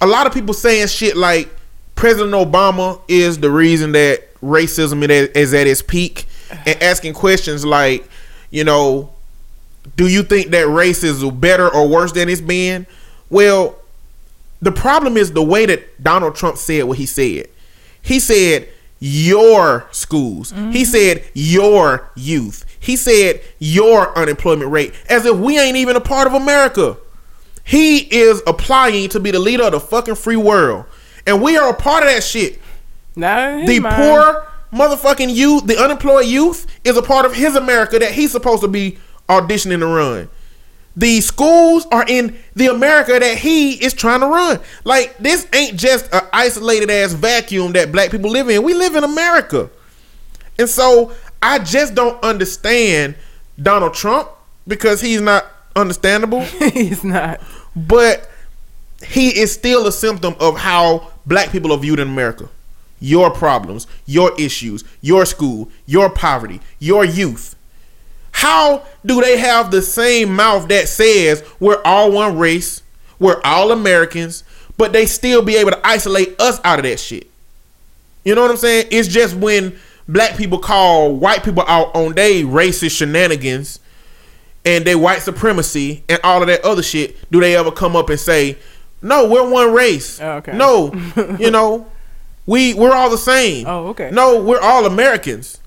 [0.00, 1.48] a lot of people saying shit like
[1.94, 6.26] President Obama is the reason that racism is- is at its peak,
[6.66, 8.06] and asking questions like,
[8.50, 9.10] you know,
[9.96, 12.86] do you think that race is better or worse than it's been?
[13.30, 13.77] Well,
[14.60, 17.48] the problem is the way that Donald Trump said what he said.
[18.02, 18.68] He said
[19.00, 20.50] your schools.
[20.50, 20.82] He mm-hmm.
[20.84, 22.64] said your youth.
[22.80, 26.96] He said your unemployment rate as if we ain't even a part of America.
[27.64, 30.86] He is applying to be the leader of the fucking free world.
[31.26, 32.58] And we are a part of that shit.
[33.14, 33.94] No, The mind.
[33.94, 38.62] poor motherfucking youth, the unemployed youth, is a part of his America that he's supposed
[38.62, 38.98] to be
[39.28, 40.30] auditioning to run.
[40.98, 44.58] The schools are in the America that he is trying to run.
[44.82, 48.64] Like this ain't just an isolated ass vacuum that black people live in.
[48.64, 49.70] We live in America.
[50.58, 53.14] And so I just don't understand
[53.62, 54.28] Donald Trump
[54.66, 55.46] because he's not
[55.76, 56.40] understandable
[56.72, 57.40] He's not.
[57.76, 58.28] but
[59.06, 62.48] he is still a symptom of how black people are viewed in America.
[62.98, 67.54] Your problems, your issues, your school, your poverty, your youth.
[68.38, 72.84] How do they have the same mouth that says we're all one race,
[73.18, 74.44] we're all Americans,
[74.76, 77.28] but they still be able to isolate us out of that shit?
[78.22, 78.86] You know what I'm saying?
[78.92, 83.80] It's just when black people call white people out on their racist shenanigans
[84.64, 88.08] and their white supremacy and all of that other shit, do they ever come up
[88.08, 88.56] and say,
[89.02, 90.20] "No, we're one race"?
[90.20, 90.56] Oh, okay.
[90.56, 90.92] No,
[91.40, 91.88] you know,
[92.46, 93.66] we we're all the same.
[93.66, 94.12] Oh, okay.
[94.12, 95.58] No, we're all Americans.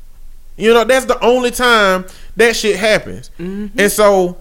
[0.56, 2.06] You know, that's the only time
[2.36, 3.30] that shit happens.
[3.40, 3.80] Mm-hmm.
[3.80, 4.38] And so,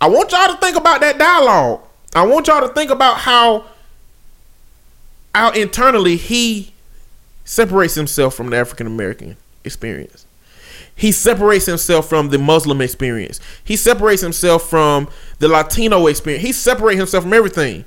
[0.00, 1.80] I want y'all to think about that dialogue.
[2.14, 3.66] I want y'all to think about how
[5.34, 6.72] out internally he
[7.44, 10.26] separates himself from the African American experience.
[10.94, 13.38] He separates himself from the Muslim experience.
[13.62, 16.44] He separates himself from the Latino experience.
[16.44, 17.84] He separates himself from everything.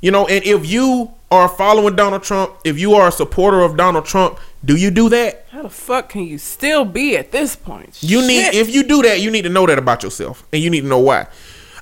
[0.00, 3.76] You know, and if you are following Donald Trump, if you are a supporter of
[3.76, 5.46] Donald Trump, do you do that?
[5.50, 7.98] How the fuck can you still be at this point?
[8.02, 10.70] You need if you do that, you need to know that about yourself, and you
[10.70, 11.26] need to know why.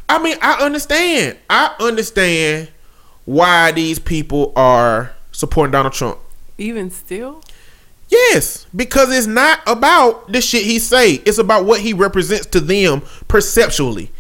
[0.09, 1.39] I mean, I understand.
[1.51, 2.69] I understand
[3.25, 6.19] why these people are supporting Donald Trump.
[6.59, 7.43] even still.
[8.09, 11.15] Yes, because it's not about the shit he say.
[11.15, 14.13] It's about what he represents to them perceptually.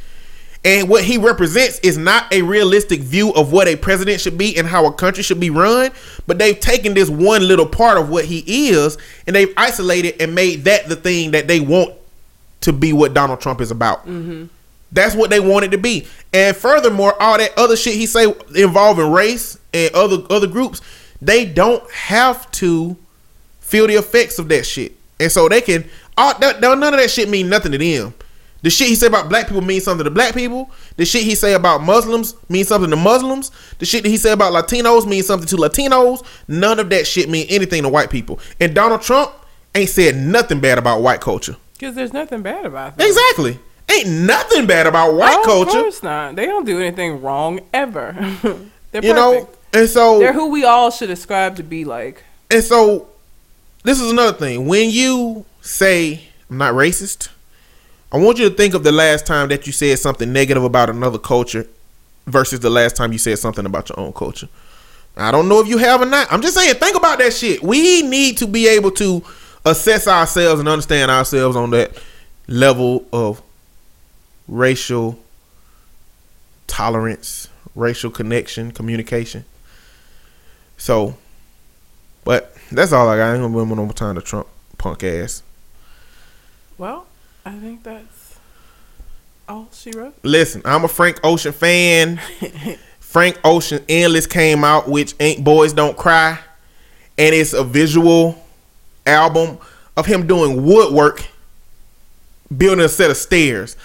[0.66, 4.58] And what he represents is not a realistic view of what a president should be
[4.58, 5.92] and how a country should be run,
[6.26, 8.98] but they've taken this one little part of what he is
[9.28, 11.94] and they've isolated and made that the thing that they want
[12.62, 14.00] to be what Donald Trump is about.
[14.08, 14.46] Mm-hmm.
[14.90, 16.08] That's what they want it to be.
[16.32, 20.80] And furthermore, all that other shit he say involving race and other other groups,
[21.22, 22.96] they don't have to
[23.60, 24.96] feel the effects of that shit.
[25.20, 25.88] And so they can
[26.18, 28.14] all that, none of that shit mean nothing to them.
[28.66, 30.68] The shit he say about black people means something to black people.
[30.96, 33.52] The shit he say about Muslims means something to Muslims.
[33.78, 36.26] The shit that he say about Latinos means something to Latinos.
[36.48, 38.40] None of that shit mean anything to white people.
[38.58, 39.30] And Donald Trump
[39.76, 41.54] ain't said nothing bad about white culture.
[41.74, 43.06] Because there's nothing bad about that.
[43.06, 43.60] Exactly.
[43.88, 45.78] Ain't nothing bad about white oh, culture.
[45.78, 46.34] Of course not.
[46.34, 48.16] They don't do anything wrong ever.
[48.90, 52.24] They're You know, and so They're who we all should ascribe to be like.
[52.50, 53.10] And so,
[53.84, 54.66] this is another thing.
[54.66, 57.28] When you say I'm not racist,
[58.12, 60.90] I want you to think of the last time that you said something negative about
[60.90, 61.66] another culture
[62.26, 64.48] versus the last time you said something about your own culture.
[65.16, 66.30] I don't know if you have or not.
[66.30, 67.62] I'm just saying, think about that shit.
[67.62, 69.24] We need to be able to
[69.64, 72.00] assess ourselves and understand ourselves on that
[72.46, 73.42] level of
[74.46, 75.18] racial
[76.66, 79.44] tolerance, racial connection, communication.
[80.76, 81.16] So,
[82.24, 83.30] but that's all I got.
[83.30, 84.46] I ain't gonna remember no more time to Trump
[84.78, 85.42] punk ass.
[86.76, 87.06] Well,
[87.46, 88.38] I think that's
[89.48, 90.16] all she wrote.
[90.24, 92.20] Listen, I'm a Frank Ocean fan.
[92.98, 96.40] Frank Ocean Endless came out, which ain't Boys Don't Cry,
[97.16, 98.44] and it's a visual
[99.06, 99.58] album
[99.96, 101.24] of him doing woodwork,
[102.54, 103.76] building a set of stairs.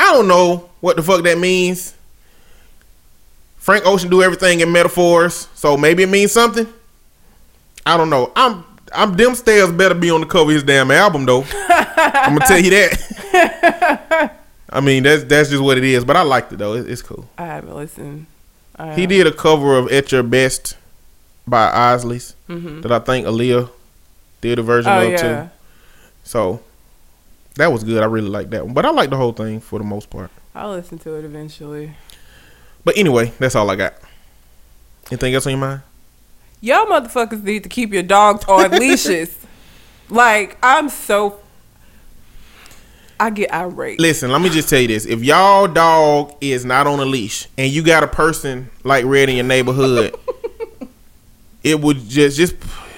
[0.00, 1.94] I don't know what the fuck that means.
[3.58, 6.66] Frank Ocean do everything in metaphors, so maybe it means something.
[7.86, 8.32] I don't know.
[8.34, 11.44] I'm I'm them stairs better be on the cover of his damn album though.
[12.14, 14.36] I'm gonna tell you that.
[14.72, 16.74] I mean that's that's just what it is, but I liked it though.
[16.74, 17.28] It, it's cool.
[17.38, 18.26] I haven't listened.
[18.76, 20.76] I, He did a cover of "At Your Best"
[21.46, 22.82] by Isleys Mhm.
[22.82, 23.68] that I think Aaliyah
[24.40, 25.16] did a version Oh of yeah.
[25.44, 25.50] too.
[26.24, 26.60] So
[27.56, 28.02] that was good.
[28.02, 30.30] I really liked that one, but I like the whole thing for the most part.
[30.54, 31.92] I'll listen to it eventually.
[32.84, 33.94] But anyway, that's all I got.
[35.10, 35.82] Anything else on your mind?
[36.60, 39.36] Y'all motherfuckers need to keep your dogs on leashes.
[40.08, 41.40] Like I'm so.
[43.20, 44.00] I get irate.
[44.00, 47.46] Listen, let me just tell you this: if y'all dog is not on a leash
[47.58, 50.14] and you got a person like Red in your neighborhood,
[51.62, 52.54] it would just just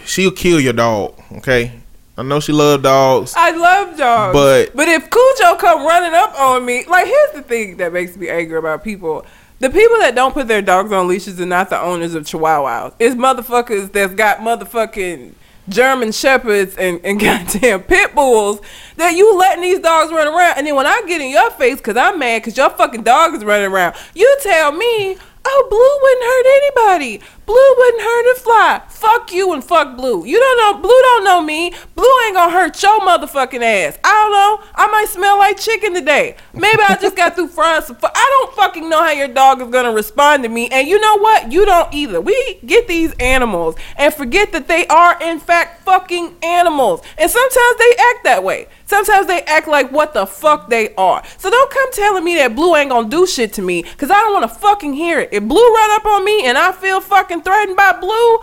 [0.07, 1.21] she'll kill your dog.
[1.39, 1.73] Okay,
[2.17, 3.35] I know she love dogs.
[3.37, 7.43] I love dogs, But- but if Cujo come running up on me, like here's the
[7.43, 9.27] thing that makes me angry about people:
[9.59, 12.95] the people that don't put their dogs on leashes are not the owners of Chihuahuas.
[13.01, 15.33] It's motherfuckers that's got motherfucking
[15.69, 18.61] German shepherds and, and goddamn pit bulls
[18.97, 21.77] that you letting these dogs run around, and then when I get in your face
[21.77, 25.17] because I'm mad because your fucking dog is running around, you tell me.
[25.45, 27.21] Oh, Blue wouldn't hurt anybody.
[27.45, 28.83] Blue wouldn't hurt a fly.
[28.89, 30.25] Fuck you and fuck Blue.
[30.25, 30.81] You don't know.
[30.81, 31.73] Blue don't know me.
[31.95, 33.99] Blue ain't gonna hurt your motherfucking ass.
[34.05, 34.71] I don't know.
[34.75, 36.37] I might smell like chicken today.
[36.53, 37.97] Maybe I just got through frying some.
[38.03, 40.69] I don't fucking know how your dog is gonna respond to me.
[40.71, 41.51] And you know what?
[41.51, 42.21] You don't either.
[42.21, 47.03] We get these animals and forget that they are in fact fucking animals.
[47.19, 48.69] And sometimes they act that way.
[48.87, 51.23] Sometimes they act like what the fuck they are.
[51.39, 54.21] So don't come telling me that Blue ain't gonna do shit to me, cause I
[54.21, 55.31] don't wanna fucking hear it.
[55.33, 58.41] If Blue run up on me and I feel fucking threatened by Blue,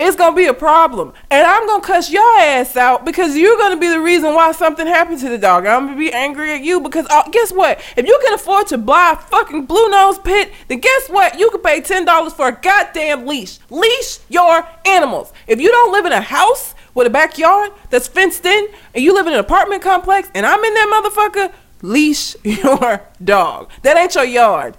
[0.00, 1.12] it's gonna be a problem.
[1.30, 4.86] And I'm gonna cuss your ass out because you're gonna be the reason why something
[4.86, 5.66] happened to the dog.
[5.66, 7.80] I'm gonna be angry at you because uh, guess what?
[7.96, 11.38] If you can afford to buy a fucking blue nose pit, then guess what?
[11.38, 13.58] You can pay ten dollars for a goddamn leash.
[13.70, 15.32] Leash your animals.
[15.48, 19.14] If you don't live in a house with a backyard that's fenced in, and you
[19.14, 23.70] live in an apartment complex, and I'm in that motherfucker, leash your dog.
[23.82, 24.76] That ain't your yard.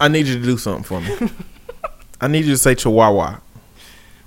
[0.00, 1.28] I need you to do something for me.
[2.20, 3.38] I need you to say Chihuahua.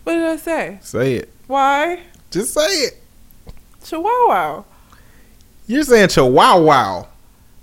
[0.03, 0.80] What did I say?
[0.81, 1.34] Say it.
[1.47, 2.01] Why?
[2.30, 3.03] Just say it.
[3.84, 4.63] Chihuahua.
[5.68, 7.05] You're saying Chihuahua.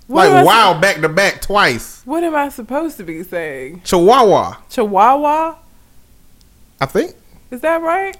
[0.07, 2.01] What like su- wow back to back twice.
[2.05, 3.81] What am I supposed to be saying?
[3.83, 4.57] Chihuahua.
[4.69, 5.55] Chihuahua?
[6.81, 7.15] I think.
[7.51, 8.17] Is that right?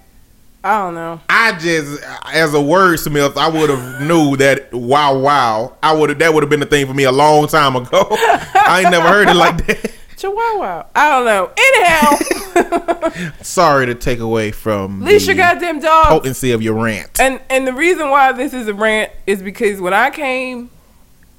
[0.64, 1.22] I don't know.
[1.30, 2.04] I just,
[2.34, 5.78] as a wordsmith, I would have knew that wow, wow.
[5.82, 8.08] I would have that would have been the thing for me a long time ago.
[8.12, 9.92] I ain't never heard it like that.
[10.20, 10.86] Chihuahua.
[10.94, 11.52] I don't know.
[11.58, 16.08] Anyhow, Sorry to take away from leash your the goddamn dog.
[16.08, 17.20] potency of your rant.
[17.20, 20.70] And and the reason why this is a rant is because when I came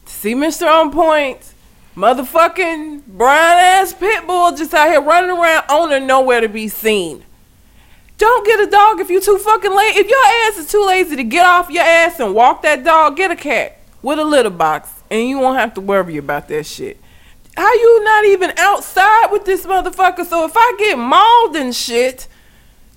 [0.07, 0.67] to see Mr.
[0.67, 1.53] On Point,
[1.97, 7.25] motherfucking brown ass pit bull just out here running around owner nowhere to be seen.
[8.17, 9.97] Don't get a dog if you too fucking late.
[9.97, 13.17] If your ass is too lazy to get off your ass and walk that dog,
[13.17, 16.65] get a cat with a litter box, and you won't have to worry about that
[16.67, 17.00] shit.
[17.61, 20.25] How you not even outside with this motherfucker?
[20.25, 22.27] So if I get mauled and shit,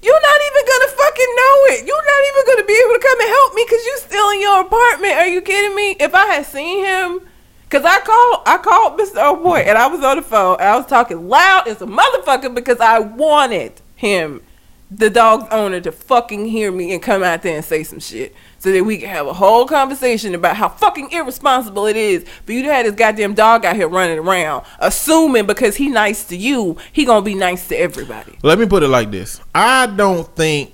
[0.02, 1.86] you're not even gonna fucking know it.
[1.86, 4.42] You're not even gonna be able to come and help me because you still in
[4.42, 5.16] your apartment.
[5.16, 5.98] Are you kidding me?
[6.00, 7.28] If I had seen him,
[7.70, 9.16] cause I called, I called Mr.
[9.18, 10.56] Oh boy, and I was on the phone.
[10.62, 14.44] And I was talking loud as a motherfucker because I wanted him,
[14.90, 18.34] the dog's owner, to fucking hear me and come out there and say some shit,
[18.64, 22.54] so that we can have a whole conversation about how fucking irresponsible it is for
[22.54, 26.38] you to have this goddamn dog out here running around, assuming because he nice to
[26.38, 28.38] you, he gonna be nice to everybody.
[28.42, 29.42] Let me put it like this.
[29.54, 30.72] I don't think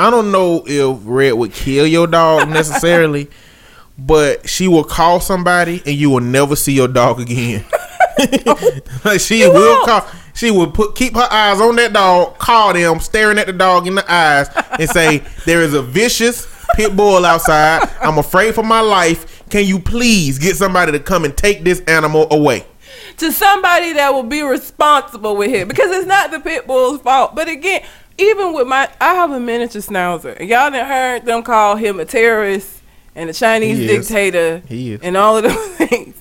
[0.00, 3.28] I don't know if Red would kill your dog necessarily,
[3.96, 7.64] but she will call somebody and you will never see your dog again.
[9.04, 13.00] like she will call she would put keep her eyes on that dog, call them,
[13.00, 14.48] staring at the dog in the eyes,
[14.78, 17.88] and say, There is a vicious pit bull outside.
[18.00, 19.42] I'm afraid for my life.
[19.50, 22.64] Can you please get somebody to come and take this animal away?
[23.18, 27.34] to somebody that will be responsible with him because it's not the pit bull's fault.
[27.34, 27.82] But again,
[28.16, 32.00] even with my, I have a miniature schnauzer, and y'all done heard them call him
[32.00, 32.80] a terrorist
[33.14, 35.00] and a Chinese He dictator He is.
[35.02, 36.20] and all of those things.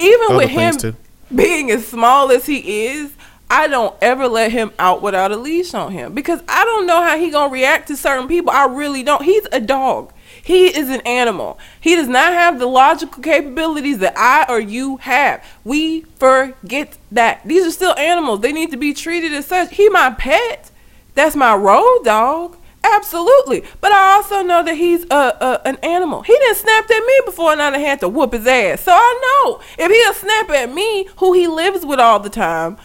[0.00, 0.96] Even Other with him too.
[1.34, 3.12] being as small as he is.
[3.50, 7.02] I don't ever let him out without a leash on him because I don't know
[7.02, 8.50] how he gonna react to certain people.
[8.50, 9.22] I really don't.
[9.22, 10.12] He's a dog.
[10.42, 11.58] He is an animal.
[11.80, 15.44] He does not have the logical capabilities that I or you have.
[15.64, 17.42] We forget that.
[17.44, 18.40] These are still animals.
[18.40, 19.74] They need to be treated as such.
[19.74, 20.70] He my pet.
[21.14, 22.56] That's my road dog.
[22.84, 23.64] Absolutely.
[23.80, 26.22] But I also know that he's a, a an animal.
[26.22, 28.80] He didn't snap at me before and I had to whoop his ass.
[28.80, 32.76] So I know if he'll snap at me, who he lives with all the time,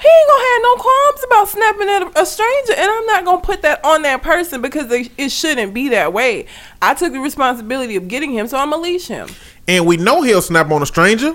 [0.00, 3.40] he ain't gonna have no qualms about snapping at a, stranger, and I'm not gonna
[3.40, 6.46] put that on that person because they, it shouldn't be that way.
[6.80, 9.28] I took the responsibility of getting him, so I'm gonna leash him.
[9.66, 11.34] and we know he'll snap on a stranger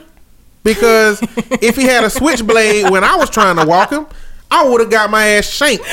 [0.63, 1.21] because
[1.61, 4.07] if he had a switchblade when I was trying to walk him,
[4.49, 5.85] I would have got my ass shanked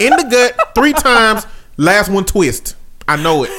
[0.00, 1.46] in the gut three times.
[1.76, 2.76] Last one twist.
[3.06, 3.50] I know it.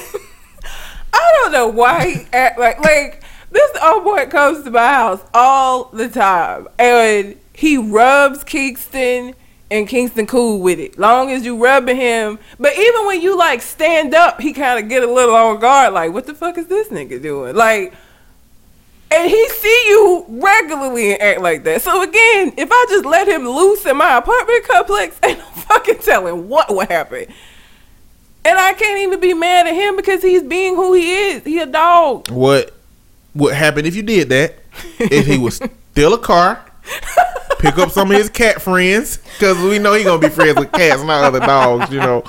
[1.11, 5.21] I don't know why he act like like this old boy comes to my house
[5.33, 9.35] all the time, and he rubs Kingston.
[9.71, 12.39] And Kingston cool with it, long as you rubbing him.
[12.57, 15.93] But even when you like stand up, he kind of get a little on guard.
[15.93, 17.55] Like, what the fuck is this nigga doing?
[17.55, 17.93] Like,
[19.11, 21.83] and he see you regularly and act like that.
[21.83, 25.99] So again, if I just let him loose in my apartment complex, ain't no fucking
[25.99, 27.27] telling what would happen.
[28.45, 31.43] And I can't even be mad at him because he's being who he is.
[31.43, 32.31] He a dog.
[32.31, 32.73] What
[33.35, 34.55] would happen if you did that?
[34.97, 35.61] If he was
[35.91, 36.65] still a car,
[37.59, 40.71] pick up some of his cat friends, because we know he gonna be friends with
[40.71, 42.23] cats, not other dogs, you know.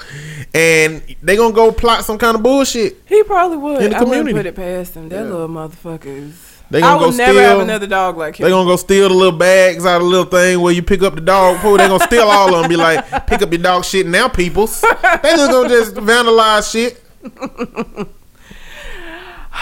[0.52, 3.01] And they gonna go plot some kind of bullshit.
[3.07, 3.82] He probably would.
[3.82, 5.09] In the I wouldn't put it past him.
[5.09, 5.31] That Yeah.
[5.31, 6.32] little motherfuckers.
[6.73, 7.43] They I gonna I would go never steal.
[7.48, 8.44] have another dog like him.
[8.44, 11.02] They gonna go steal the little bags out of the little thing where you pick
[11.02, 11.77] up the dog poo.
[11.77, 12.69] They gonna steal all of them.
[12.69, 14.81] Be like, pick up your dog shit now, peoples.
[14.81, 17.02] They just gonna just vandalize shit.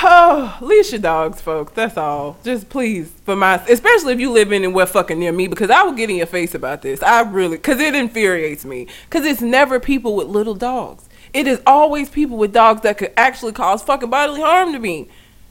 [0.03, 1.73] Oh, leash your dogs, folks.
[1.73, 2.37] That's all.
[2.45, 5.71] Just please, for my, especially if you live in and we're fucking near me, because
[5.71, 7.03] I will get in your face about this.
[7.03, 8.87] I really, because it infuriates me.
[9.05, 11.09] Because it's never people with little dogs.
[11.33, 15.09] It is always people with dogs that could actually cause fucking bodily harm to me.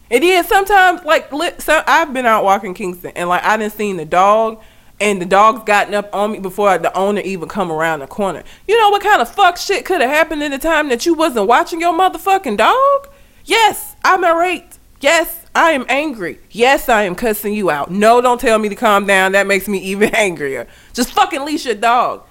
[0.10, 1.30] And then sometimes, like,
[1.61, 4.61] so I've been out walking Kingston, and like I didn't seen the dog,
[4.99, 8.44] and the dog's gotten up on me before the owner even come around the corner.
[8.68, 11.14] You know what kind of fuck shit could have happened in the time that you
[11.14, 13.10] wasn't watching your motherfucking dog?
[13.48, 14.78] Yes, I'm irate.
[14.99, 16.40] Yes, I am angry.
[16.52, 17.90] Yes, I am cussing you out.
[17.90, 19.32] No, don't tell me to calm down.
[19.32, 20.68] That makes me even angrier.
[20.94, 22.24] Just fucking leash your dog.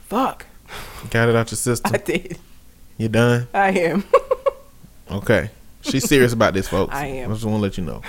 [0.00, 0.46] Fuck.
[1.10, 1.92] Got it out your system.
[1.94, 2.38] I did.
[2.96, 3.48] You done?
[3.52, 4.04] I am.
[5.10, 5.50] Okay.
[5.80, 6.94] She's serious about this, folks.
[6.94, 7.32] I am.
[7.32, 8.00] I just want to let you know.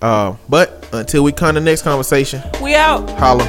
[0.00, 3.10] Uh, but until we come to the next conversation, we out.
[3.18, 3.44] holla.